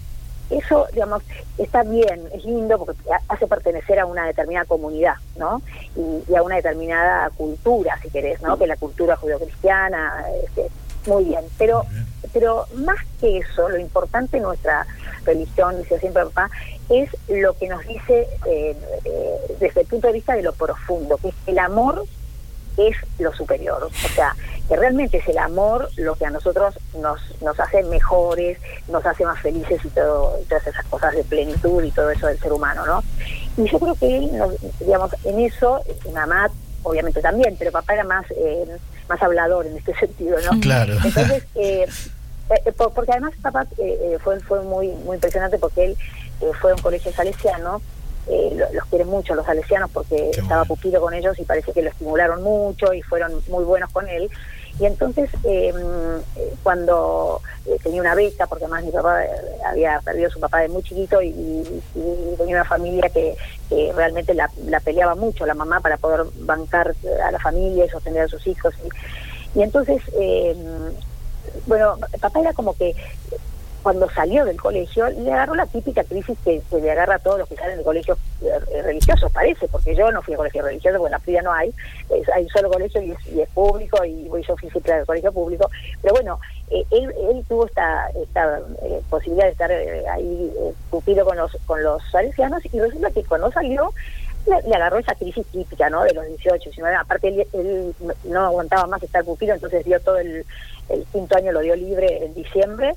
[0.49, 1.23] eso, digamos,
[1.57, 5.61] está bien, es lindo porque ha- hace pertenecer a una determinada comunidad, ¿no?
[5.93, 8.57] Y, y a una determinada cultura, si querés, ¿no?
[8.57, 10.69] Que la cultura judeocristiana, este,
[11.05, 11.43] muy bien.
[11.57, 11.83] Pero,
[12.31, 14.87] pero más que eso, lo importante en nuestra
[15.27, 16.49] religión, dice siempre papá,
[16.89, 18.75] es lo que nos dice eh,
[19.05, 22.03] eh, desde el punto de vista de lo profundo, que es el amor
[22.77, 23.83] es lo superior.
[23.83, 24.35] O sea,
[24.67, 29.25] que realmente es el amor lo que a nosotros nos, nos hace mejores, nos hace
[29.25, 32.85] más felices y todo, todas esas cosas de plenitud y todo eso del ser humano,
[32.85, 33.03] ¿no?
[33.57, 35.81] Y yo creo que él, nos- digamos, en eso,
[36.13, 36.49] mamá
[36.83, 38.65] obviamente también, pero papá era más, eh,
[39.09, 40.59] más hablador en este sentido, ¿no?
[40.59, 40.93] Claro.
[41.03, 41.87] Entonces, eh,
[42.93, 45.97] porque además papá eh, eh, fue, fue muy, muy impresionante porque él
[46.41, 47.81] eh, fue a un colegio salesiano,
[48.29, 51.81] eh, lo- los quiere mucho los salesianos porque estaba pupilo con ellos y parece que
[51.81, 54.29] lo estimularon mucho y fueron muy buenos con él.
[54.79, 55.73] Y entonces, eh,
[56.35, 59.29] eh, cuando eh, tenía una beca, porque además mi papá eh,
[59.65, 63.35] había perdido a su papá de muy chiquito y, y- y tenía una familia que,
[63.69, 66.93] que realmente la, la peleaba mucho, la mamá, para poder bancar
[67.25, 68.75] a la familia y sostener a sus hijos.
[69.55, 70.55] Y, y entonces, eh,
[71.65, 72.95] bueno, papá era como que
[73.87, 77.39] cuando salió del colegio le agarró la típica crisis que, que le agarra a todos
[77.39, 81.05] los que salen de colegios eh, religiosos, parece, porque yo no fui a colegio religioso,
[81.05, 81.73] en la PRIA no hay,
[82.35, 85.31] hay un solo colegio y es, y es público, y yo fui siempre al colegio
[85.31, 85.69] público,
[86.01, 86.37] pero bueno,
[86.69, 91.37] eh, él, él tuvo esta, esta eh, posibilidad de estar eh, ahí eh, pupido con
[91.37, 93.93] los, con los salesianos, y resulta que cuando salió,
[94.47, 96.03] le, le agarró esa crisis típica, ¿no?
[96.03, 96.95] De los 18, 19.
[96.95, 97.93] Aparte, él, él
[98.25, 100.45] no aguantaba más estar pupilo, entonces dio todo el,
[100.89, 102.93] el quinto año, lo dio libre en diciembre.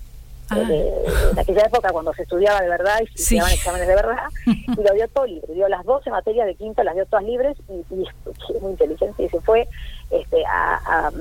[0.53, 0.59] Ah.
[0.69, 0.93] eh,
[1.31, 3.37] en aquella época cuando se estudiaba de verdad y se Sí.
[3.39, 4.17] daban exámenes de verdad,
[4.47, 7.57] y lo dio todo libre, dio las 12 materias de quinto, las dio todas libres
[7.69, 9.69] y, y es muy inteligente y se fue
[10.11, 11.13] este, a, a,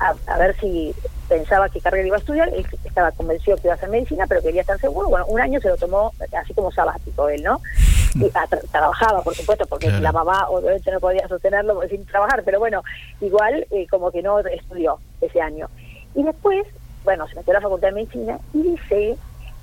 [0.00, 0.94] a- a ver si
[1.28, 4.40] pensaba qué carrera iba a estudiar, él estaba convencido que iba a hacer medicina, pero
[4.42, 7.60] quería estar seguro, bueno, un año se lo tomó así como sabático él, ¿no?
[8.14, 10.02] Y a- tra- trabajaba, por supuesto, porque Claro.
[10.02, 12.82] la mamá obviamente no podía sostenerlo sin trabajar, pero bueno,
[13.20, 15.68] igual eh, como que no estudió ese año.
[16.14, 16.66] Y después,
[17.04, 19.16] bueno, se metió a la Facultad de Medicina y dice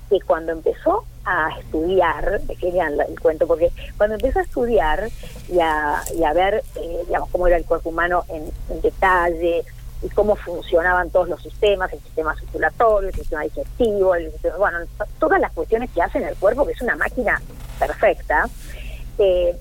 [0.08, 5.08] que cuando empezó a estudiar, es genial el cuento, porque cuando empezó a estudiar
[5.48, 9.64] y a, y a ver, eh, digamos, cómo era el cuerpo humano en, en detalle
[10.06, 15.04] y cómo funcionaban todos los sistemas, el sistema circulatorio, el sistema digestivo, el bueno, to-
[15.18, 17.40] todas las cuestiones que hacen el cuerpo, que es una máquina
[17.78, 18.48] perfecta,
[19.18, 19.56] eh,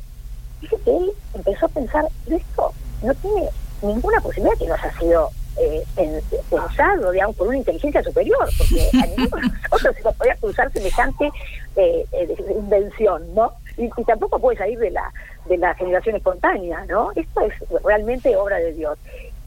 [0.62, 2.74] dice que él empezó a pensar, "Pero esto
[3.04, 3.50] no tiene
[3.82, 8.90] ninguna posibilidad que no haya sido eh, pen- pensado, digamos, por una inteligencia superior, porque
[9.02, 11.32] a ninguno de nosotros se nos podía cruzar semejante
[11.78, 13.54] eh, eh, invención, ¿no?
[13.78, 15.14] Y, y tampoco puede salir de la
[15.46, 17.12] de la generación espontánea, ¿no?
[17.16, 17.54] Esto es
[17.86, 18.98] realmente obra de Dios.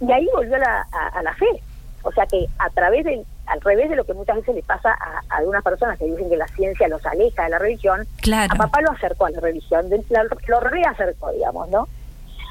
[0.00, 1.46] Y ahí volvió a la, a, a la fe.
[2.02, 4.90] O sea que a través del, al revés de lo que muchas veces le pasa
[4.92, 8.52] a, a algunas personas que dicen que la ciencia los aleja de la religión, Claro.
[8.52, 11.88] a papá lo acercó a la religión, de- la- lo reacercó, digamos, ¿no?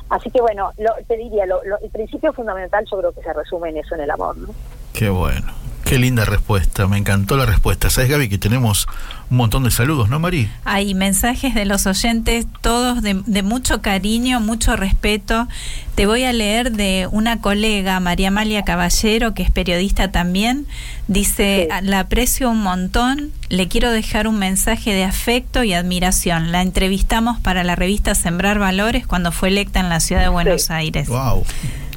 [0.09, 3.33] Así que bueno, lo, te diría, lo, lo- el principio fundamental yo creo que se
[3.33, 4.49] resume en eso, en el amor, ¿no?
[4.93, 5.51] Qué bueno.
[5.89, 6.85] Qué linda respuesta.
[6.85, 7.89] Me encantó la respuesta.
[7.89, 8.87] ¿Sabes, Gaby, que tenemos
[9.29, 10.49] un montón de saludos, ¿no, Mari?
[10.65, 15.47] Hay mensajes de los oyentes, todos de, de mucho cariño, mucho respeto.
[15.95, 20.67] Te voy a leer de una colega, María Amalia Caballero, que es periodista también.
[21.07, 21.85] Dice, Sí.
[21.85, 26.51] la aprecio un montón, le quiero dejar un mensaje de afecto y admiración.
[26.51, 30.63] La entrevistamos para la revista Sembrar Valores cuando fue electa en la ciudad de Buenos
[30.63, 30.73] Sí.
[30.73, 31.07] Aires.
[31.07, 31.45] Wow.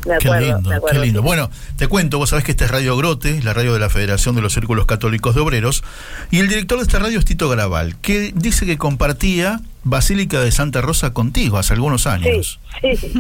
[0.03, 0.11] Qué
[0.41, 1.21] lindo, acuerdo, qué lindo.
[1.21, 1.25] sí.
[1.27, 4.35] Bueno, te cuento, vos sabés que esta es Radio Grote, la radio de la Federación
[4.35, 5.85] de los Círculos Católicos de Obreros,
[6.31, 10.51] y el director de esta radio es Tito Graval, que dice que compartía Basílica de
[10.53, 12.61] Santa Rosa contigo hace algunos años.
[12.83, 13.13] sí, sí,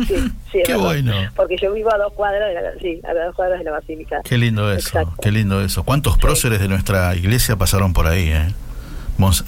[0.52, 1.15] sí, Qué bueno.
[1.35, 4.20] Porque yo vivo a dos cuadras de la, sí, a dos cuadras de la basílica.
[4.24, 5.15] Qué lindo eso, Exacto.
[5.23, 5.85] qué lindo eso.
[5.85, 8.28] ¿Cuántos próceres de nuestra iglesia pasaron por ahí?
[8.31, 8.52] Eh?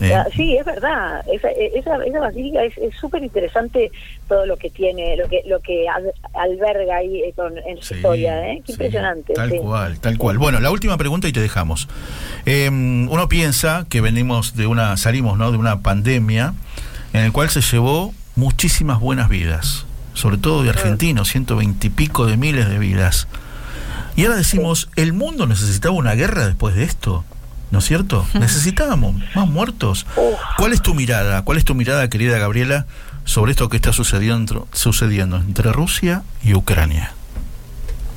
[0.00, 1.24] Eh, Ah, Sí, es verdad.
[1.32, 3.90] Esa, esa, esa basílica es súper interesante
[4.28, 7.88] todo lo que tiene, lo que lo que al- alberga ahí eh, con, en su
[7.88, 8.52] Sí, historia.
[8.52, 8.56] ¿eh?
[8.64, 9.32] Qué sí, impresionante.
[9.34, 9.58] Tal sí.
[9.58, 10.38] cual, tal cual.
[10.38, 11.88] Bueno, la última pregunta y te dejamos.
[12.46, 15.50] Eh, uno piensa que venimos de una, salimos ¿no?
[15.52, 16.54] de una pandemia
[17.12, 19.84] en el cual se llevó muchísimas buenas vidas,
[20.14, 23.28] sobre todo de argentinos, ciento veintipico de miles de vidas.
[24.16, 27.24] Y ahora decimos, ¿el mundo necesitaba una guerra después de esto?
[27.72, 28.26] ¿No es cierto?
[28.34, 30.06] Necesitábamos más muertos.
[30.58, 31.42] ¿Cuál es tu mirada?
[31.42, 32.84] ¿Cuál es tu mirada, querida Gabriela,
[33.24, 37.14] sobre esto que está sucediendo, sucediendo entre Rusia y Ucrania?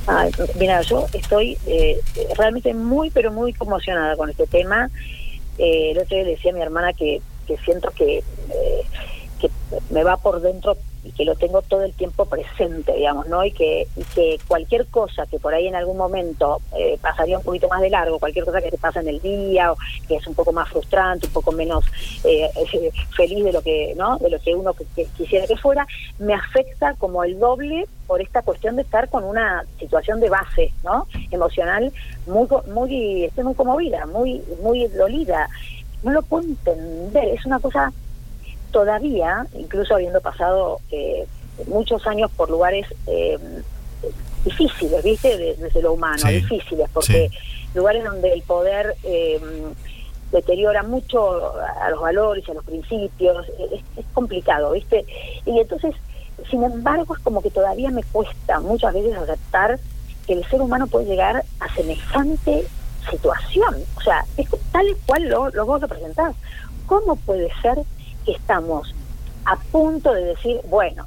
[0.07, 0.29] Ay,
[0.59, 2.01] mira, yo estoy eh,
[2.37, 4.89] realmente muy, pero muy conmocionada con este tema.
[5.57, 8.81] Eh, el otro día le decía a mi hermana que, que siento que, eh,
[9.39, 9.49] que
[9.89, 13.45] me va por dentro y que lo tengo todo el tiempo presente, digamos, ¿no?
[13.45, 13.87] Y que,
[14.47, 18.19] cualquier cosa que por ahí en algún momento eh, pasaría un poquito más de largo,
[18.19, 19.77] cualquier cosa que te pasa en el día o
[20.07, 21.85] que es un poco más frustrante, un poco menos
[22.23, 22.49] eh,
[23.15, 24.17] feliz de lo que, ¿no?
[24.17, 24.73] De lo que uno
[25.15, 25.87] quisiera que fuera,
[26.17, 30.73] me afecta como el doble por esta cuestión de estar con una situación de base,
[30.83, 31.07] ¿no?
[31.31, 31.93] Emocional
[32.25, 35.47] muy, muy, estoy muy conmovida, muy, muy dolida.
[36.03, 37.91] No lo puedo entender, es una cosa
[38.79, 41.25] todavía, incluso habiendo pasado eh,
[41.67, 43.39] muchos años por lugares eh,
[44.43, 45.37] difíciles, ¿viste?
[45.37, 47.37] De- desde lo humano, Sí, difíciles, porque sí.
[47.73, 49.39] lugares donde el poder eh,
[50.29, 55.05] deteriora mucho a los valores, a los principios, es, es complicado, ¿viste?
[55.45, 55.95] Y entonces,
[56.51, 59.79] sin embargo, es como que todavía me cuesta muchas veces aceptar
[60.27, 62.65] que el ser humano puede llegar a semejante
[63.09, 63.75] situación.
[63.95, 66.35] O sea, es tal cual lo, lo vos lo presentás.
[66.87, 67.77] ¿Cómo puede ser
[68.33, 68.93] estamos
[69.45, 71.05] a punto de decir, bueno,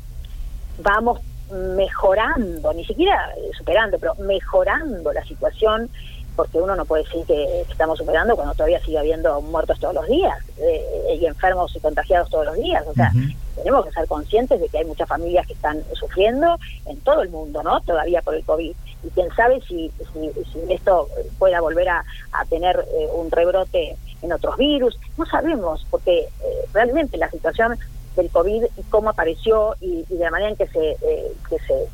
[0.79, 1.21] vamos
[1.51, 5.91] mejorando, ni siquiera superando, pero mejorando la situación,
[6.37, 10.07] porque uno no puede decir que estamos superando cuando todavía sigue habiendo muertos todos los
[10.07, 12.85] días eh, y enfermos y contagiados todos los días.
[12.87, 13.11] O sea,
[13.57, 17.31] tenemos que ser conscientes de que hay muchas familias que están sufriendo en todo el
[17.31, 17.81] mundo, ¿no?
[17.81, 18.73] Todavía por el COVID.
[19.03, 21.09] Y quién sabe si, si, si esto
[21.41, 24.99] pueda volver a, a tener eh, un rebrote en otros virus.
[25.17, 26.29] No sabemos, porque eh,
[26.73, 27.79] realmente la situación
[28.17, 31.85] del COVID y cómo apareció y, de la manera en que se, eh, que se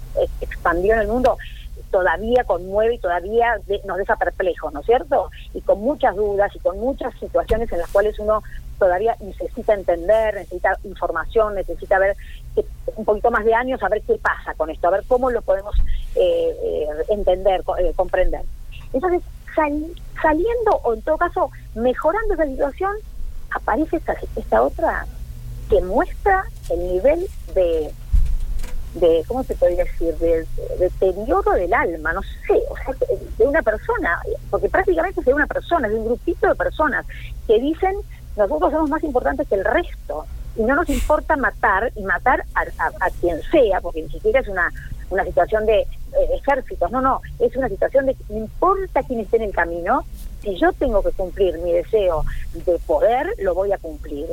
[0.40, 1.36] expandió en el mundo
[1.90, 5.30] todavía conmueve y todavía de- nos deja perplejos, ¿no es cierto?
[5.52, 8.42] Y con muchas dudas y con muchas situaciones en las cuales uno
[8.80, 12.16] todavía necesita entender, necesita información, necesita ver
[12.56, 12.64] que-
[12.96, 15.40] un poquito más de años a ver qué pasa con esto, a ver cómo lo
[15.42, 15.74] podemos
[16.16, 18.42] eh, eh, entender, eh, comprender.
[18.92, 19.22] Entonces,
[19.54, 22.92] sal- saliendo o en todo caso mejorando esa situación,
[23.50, 24.16] aparece esta,
[24.62, 25.06] otra
[25.70, 27.90] que muestra el nivel de,
[28.94, 30.46] de ¿cómo se podría decir?, de,
[30.78, 30.90] de
[31.54, 32.94] del alma, no sé, o sea,
[33.38, 34.20] de- una persona,
[34.50, 37.04] porque prácticamente es de una persona, de un grupito de personas
[37.46, 37.94] que dicen,
[38.36, 40.26] nosotros somos más importantes que el resto,
[40.56, 44.40] y no nos importa matar, y matar a, a- a quien sea, porque ni siquiera
[44.40, 44.70] es una,
[45.10, 45.86] una situación de eh,
[46.34, 50.04] ejércitos, no, no, es una situación de que no importa quién esté en el camino,
[50.42, 54.26] si yo tengo que cumplir mi deseo de poder, lo voy a cumplir.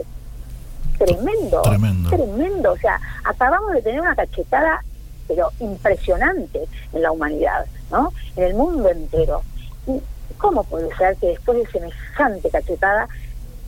[0.98, 2.10] Tremendo, Tremendo.
[2.10, 2.72] tremendo.
[2.74, 4.84] O sea, acabamos de tener una cachetada,
[5.28, 8.14] pero impresionante en la humanidad, ¿no?
[8.36, 9.42] En el mundo entero.
[9.88, 10.00] ¿Y
[10.38, 13.08] cómo puede ser que después de semejante cachetada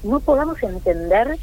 [0.03, 1.37] no podamos entender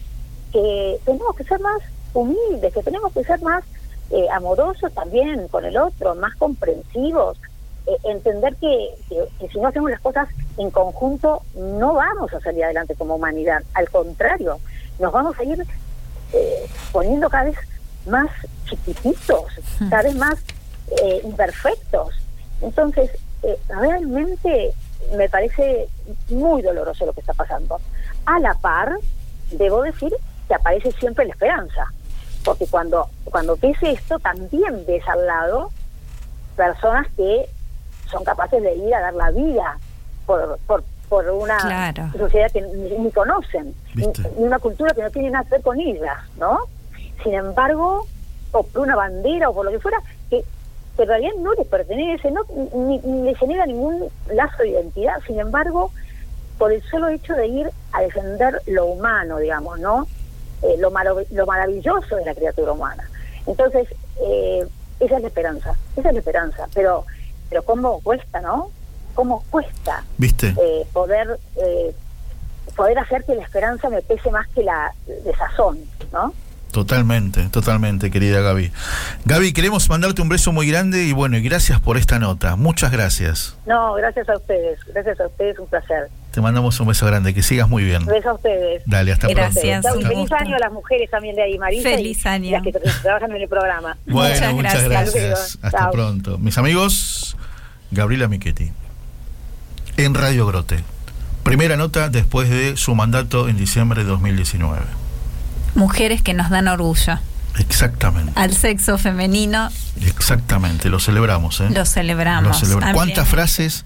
[0.53, 1.81] que tenemos que ser más
[2.15, 3.63] humildes, que tenemos que ser más
[4.11, 7.39] eh, amorosos también con el otro, más comprensivos,
[7.87, 10.29] eh, entender que, que- que si no hacemos las cosas
[10.59, 14.59] en conjunto no vamos a salir adelante como humanidad, al contrario,
[14.99, 15.65] nos vamos a ir
[16.33, 17.57] eh, poniendo cada vez
[18.07, 18.29] más
[18.69, 19.45] chiquititos,
[19.91, 20.37] cada vez más
[21.03, 22.15] eh, imperfectos.
[22.63, 23.11] Entonces,
[23.43, 24.73] eh, realmente
[25.17, 25.89] me parece
[26.29, 27.79] muy doloroso lo que está pasando.
[28.27, 28.97] A la par,
[29.53, 30.13] debo decir
[30.51, 31.93] que aparece siempre la esperanza,
[32.45, 35.71] porque cuando, cuando ves esto, también ves al lado
[36.57, 37.47] personas que
[38.11, 39.79] son capaces de ir a dar la vida
[40.27, 42.11] por, por, por una Claro.
[42.19, 45.79] sociedad que ni, ni conocen, ni una cultura que no tiene nada que ver con
[45.79, 46.59] ellas, ¿no?
[47.23, 48.09] Sin embargo,
[48.51, 49.99] o por una bandera o por lo que fuera,
[50.31, 50.43] que,
[50.97, 52.41] que en realidad no les pertenece, no,
[52.75, 55.93] ni, ni les genera ningún lazo de identidad, sin embargo,
[56.59, 60.09] por el solo hecho de ir a defender lo humano, digamos, ¿no?
[60.63, 60.91] Eh, lo,
[61.31, 63.09] lo maravilloso de la criatura humana.
[63.47, 63.89] Entonces,
[64.23, 64.67] eh,
[65.01, 67.07] esa es la esperanza, esa es la esperanza, pero,
[67.49, 68.71] pero cómo cuesta, ¿no?
[69.15, 70.55] ¿Cómo cuesta ¿Viste?
[70.61, 71.95] eh, poder eh,
[72.77, 75.79] poder hacer que la esperanza me pese más que la desazón,
[76.13, 76.33] ¿no?
[76.73, 78.71] Totalmente, totalmente, querida Gaby.
[79.25, 82.55] Gaby, queremos mandarte un beso muy grande y bueno, y gracias por esta nota.
[82.57, 83.57] Muchas gracias.
[83.67, 86.09] No, gracias a ustedes, gracias a ustedes, un placer.
[86.31, 88.07] Te mandamos un beso grande, que sigas muy bien.
[88.07, 88.83] Besos a ustedes.
[88.87, 89.83] Dale, hasta Gracias.
[89.85, 90.01] pronto.
[90.01, 91.83] Y un feliz año a las mujeres también de ahí, Marisa.
[91.89, 92.47] Feliz año.
[92.47, 93.97] y las que tra- trabajan en el programa.
[94.07, 95.15] Bueno, Muchas muchas gracias.
[95.25, 95.59] gracias.
[95.63, 95.91] Hasta Chao.
[95.91, 96.39] pronto.
[96.39, 97.37] Mis amigos,
[97.91, 98.71] Gabriela Michetti.
[99.97, 100.85] En Radio Grote.
[101.43, 104.83] Primera nota después de su mandato en diciembre de 2019.
[105.75, 107.19] Mujeres que nos dan orgullo.
[107.59, 109.71] Exactamente, Al sexo femenino
[110.07, 110.89] exactamente.
[110.89, 111.69] Lo celebramos, ¿eh?
[111.71, 112.63] lo celebramos.
[112.69, 113.85] Lo ¿Cuántas frases?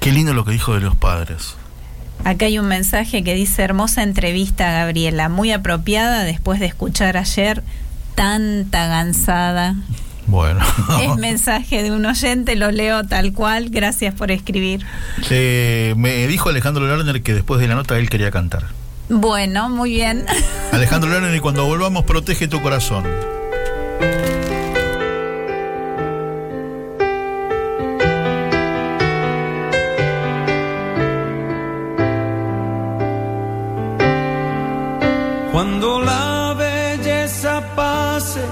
[0.00, 1.56] Qué lindo lo que dijo de los padres.
[2.24, 7.62] Acá hay un mensaje que dice hermosa entrevista Gabriela, muy apropiada después de escuchar ayer
[8.14, 9.74] tanta gansada.
[10.26, 10.60] Bueno.
[11.02, 14.84] Es mensaje de un oyente, lo leo tal cual, gracias por escribir.
[15.30, 18.66] Eh, me dijo Alejandro Lerner que después de la nota él quería cantar.
[19.10, 20.24] Bueno, muy bien.
[20.72, 23.04] Alejandro Lerner, y cuando volvamos, protege tu corazón.
[35.50, 38.42] Cuando la belleza pase,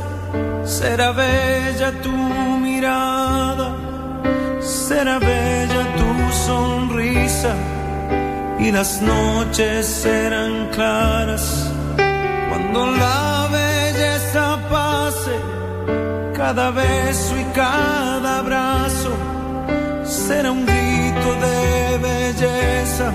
[0.65, 3.77] será bella tu mirada,
[4.61, 7.55] será bella tu sonrisa
[8.59, 11.73] y las noches serán claras.
[12.49, 15.37] Cuando la belleza pase,
[16.37, 19.11] cada beso y cada abrazo
[20.05, 23.13] será un grito de belleza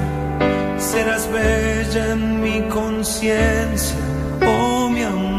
[0.93, 3.97] serás bella en mi conciencia,
[4.45, 5.32] oh mi amor,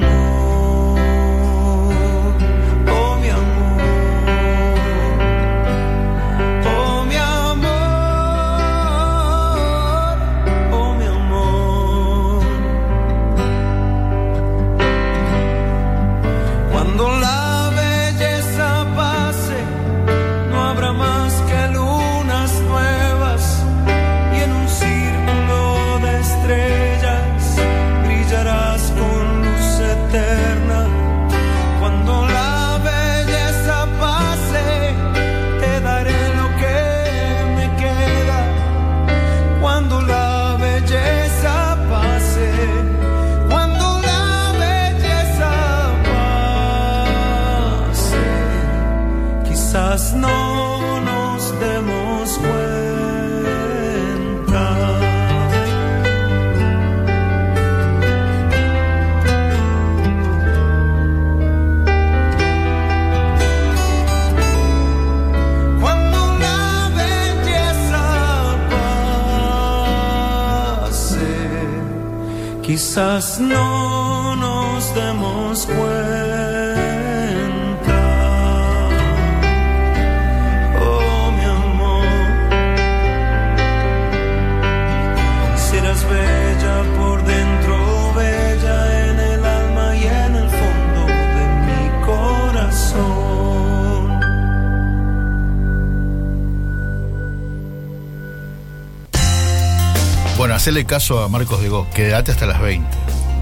[100.74, 102.84] hacele caso a Marcos de Go, quédate hasta las 20.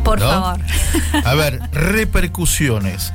[0.04, 0.28] Por ¿no?
[0.28, 0.60] favor.
[1.24, 3.14] A ver, repercusiones.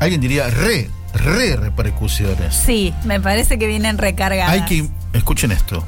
[0.00, 2.56] Alguien diría re, re repercusiones.
[2.56, 4.50] Sí, me parece que vienen recargadas.
[4.50, 5.84] Hay que, escuchen esto.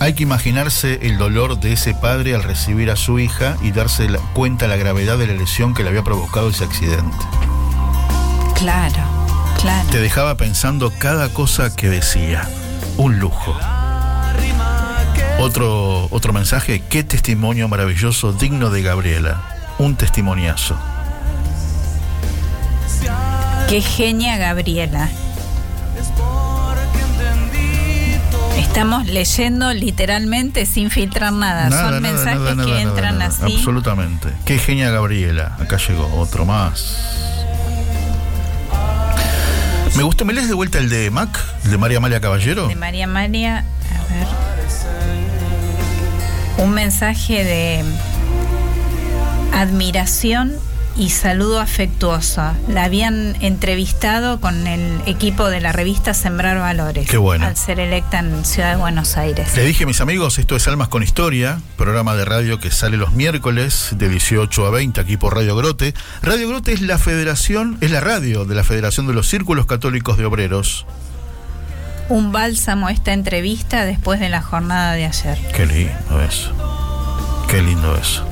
[0.00, 4.10] Hay que imaginarse el dolor de ese padre al recibir a su hija y darse
[4.10, 7.16] la- cuenta la gravedad de la lesión que le había provocado ese accidente.
[8.54, 9.02] Claro,
[9.62, 9.88] claro.
[9.90, 12.46] Te dejaba pensando cada cosa que decía.
[12.98, 13.56] Un lujo.
[15.38, 19.42] Otro, otro mensaje, qué testimonio maravilloso, digno de Gabriela.
[19.78, 20.76] Un testimoniazo.
[23.68, 25.08] Qué genia Gabriela.
[28.56, 31.68] Estamos leyendo literalmente sin filtrar nada.
[31.68, 33.56] Nada, Son nada, mensajes nada, que entran así.
[33.56, 34.28] Absolutamente.
[34.44, 35.56] Qué genia Gabriela.
[35.60, 36.96] Acá llegó otro más.
[39.96, 41.38] Me gusta, ¿me lees de vuelta el de Mac?
[41.64, 42.66] ¿El de María Amalia Caballero?
[42.68, 43.66] De María María,
[46.82, 47.84] mensaje de
[49.52, 50.52] admiración
[50.96, 52.42] y saludo afectuoso.
[52.66, 57.08] La habían entrevistado con el equipo de la revista Sembrar Valores.
[57.08, 57.46] Qué bueno.
[57.46, 59.56] Al ser electa en Ciudad de Buenos Aires.
[59.56, 63.12] Le dije, mis amigos, esto es Almas con Historia, programa de radio que sale los
[63.12, 65.94] miércoles de 18 a 20 aquí por Radio Grote.
[66.20, 70.18] Radio Grote es la federación, es la radio de la Federación de los Círculos Católicos
[70.18, 70.84] de Obreros.
[72.08, 75.38] Un bálsamo esta entrevista después de la jornada de ayer.
[75.54, 76.61] Qué lindo eso.
[77.52, 78.24] Qué lindo eso.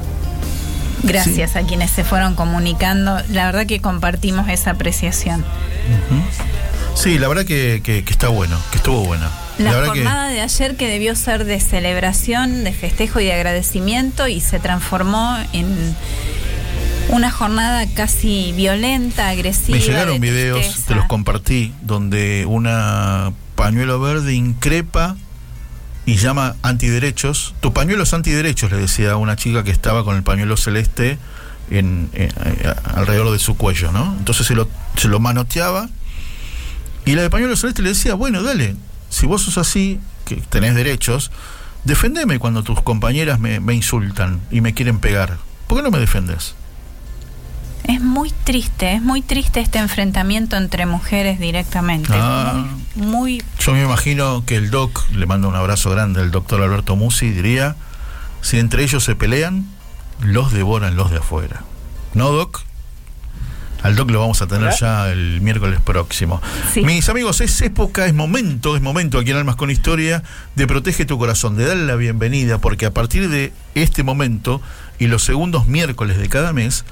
[1.03, 3.21] Gracias a quienes se fueron comunicando.
[3.29, 5.45] La verdad que compartimos esa apreciación.
[6.95, 9.27] Sí, la verdad que, que- que está bueno, que estuvo bueno.
[9.59, 14.27] La, que jornada de ayer que debió ser de celebración, de festejo y de agradecimiento
[14.27, 15.95] y se transformó en
[17.11, 19.77] una jornada casi violenta, agresiva.
[19.77, 20.87] me llegaron de videos, tristeza.
[20.89, 25.17] te los compartí, donde una pañuelo verde increpa
[26.11, 27.55] y llama antiderechos.
[27.61, 31.19] Tu pañuelo es antiderechos, le decía a una chica que estaba con el pañuelo celeste
[31.71, 32.33] en, eh,
[32.83, 34.17] alrededor de su cuello, ¿no?
[34.19, 35.89] Entonces se lo, se lo manoteaba
[37.05, 38.75] y la de pañuelo celeste le decía, bueno, dale,
[39.09, 41.31] si vos sos así, que tenés derechos,
[41.85, 45.39] defendeme cuando tus compañeras me, me insultan y me quieren pegar.
[45.69, 46.57] ¿Por qué no me defendes?
[47.91, 52.13] Es muy triste, es muy triste este enfrentamiento entre mujeres directamente.
[52.13, 52.67] Ah.
[52.95, 56.63] Muy, muy Yo me imagino que el doc, le mando un abrazo grande al doctor
[56.63, 57.75] Alberto Musi, diría,
[58.43, 59.67] si entre ellos se pelean,
[60.21, 61.65] los devoran los de afuera.
[62.15, 62.63] ¿No, doc?
[63.83, 66.41] Al doc lo vamos a tener ya el miércoles próximo.
[66.73, 66.83] Sí.
[66.83, 70.23] Mis amigos, es época, es momento, es momento aquí en Almas con Historia
[70.55, 74.63] de Protege tu Corazón, de darle la bienvenida, porque a partir de este momento
[75.01, 76.85] y los segundos miércoles de cada mes,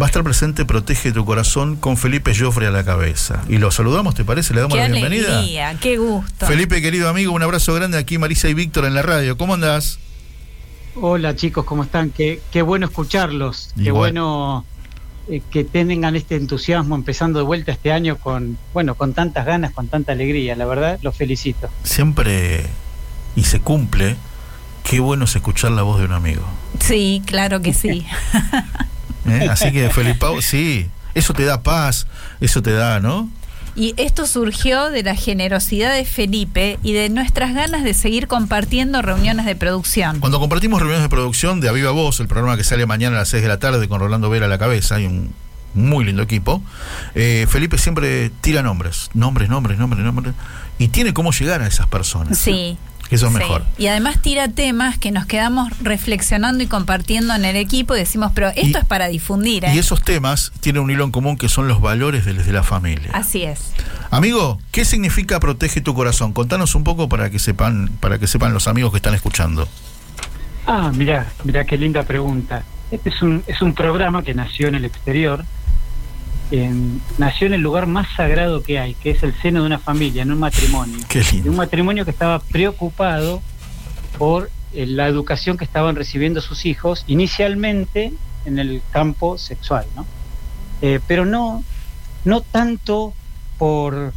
[0.00, 3.42] va a estar presente Protege tu Corazón con Felipe Joffre a la cabeza.
[3.48, 4.54] Y lo saludamos, ¿te parece?
[4.54, 5.38] Le damos qué la bienvenida.
[5.38, 6.46] alegría, qué gusto.
[6.46, 9.36] Felipe, querido amigo, un abrazo grande aquí, Marisa y Víctor en la radio.
[9.36, 9.98] ¿Cómo andás?
[10.94, 12.10] Hola chicos, ¿cómo están?
[12.10, 14.66] Qué, qué bueno escucharlos, qué bueno
[15.26, 19.72] eh, que tengan este entusiasmo empezando de vuelta este año con, bueno, con tantas ganas,
[19.72, 21.70] con tanta alegría, la verdad, los felicito.
[21.82, 22.66] Siempre,
[23.36, 24.16] y se cumple,
[24.84, 26.42] qué bueno es escuchar la voz de un amigo.
[26.78, 28.06] Sí, claro que sí.
[29.26, 29.48] ¿eh?
[29.50, 32.06] Así que, Felipe, sí, eso te da paz,
[32.40, 33.28] eso te da, ¿no?
[33.74, 39.00] Y esto surgió de la generosidad de Felipe y de nuestras ganas de seguir compartiendo
[39.00, 40.20] reuniones de producción.
[40.20, 43.28] Cuando compartimos reuniones de producción de Aviva Voz, el programa que sale mañana a las
[43.30, 45.32] 6 de la tarde con Rolando Vera a la cabeza y un
[45.72, 46.62] muy lindo equipo,
[47.14, 50.34] eh, Felipe siempre tira nombres, nombres, nombres, nombres, nombres,
[50.78, 52.38] y tiene cómo llegar a esas personas.
[52.38, 52.76] Sí.
[53.10, 53.38] Eso es sí.
[53.38, 53.62] mejor.
[53.76, 58.32] Y además tira temas que nos quedamos reflexionando y compartiendo en el equipo y decimos,
[58.34, 59.64] pero esto Y- es para difundir.
[59.66, 59.74] ¿eh?
[59.74, 62.62] Y esos temas tienen un hilo en común que son los valores de, de la
[62.62, 63.10] familia.
[63.12, 63.72] Así es.
[64.10, 66.32] Amigo, ¿qué significa protege tu corazón?
[66.32, 69.68] Contanos un poco para que sepan, para que sepan los amigos que están escuchando.
[70.66, 72.62] Ah, mira, mira qué linda pregunta.
[72.90, 75.44] Este es un, es un programa que nació en el exterior,
[76.52, 79.78] en- nació en el lugar más sagrado que hay, que es el seno de una
[79.78, 80.98] familia, en un matrimonio.
[81.42, 83.40] De un matrimonio que estaba preocupado
[84.18, 88.12] por eh, la educación que estaban recibiendo sus hijos, inicialmente
[88.44, 90.06] en el campo sexual, ¿no?
[90.82, 91.62] Eh, pero no,
[92.24, 93.14] no tanto
[93.58, 94.12] por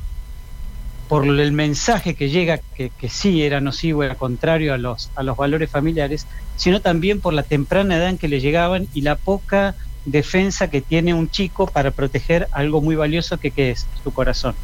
[1.08, 5.22] por el mensaje que llega, que, que sí era nocivo, era contrario a los, a
[5.22, 6.26] los valores familiares,
[6.56, 9.76] sino también por la temprana edad en que le llegaban y la poca
[10.06, 14.56] defensa que tiene un chico para proteger algo muy valioso que, es su corazón.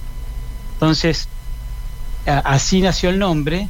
[0.73, 1.27] Entonces,
[2.25, 3.67] así nació el nombre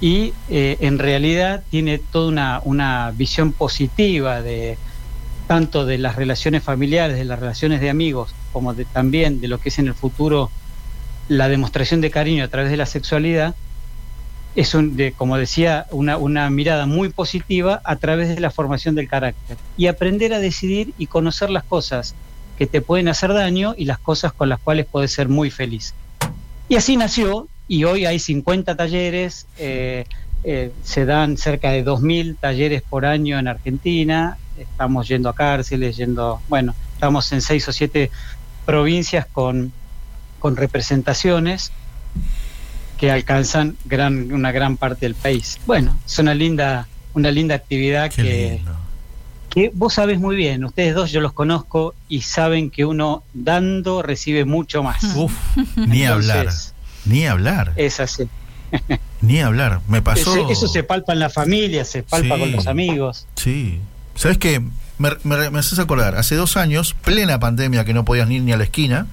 [0.00, 4.78] y eh, en realidad tiene toda una, una visión positiva de
[5.46, 9.58] tanto de las relaciones familiares, de las relaciones de amigos, como de, también de lo
[9.58, 10.50] que es en el futuro
[11.28, 13.54] la demostración de cariño a través de la sexualidad,
[14.56, 19.08] es un, como decía, una, una mirada muy positiva a través de la formación del
[19.08, 19.56] carácter.
[19.76, 22.14] Y aprender a decidir y conocer las cosas
[22.58, 25.94] que te pueden hacer daño y las cosas con las cuales puedes ser muy feliz.
[26.68, 30.04] Y así nació, y hoy hay 50 talleres, eh,
[30.44, 35.96] eh, se dan cerca de 2.000 talleres por año en Argentina, estamos yendo a cárceles,
[35.96, 38.10] yendo, bueno, estamos en seis o siete
[38.66, 39.72] provincias con,
[40.38, 41.72] con representaciones
[43.00, 45.58] que alcanzan gran, una gran parte del país.
[45.66, 48.60] Bueno, es una linda, una linda actividad que,
[49.48, 54.02] que vos sabés muy bien, ustedes dos yo los conozco y saben que uno dando
[54.02, 55.02] recibe mucho más.
[55.16, 55.32] Uf,
[55.76, 56.40] ni hablar.
[56.40, 56.74] Entonces,
[57.06, 57.72] Ni hablar.
[57.76, 58.28] Es así.
[59.22, 59.80] Ni hablar.
[59.88, 60.50] Me pasó.
[60.50, 62.40] Eso se palpa en la familia, se palpa Sí.
[62.40, 63.26] con los amigos.
[63.34, 63.80] Sí.
[64.14, 64.60] ¿Sabes qué?
[64.98, 68.52] Me, me, me haces acordar, hace dos años, plena pandemia que no podías ir ni
[68.52, 69.06] a la esquina,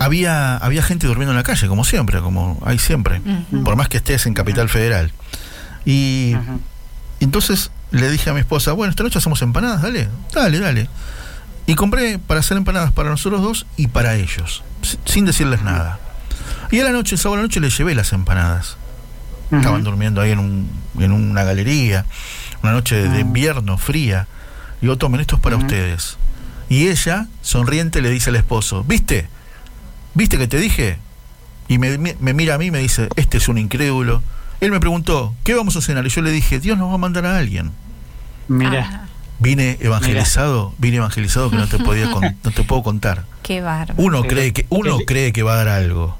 [0.00, 3.20] había, había gente durmiendo en la calle, como siempre, como hay siempre,
[3.64, 5.12] por más que estés en Capital Federal.
[5.84, 6.34] Y
[7.20, 10.88] entonces le dije a mi esposa, bueno, esta noche hacemos empanadas, dale, dale, dale.
[11.66, 15.98] Y compré para hacer empanadas para nosotros dos y para ellos, si- sin decirles nada.
[16.70, 18.76] Y a la noche, el sábado a la noche, les llevé las empanadas.
[19.58, 22.04] Estaban durmiendo ahí en, un, en una galería,
[22.62, 24.26] una noche de, de invierno fría.
[24.78, 26.16] Y digo, tomen, esto es para ustedes.
[26.68, 29.28] Y ella, sonriente, le dice al esposo, ¿viste?
[30.14, 30.98] ¿Viste que te dije?
[31.68, 34.22] Y me, mira a mí y me dice, este es un incrédulo.
[34.60, 36.04] Él me preguntó, ¿qué vamos a cenar?
[36.06, 37.70] Y yo le dije, Dios nos va a mandar a alguien.
[38.48, 39.06] Mira,
[39.38, 43.24] Vine evangelizado, vine evangelizado que no te podía con- no te puedo contar.
[43.42, 43.94] Qué bárbaro.
[43.96, 46.16] Uno cree que uno cree que va a dar algo.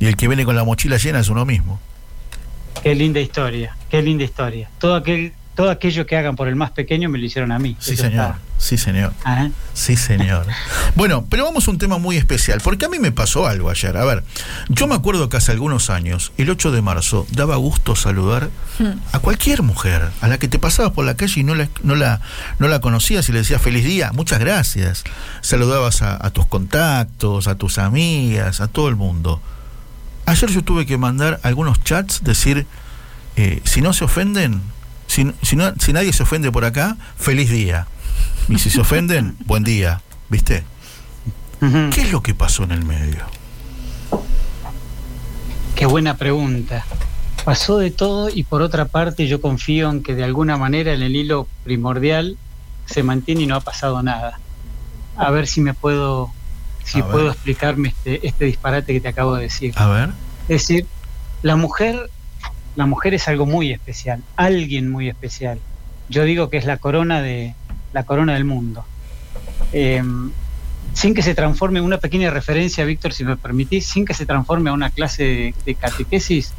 [0.00, 1.78] Y el que viene con la mochila llena es uno mismo.
[2.82, 4.68] qué linda historia, qué linda historia.
[4.78, 7.76] Todo aquel, todo aquello que hagan por el más pequeño me lo hicieron a mí.
[7.78, 8.24] Sí, Eso señor.
[8.24, 8.38] está.
[8.58, 9.12] Sí, señor.
[9.72, 10.46] Sí, señor.
[10.96, 13.96] Bueno, pero vamos a un tema muy especial, porque a mí me pasó algo ayer.
[13.96, 14.24] A ver,
[14.68, 18.50] yo me acuerdo que hace algunos años, el 8 de marzo, daba gusto saludar
[19.12, 21.94] a cualquier mujer, a la que te pasabas por la calle y no la, no
[21.94, 22.20] la,
[22.58, 25.04] no la conocías y le decías feliz día, muchas gracias.
[25.40, 29.40] Saludabas a, a tus contactos, a tus amigas, a todo el mundo.
[30.26, 32.66] Ayer yo tuve que mandar algunos chats, decir,
[33.36, 34.60] eh, si no se ofenden,
[35.06, 37.86] si, si, no, si nadie se ofende por acá, feliz día.
[38.48, 40.00] Y si se ofenden, buen día.
[40.28, 40.64] ¿Viste?
[41.60, 43.24] ¿Qué es lo que pasó en el medio?
[45.74, 46.84] Qué buena pregunta.
[47.44, 51.02] Pasó de todo y por otra parte yo confío en que de alguna manera en
[51.02, 52.36] el hilo primordial
[52.86, 54.38] se mantiene y no ha pasado nada.
[55.16, 56.30] A ver si me puedo,
[56.84, 59.72] si puedo explicarme este, este disparate que te acabo de decir.
[59.76, 60.10] A ver.
[60.42, 60.86] Es decir,
[61.42, 62.10] la mujer,
[62.76, 65.58] la mujer es algo muy especial, alguien muy especial.
[66.08, 67.54] Yo digo que es la corona de
[67.92, 68.84] la corona del mundo.
[69.72, 70.02] Eh,
[70.94, 74.26] sin que se transforme en una pequeña referencia, Víctor, si me permitís, sin que se
[74.26, 76.54] transforme a una clase de, de catequesis,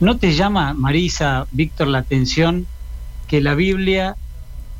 [0.00, 2.66] ¿no te llama, Marisa, Víctor, la atención
[3.26, 4.16] que la Biblia,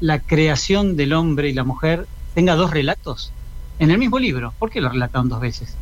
[0.01, 3.32] la creación del hombre y la mujer, tenga dos relatos
[3.78, 4.55] en el mismo libro?
[4.59, 5.77] ¿Por qué lo relataron dos veces?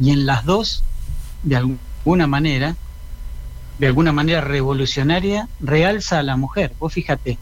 [0.00, 0.82] Y en las dos,
[1.42, 2.74] de alguna manera,
[3.78, 6.72] de alguna manera revolucionaria, realza a la mujer.
[6.78, 7.38] Vos fíjate,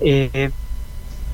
[0.00, 0.50] eh,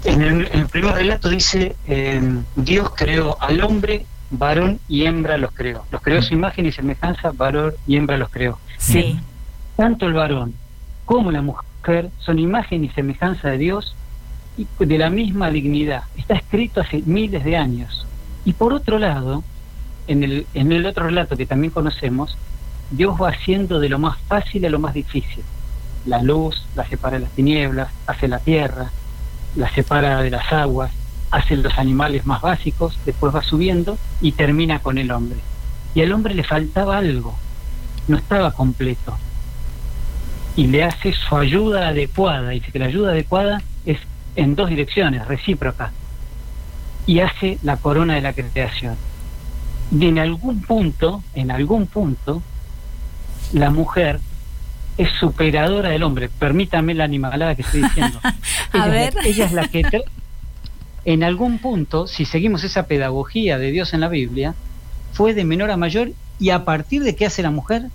[0.05, 2.21] en, el, en el primer relato dice, eh,
[2.57, 5.85] Dios creó al hombre, varón y hembra los creó.
[5.91, 8.59] Los creó su imagen y semejanza, varón y hembra los creó.
[8.79, 9.19] Sí.
[9.77, 10.55] Tanto el varón
[11.05, 13.95] como la mujer son imagen y semejanza de Dios
[14.57, 16.05] y de la misma dignidad.
[16.17, 18.07] Está escrito hace miles de años.
[18.45, 19.45] Y por otro lado,
[20.07, 22.37] en el, en el otro relato que también conocemos,
[22.91, 25.45] Dios va haciendo de lo más fácil a lo más difícil.
[26.07, 28.91] La luz la separa de las tinieblas, hace la tierra,
[29.57, 30.91] la separa de las aguas,
[31.31, 35.39] hace los animales más básicos, después va subiendo y termina con el hombre.
[35.95, 37.35] Y al hombre le faltaba algo,
[38.09, 39.17] no estaba completo.
[40.57, 43.99] Y le hace su ayuda adecuada, dice que la ayuda adecuada es
[44.37, 45.93] en dos direcciones, recíproca.
[47.07, 48.97] Y hace la corona de la creación.
[49.91, 52.43] Y en algún punto, en algún punto,
[53.53, 54.21] la mujer
[55.03, 56.29] es superadora del hombre.
[56.29, 58.21] Permítame la animalada que estoy diciendo.
[58.73, 59.09] ella, ver.
[59.09, 60.05] Es la, ella es la que...
[61.05, 64.55] En algún punto, si seguimos esa pedagogía de Dios en la Biblia,
[65.13, 67.89] fue de menor a mayor Y a partir de qué hace la mujer,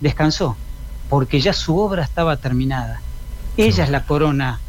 [0.00, 0.56] descansó,
[1.08, 3.00] porque ya su obra estaba terminada.
[3.56, 4.60] Ella es la corona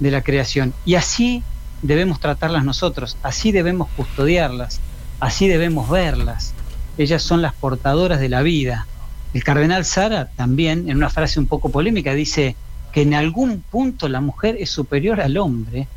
[0.00, 0.74] de la creación.
[0.84, 1.42] Y así
[1.82, 4.80] debemos tratarlas nosotros, así debemos custodiarlas,
[5.20, 6.54] así debemos verlas.
[6.96, 8.86] Ellas son las portadoras de la vida.
[9.34, 12.56] El cardenal Sara también, en una frase un poco polémica, dice
[12.92, 15.88] que en algún punto la mujer es superior al hombre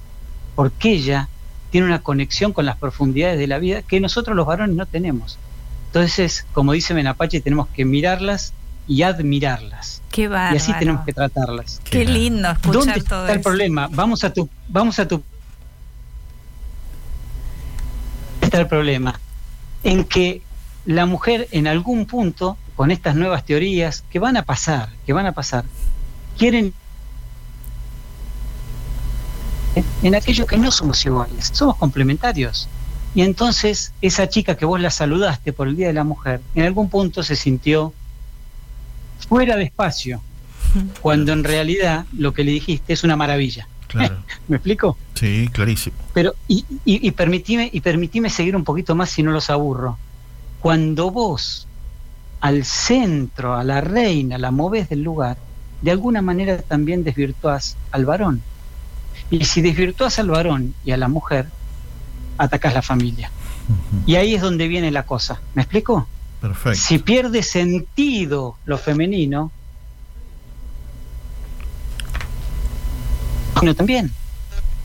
[0.55, 1.29] porque ella
[1.69, 5.37] tiene una conexión con las profundidades de la vida que nosotros los varones no tenemos.
[5.87, 8.53] Entonces, como dice Menapache, tenemos que mirarlas
[8.87, 10.01] y admirarlas.
[10.11, 10.57] Qué Y bárbaro.
[10.57, 11.79] así tenemos que tratarlas.
[11.83, 13.87] Qué lindo escuchar ¿Dónde todo está el problema?
[13.91, 15.21] Vamos a tu, vamos a tu.
[18.41, 19.19] Está el problema
[19.83, 20.41] en que
[20.85, 25.25] la mujer en algún punto, con estas nuevas teorías que van a pasar, que van
[25.25, 25.65] a pasar,
[26.37, 26.73] quieren
[30.03, 32.69] en aquello que no somos iguales, somos complementarios.
[33.15, 36.65] Y entonces esa chica que vos la saludaste por el Día de la Mujer, en
[36.65, 37.93] algún punto se sintió
[39.27, 40.21] fuera de espacio,
[41.01, 43.67] cuando en realidad lo que le dijiste es una maravilla.
[43.87, 44.17] Claro.
[44.47, 44.99] ¿Me explico?
[45.15, 45.97] Sí, clarísimo.
[46.13, 49.97] Pero, y, y, y permitime, y permitime seguir un poquito más si no los aburro.
[50.59, 51.66] Cuando vos
[52.41, 55.37] al centro, a la reina, la movés del lugar,
[55.81, 58.41] de alguna manera también desvirtuás al varón.
[59.29, 61.47] Y si desvirtuás al varón y a la mujer,
[62.37, 63.31] atacás la familia.
[64.05, 65.41] Y ahí es donde viene la cosa.
[65.53, 66.07] ¿Me explico?
[66.39, 66.79] Perfecto.
[66.79, 69.51] Si pierde sentido lo femenino,
[73.61, 74.11] no también.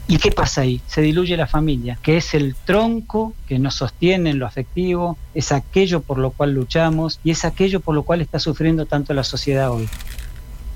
[0.09, 0.81] ¿Y qué pasa ahí?
[0.87, 5.53] Se diluye la familia, que es el tronco que nos sostiene en lo afectivo, es
[5.53, 9.25] aquello por lo cual luchamos y es aquello por lo cual está sufriendo tanto la
[9.25, 9.89] sociedad hoy.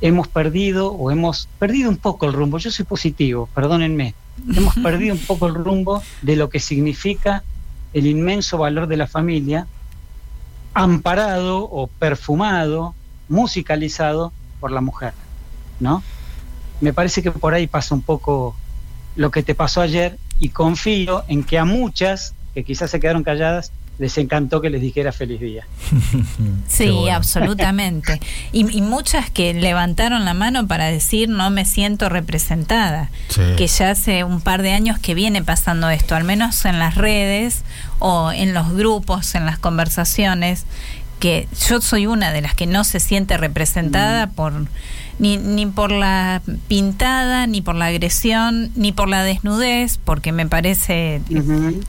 [0.01, 4.15] Hemos perdido o hemos perdido un poco el rumbo, yo soy positivo, perdónenme,
[4.57, 7.43] hemos perdido un poco el rumbo de lo que significa
[7.93, 9.67] el inmenso valor de la familia,
[10.75, 12.95] amparado o perfumado,
[13.29, 15.15] musicalizado por la mujer,
[15.81, 16.03] ¿no?
[16.81, 18.55] Me parece que por ahí pasa un poco
[19.17, 23.23] lo que te pasó ayer y confío en que a muchas que quizás se quedaron
[23.25, 25.67] calladas les encantó que les dijera feliz día.
[26.69, 28.21] Sí, absolutamente.
[28.53, 33.09] Y, y muchas que levantaron la mano para decir no me siento representada.
[33.29, 33.41] Sí.
[33.57, 36.97] Que ya hace un par de años que viene pasando esto, al menos en las
[36.97, 37.63] redes
[37.99, 40.67] o en los grupos, en las conversaciones,
[41.19, 44.53] que yo soy una de las que no se siente representada por
[45.19, 50.47] ni, ni por la pintada, ni por la agresión, ni por la desnudez, porque me
[50.47, 51.23] parece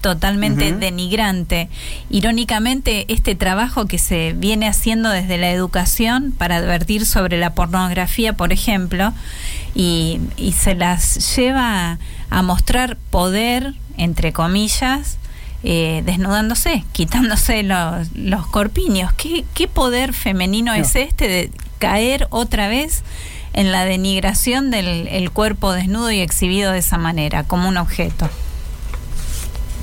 [0.01, 1.69] totalmente denigrante.
[2.09, 8.33] Irónicamente, este trabajo que se viene haciendo desde la educación para advertir sobre la pornografía,
[8.33, 9.13] por ejemplo,
[9.75, 11.99] y, y se las lleva
[12.29, 15.17] a mostrar poder, entre comillas,
[15.63, 19.11] eh, desnudándose, quitándose los, los corpiños.
[19.13, 23.03] ¿Qué, qué poder femenino es este de caer otra vez
[23.53, 28.29] en la denigración del el cuerpo desnudo y exhibido de esa manera, como un objeto?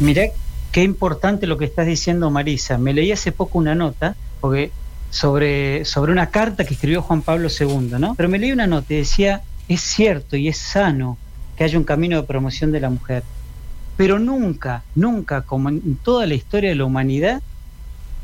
[0.00, 0.24] Mirá
[0.72, 2.78] qué importante lo que estás diciendo, Marisa.
[2.78, 4.72] Me leí hace poco una nota porque
[5.10, 8.14] sobre, sobre una carta que escribió Juan Pablo II, ¿no?
[8.16, 11.16] Pero me leí una nota y decía, es cierto y es sano
[11.56, 13.22] que haya un camino de promoción de la mujer.
[13.96, 17.40] Pero nunca, nunca, como en toda la historia de la humanidad,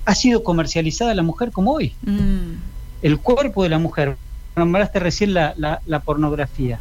[0.04, 1.94] ha sido comercializada la mujer como hoy.
[2.02, 2.54] Mm.
[3.02, 4.16] El cuerpo de la mujer,
[4.56, 6.78] nombraste recién la, la- la pornografía.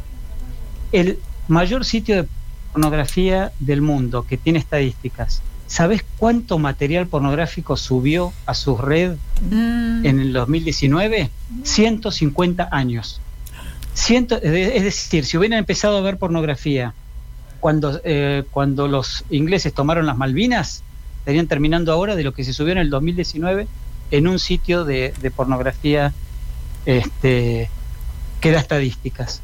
[0.92, 1.18] El
[1.48, 2.28] mayor sitio de
[2.72, 5.42] pornografía del mundo que tiene estadísticas.
[5.66, 10.04] ¿Sabes cuánto material pornográfico subió a su red Mm.
[10.04, 11.30] en el 2019?
[11.62, 13.20] 150 años.
[13.94, 16.92] Ciento- es decir, si hubieran empezado a ver pornografía
[17.60, 20.82] cuando, eh, cuando los ingleses tomaron las Malvinas,
[21.20, 23.66] estarían terminando ahora de lo que se subió en el 2019
[24.10, 26.12] en un sitio de, de pornografía
[26.86, 27.68] este,
[28.40, 29.42] que da estadísticas.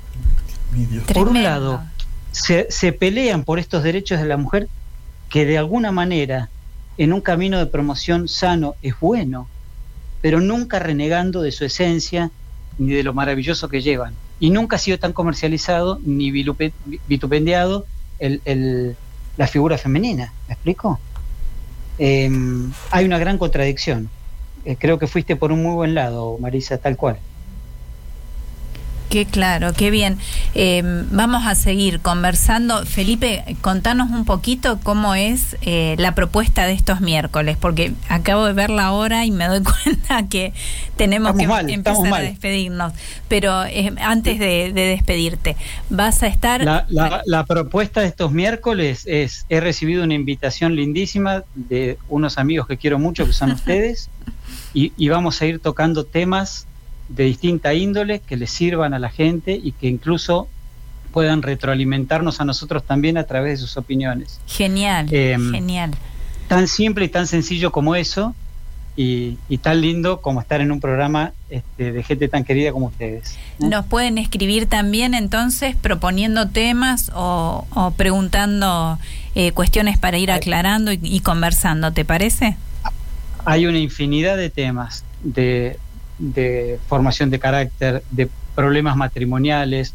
[1.14, 1.82] Por un lado,
[2.32, 4.68] se, se pelean por estos derechos de la mujer
[5.28, 6.48] que de alguna manera
[6.98, 9.48] en un camino de promoción sano es bueno,
[10.22, 12.30] pero nunca renegando de su esencia
[12.78, 14.14] ni de lo maravilloso que llevan.
[14.40, 17.86] Y nunca ha sido tan comercializado ni vitupendiado
[18.18, 18.97] el- el-
[19.36, 20.32] la figura femenina.
[20.48, 20.98] ¿Me explico?
[21.98, 22.30] Eh,
[22.90, 24.10] hay una gran contradicción.
[24.66, 27.16] Eh, creo que fuiste por un muy buen lado, Marisa, tal cual.
[29.09, 30.18] Qué claro, qué bien.
[30.56, 30.82] Eh,
[31.12, 32.84] vamos a seguir conversando.
[32.84, 38.52] Felipe, contanos un poquito cómo es eh, la propuesta de estos miércoles, porque acabo de
[38.52, 40.52] ver la hora y me doy cuenta que
[40.97, 42.93] tenemos Estamos que mal, empezar a despedirnos.
[43.28, 45.56] Pero eh, antes de, de despedirte,
[45.88, 46.64] vas a estar...
[46.64, 52.38] La, la- la propuesta de estos miércoles es, he recibido una invitación lindísima de unos
[52.38, 54.10] amigos que quiero mucho, que son ustedes,
[54.74, 56.66] y, y vamos a ir tocando temas
[57.09, 60.48] de distinta índole que le sirvan a la gente y que incluso
[61.12, 64.40] puedan retroalimentarnos a nosotros también a través de sus opiniones.
[64.47, 65.93] Genial, Em, genial.
[66.48, 68.35] Tan simple y tan sencillo como eso
[68.97, 72.86] y, y tan lindo como estar en un programa este, de gente tan querida como
[72.86, 73.39] ustedes.
[73.59, 78.98] Nos pueden escribir también entonces proponiendo temas o, o preguntando
[79.35, 82.56] eh, cuestiones para ir aclarando y, y conversando, ¿te parece?
[83.47, 85.78] Hay una infinidad de temas de,
[86.18, 89.94] de formación de carácter, de problemas matrimoniales,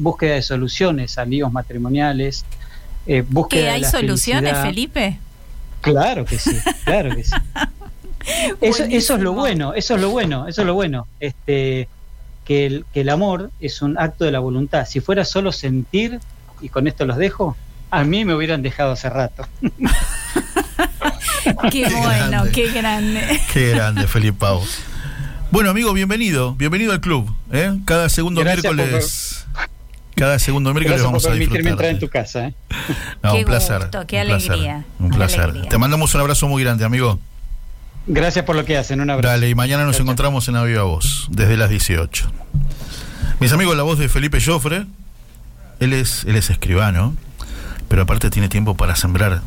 [0.00, 2.44] búsqueda de soluciones a líos matrimoniales,
[3.06, 4.64] eh, búsqueda ¿Que de hay la soluciones, felicidad.
[4.64, 5.18] Felipe?
[5.80, 7.36] Claro que sí, claro que sí.
[8.60, 11.06] Eso, eso es lo bueno, eso es lo bueno, eso es lo bueno.
[11.18, 11.88] Este,
[12.44, 14.86] que el, que el amor es un acto de la voluntad.
[14.86, 16.18] Si fuera solo sentir,
[16.60, 17.56] y con esto los dejo,
[17.90, 19.46] a mí me hubieran dejado hace rato.
[21.70, 23.40] Qué bueno, qué grande.
[23.52, 24.62] Qué grande, Felipe Pau.
[25.50, 26.54] Bueno, amigo, bienvenido.
[26.54, 27.32] Bienvenido al club.
[27.52, 27.74] ¿eh?
[27.84, 29.46] Cada segundo Gracias miércoles.
[30.14, 32.24] Cada segundo miércoles vamos por a permitirme entrar en disfrutar.
[32.24, 32.46] tu casa.
[32.48, 32.54] ¿eh?
[33.22, 33.82] No, Qué un placer.
[33.82, 35.40] gusto, qué un placer, alegría, Un qué placer.
[35.40, 35.68] alegría.
[35.68, 37.18] Te mandamos un abrazo muy grande, amigo.
[38.06, 39.00] Gracias por lo que hacen.
[39.00, 39.32] Un abrazo.
[39.32, 42.30] Dale, y mañana nos encontramos en A Viva Voz, desde las 18.
[43.40, 44.86] Mis amigos, la voz de Felipe Joffre.
[45.80, 47.14] Él es, él es escribano,
[47.88, 49.42] pero aparte tiene tiempo para sembrar.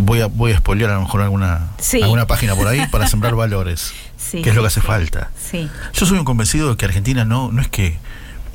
[0.00, 2.02] Voy a, voy a spoilear a lo mejor alguna, Sí.
[2.02, 5.30] alguna página por ahí para sembrar valores, Sí, que es lo que hace falta.
[5.50, 7.98] Sí, Yo soy un convencido de que Argentina no, no es que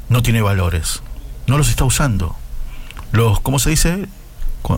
[0.10, 1.02] no tiene valores,
[1.48, 2.36] no los está usando.
[3.12, 4.08] Los, ¿cómo se dice?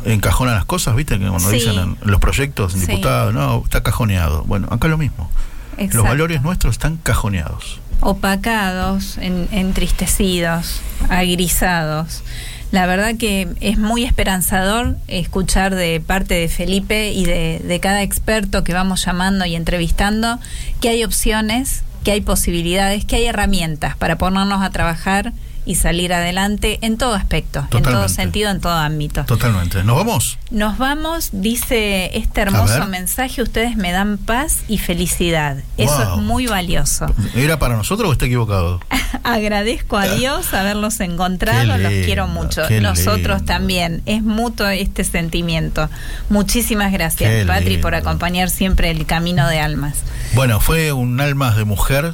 [0.06, 1.18] Encajonan las cosas, ¿viste?
[1.19, 4.43] Que cuando dicen en los proyectos, diputados, no, está cajoneado.
[4.43, 5.30] Bueno, acá lo mismo.
[5.73, 5.98] exacto.
[5.98, 7.80] Los valores nuestros están cajoneados.
[8.02, 12.23] opacados, en- entristecidos, agrisados.
[12.72, 18.02] La verdad que es muy esperanzador escuchar de parte de Felipe y de, de cada
[18.02, 20.39] experto que vamos llamando y entrevistando
[20.80, 25.34] que hay opciones, que hay posibilidades, que hay herramientas para ponernos a trabajar
[25.65, 29.23] y salir adelante en todo aspecto, en todo sentido, en todo ámbito.
[29.25, 29.83] Totalmente.
[29.83, 30.38] ¿Nos vamos?
[30.49, 35.57] Nos vamos, dice este hermoso mensaje, ustedes me dan paz y felicidad.
[35.77, 37.05] Eso es muy valioso.
[37.35, 38.79] ¿Era para nosotros o está equivocado?
[39.23, 42.63] Agradezco a Dios haberlos encontrado, los quiero mucho.
[42.81, 43.45] Nosotros lindo.
[43.45, 44.01] también.
[44.05, 45.89] Es mutuo este sentimiento.
[46.29, 49.97] Muchísimas gracias, Qué Patri, por acompañar siempre el camino de almas.
[50.33, 52.13] Bueno, fue un almas de mujer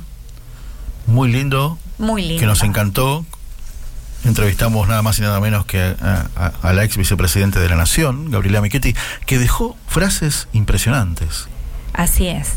[1.05, 2.39] muy lindo, Muy lindo.
[2.39, 3.25] que nos encantó.
[4.27, 7.75] Entrevistamos nada más y nada menos que a, a- a la ex vicepresidente de la
[7.75, 8.95] Nación, Gabriela Michetti,
[9.25, 11.47] que dejó frases impresionantes.
[11.93, 12.49] Así es.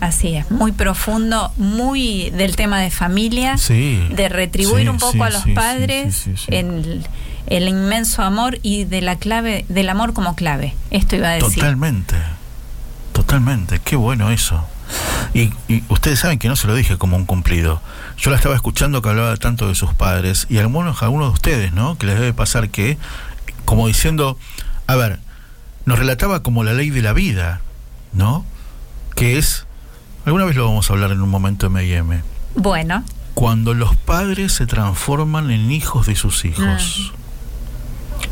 [0.00, 4.04] Así es, muy profundo, muy del tema de familia, Sí.
[4.10, 6.26] de retribuir Sí, un poco sí, a los padres.
[6.48, 7.06] El,
[7.46, 10.74] el inmenso amor y de la clave del amor como clave.
[10.90, 11.54] Esto iba a decir.
[11.54, 12.16] Totalmente.
[13.12, 13.78] Totalmente.
[13.84, 14.66] Qué bueno eso.
[15.34, 17.80] Y, y ustedes saben que no se lo dije como un cumplido.
[18.16, 21.72] Yo la estaba escuchando que hablaba tanto de sus padres y algunos, algunos de ustedes,
[21.72, 21.96] ¿no?
[21.98, 22.98] Que les debe pasar que,
[23.64, 24.38] como diciendo,
[24.86, 25.18] a ver,
[25.86, 27.60] nos relataba como la ley de la vida,
[28.12, 28.44] ¿no?
[29.16, 29.66] Que es,
[30.24, 32.22] alguna vez lo vamos a hablar en un momento M&M,
[32.54, 33.02] Bueno,
[33.34, 37.12] cuando los padres se transforman en hijos de sus hijos.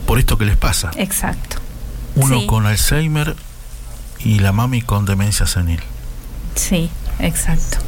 [0.07, 0.91] Por esto que les pasa.
[0.97, 1.57] exacto.
[2.15, 2.47] Uno Sí.
[2.47, 3.35] con Alzheimer
[4.21, 5.81] y la mami con demencia senil.
[6.55, 7.79] Sí, exacto.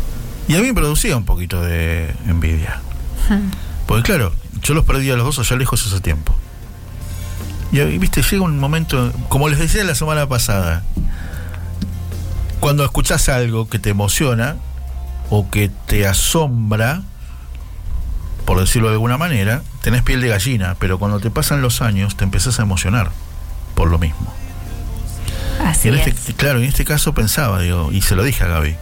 [0.49, 2.81] Y a mí me producía un poquito de envidia.
[3.29, 3.51] Hmm.
[3.87, 4.33] Porque claro,
[4.63, 6.35] yo los perdí a los dos allá lejos hace tiempo.
[7.73, 10.85] Y ahí, viste, llega un momento, como les decía la semana pasada,
[12.61, 14.57] cuando escuchás algo que te emociona
[15.31, 17.03] o que te asombra,
[18.45, 22.17] por decirlo de alguna manera, tenés piel de gallina, pero cuando te pasan los años
[22.17, 23.11] te empezás a emocionar
[23.75, 24.33] por lo mismo.
[25.61, 26.07] Así Y en es.
[26.09, 28.77] este, claro, en este caso pensaba, digo, y se lo dije a Gaby,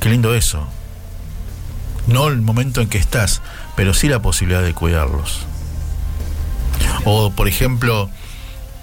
[0.00, 0.66] qué lindo eso.
[2.06, 3.42] No el momento en que estás,
[3.76, 5.40] pero sí la posibilidad de cuidarlos.
[7.04, 8.08] O, por ejemplo,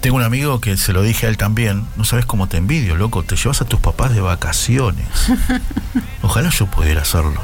[0.00, 2.94] tengo un amigo que se lo dije a él también, no sabes cómo te envidio,
[2.96, 5.06] loco, te llevas a tus papás de vacaciones.
[6.22, 7.40] Ojalá yo pudiera hacerlo.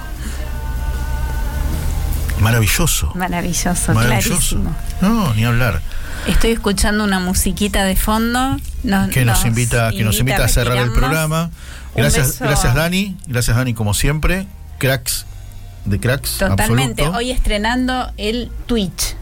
[2.40, 3.12] Maravilloso.
[3.14, 4.28] Maravilloso, Maravilloso.
[4.58, 4.76] clarísimo.
[5.00, 5.80] No, ni hablar.
[6.26, 8.56] Estoy escuchando una musiquita de fondo.
[8.84, 11.50] Nos, que nos invita, que nos invita a cerrar el programa.
[11.94, 14.46] Gracias, gracias Dani, gracias Dani como siempre.
[14.78, 15.26] Cracks
[15.84, 16.38] de cracks.
[16.38, 17.02] Totalmente.
[17.02, 17.18] absoluto.
[17.18, 19.16] Hoy estrenando el Twitch.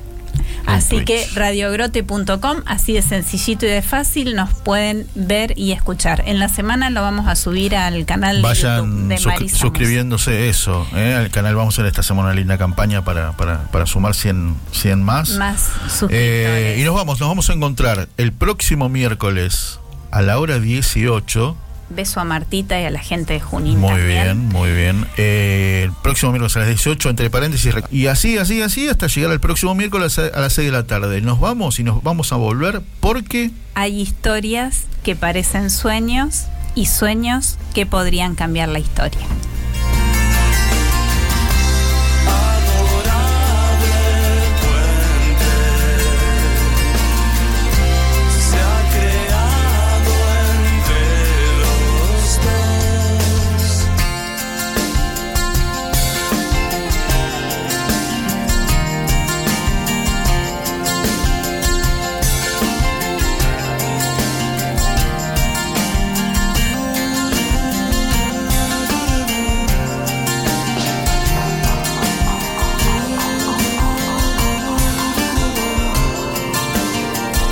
[0.66, 1.06] Así Twitch.
[1.06, 6.22] que radiogrote.com, así de sencillito y de fácil, nos pueden ver y escuchar.
[6.26, 10.86] En la semana lo vamos a subir al canal Vayan de suscri- Marisa suscribiéndose eso.
[10.94, 11.14] ¿eh?
[11.14, 14.54] Al canal vamos a hacer esta semana una linda campaña para, para, para sumar 100,
[14.72, 15.30] 100 más.
[15.38, 15.70] Más.
[16.10, 19.80] Eh, y nos vamos, nos vamos a encontrar el próximo miércoles
[20.10, 21.56] a la hora 18
[21.90, 23.78] Beso a Martita y a la gente de Junín.
[23.78, 24.08] Muy también.
[24.08, 25.06] bien, muy bien.
[25.16, 27.74] Eh, el próximo miércoles a las 18, entre paréntesis.
[27.90, 30.84] Y así, así, así, hasta llegar al próximo miércoles a a las 6 de la
[30.84, 31.20] tarde.
[31.20, 36.44] Nos vamos y nos vamos a volver porque Hay historias que parecen sueños
[36.74, 39.20] y sueños que podrían cambiar la historia.